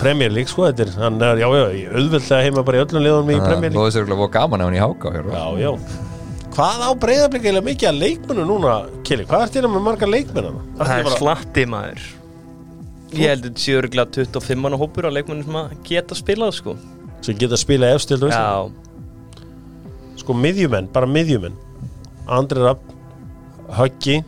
[0.00, 3.04] Premier League sko, þetta er, hann er, já, já, ég auðveldlega heima bara í öllum
[3.06, 3.92] liðunum í Premier Það League.
[3.92, 5.70] er örugglega voru gaman ef hann í háka hér, Já, já.
[6.56, 8.74] Hvað á breyðablík eða mikið að leikmennu núna,
[9.06, 9.28] Kili?
[9.30, 10.64] Hvað er til að með marga leikmennana?
[10.82, 12.02] Það er slatti maður
[13.12, 16.54] Ég held að þetta séu örgulega 25 manna hópur af leikmennum sem að geta spilað
[16.56, 16.76] sko.
[17.22, 18.70] Sem geta að spila efstild og Já,
[20.22, 21.56] Sko miðjumenn, bara miðjumenn.
[22.30, 22.82] Andri Rapp,
[23.74, 24.20] Höggi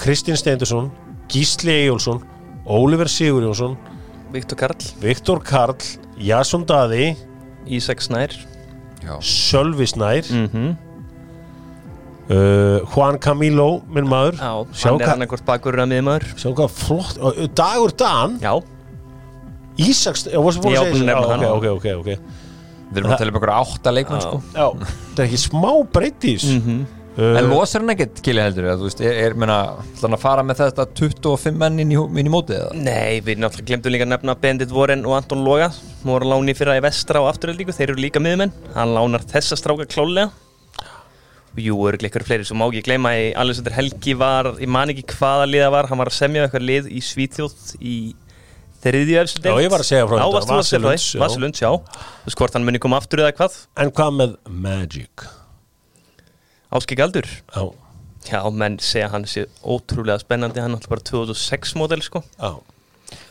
[0.00, 0.88] Kristinn Steindursson
[1.28, 2.22] Gísli Eyjólfsson
[2.64, 3.74] Óliver Sigurjónsson
[4.32, 5.76] Viktor Karl, Viktor Karl
[6.16, 7.10] Jason Daði
[7.68, 8.32] Ísak Snær.
[9.20, 10.24] Sölvi Snær.
[10.32, 10.76] Mm
[12.30, 14.36] uh, Juan Camilo, minn maður.
[14.40, 18.38] Já, Sjá hann er hvað- annarkvort bakur að miðmaður Sjá hvað flott uh, Dagur Dan,
[18.42, 18.52] Já,
[19.78, 21.06] Ísaks Já, varstu búin Já, að búin segja að þessu?
[21.06, 21.48] nefna Já, hann.
[21.56, 22.36] ok, ok, ok
[22.88, 24.38] Við erum að tala um einhverja átta leikmann sko.
[24.56, 24.66] Já,
[25.12, 26.78] það er ekki smá breytis Mhm.
[27.18, 29.56] En uh, losar hann ekkert kili heldur þú veist, er, er menna,
[29.98, 32.76] þannig að fara með þetta 25 menn inn í, inn í mótið eða?
[32.78, 35.66] Nei, við náttúrulega glemdum líka að nefna Bendit Voren og Anton Loga.
[35.74, 39.26] Sem voru að láni fyrra í vestra og afturöldíku, þeir eru líka miðmenn hann lánar
[39.34, 40.30] þessa stráka klálega
[41.58, 45.04] Jú, eru ykkur fleiri, svo má ekki gleyma að Alexander Helgi var, ég man ekki
[45.16, 47.96] hvaða liða var hann var að semja eitthvað lið í Svítjóð í
[48.84, 51.70] þriðju efstu Já, ég var að segja frá þetta, Vasilunds, já.
[52.28, 53.58] Þú hvort hann muni koma aftur eða hvað?
[53.82, 55.26] En hvað með Magic?
[56.78, 57.62] Áskik Aldur Já,
[58.28, 62.22] Já, menn segja hann sé ótrúlega spennandi hann er alltaf bara 2006 model sko.
[62.38, 62.58] Já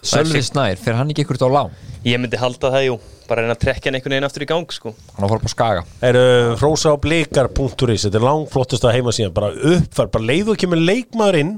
[0.07, 1.77] Sölvi Snær, fyrir hann ekki ykkur á lán?
[2.07, 2.97] Ég myndi halda það, jú,
[3.27, 4.93] bara reyna að trekja hann einhvern veginn aftur í gang sko.
[5.15, 5.85] Hann á að fara upp á skaga.
[6.09, 6.25] Eru
[6.61, 11.57] frósa á blikar.is þetta er langflottasta heimasíðan bara uppfært, bara leiðu ekki með leikmaður inn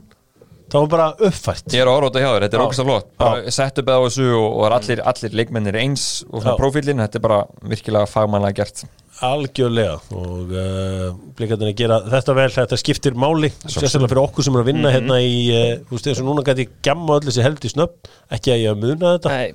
[0.70, 1.74] þá er bara uppfært.
[1.74, 3.12] Ég er að á þetta hjá þér, þetta er ógst flott.
[3.22, 6.58] Bara sett upp eða á þessu og, og er allir, allir leikmennir eins og svona
[6.60, 7.40] prófílinn, þetta er bara
[7.74, 8.84] virkilega fagmannlega gert
[9.26, 14.64] algjörlega og uh, blikarnir gera þetta vel, þetta skiptir máli sérstaklega fyrir okkur sem er
[14.64, 17.46] að vinna hérna í uh, þú veist þess að núna gæti ég gemma öll þessi
[17.46, 19.30] heldi snöpp ekki að ég að muna þetta.
[19.36, 19.50] Nei,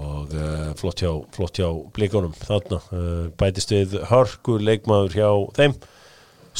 [0.00, 5.30] og uh, flott hjá, flott hjá blikunum þarna, uh, bætist við hörku leikmaður hjá
[5.60, 5.74] þeim.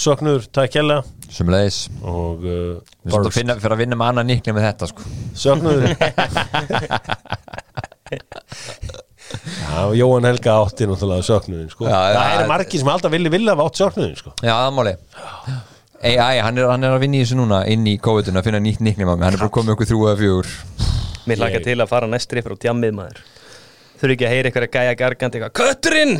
[0.01, 1.02] Söknuður, takk kjærlega
[1.35, 2.78] sem leiðis og uh,
[3.11, 5.02] að finna, fyrir að vinna með annað nikni með þetta sko.
[5.39, 5.89] söknuður
[9.31, 11.86] Já, Jóhann Helga átti náttúrulega söknuðin sko.
[11.86, 12.39] Já, það já.
[12.40, 14.32] er margir sem alltaf vilja vilja átt söknuðin sko.
[14.43, 14.94] Já, það máli.
[16.01, 18.81] AI, hann hann er að vinna í þessu núna inn í COVID-19 að finna nýtt
[18.85, 20.48] nikni með mig, hann er bara komið okkur þrjú eða fjögur.
[21.28, 23.20] Mér Ég- til að fara næstri frá djammið maður.
[24.01, 26.15] Þurfi ekki að heyra eitthvað að gæja gargandi eitthvað Kötturinn!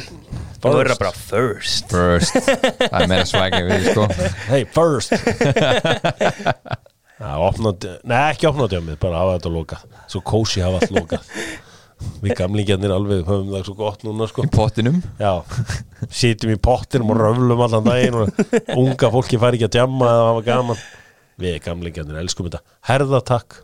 [0.61, 1.87] Það verður bara first.
[1.89, 2.35] First,
[2.77, 4.05] það er meira svægni við sko.
[4.51, 5.17] Hey, first.
[7.21, 11.25] Nei ekki opnandi á mig bara hafa þetta lokað, svo kósi hafa allt lokað
[12.21, 14.45] við gamlingjarnir alveg höfum það svo gott núna sko.
[14.47, 15.01] Í pottinum.
[15.21, 15.33] Já,
[16.23, 18.45] sitjum í pottinum og röflum allan daginn og
[18.77, 20.85] unga fólki fær ekki að djamma eða hafa gaman.
[21.41, 22.65] Við gamlingjarnir elskum þetta.
[22.91, 23.61] Herða takk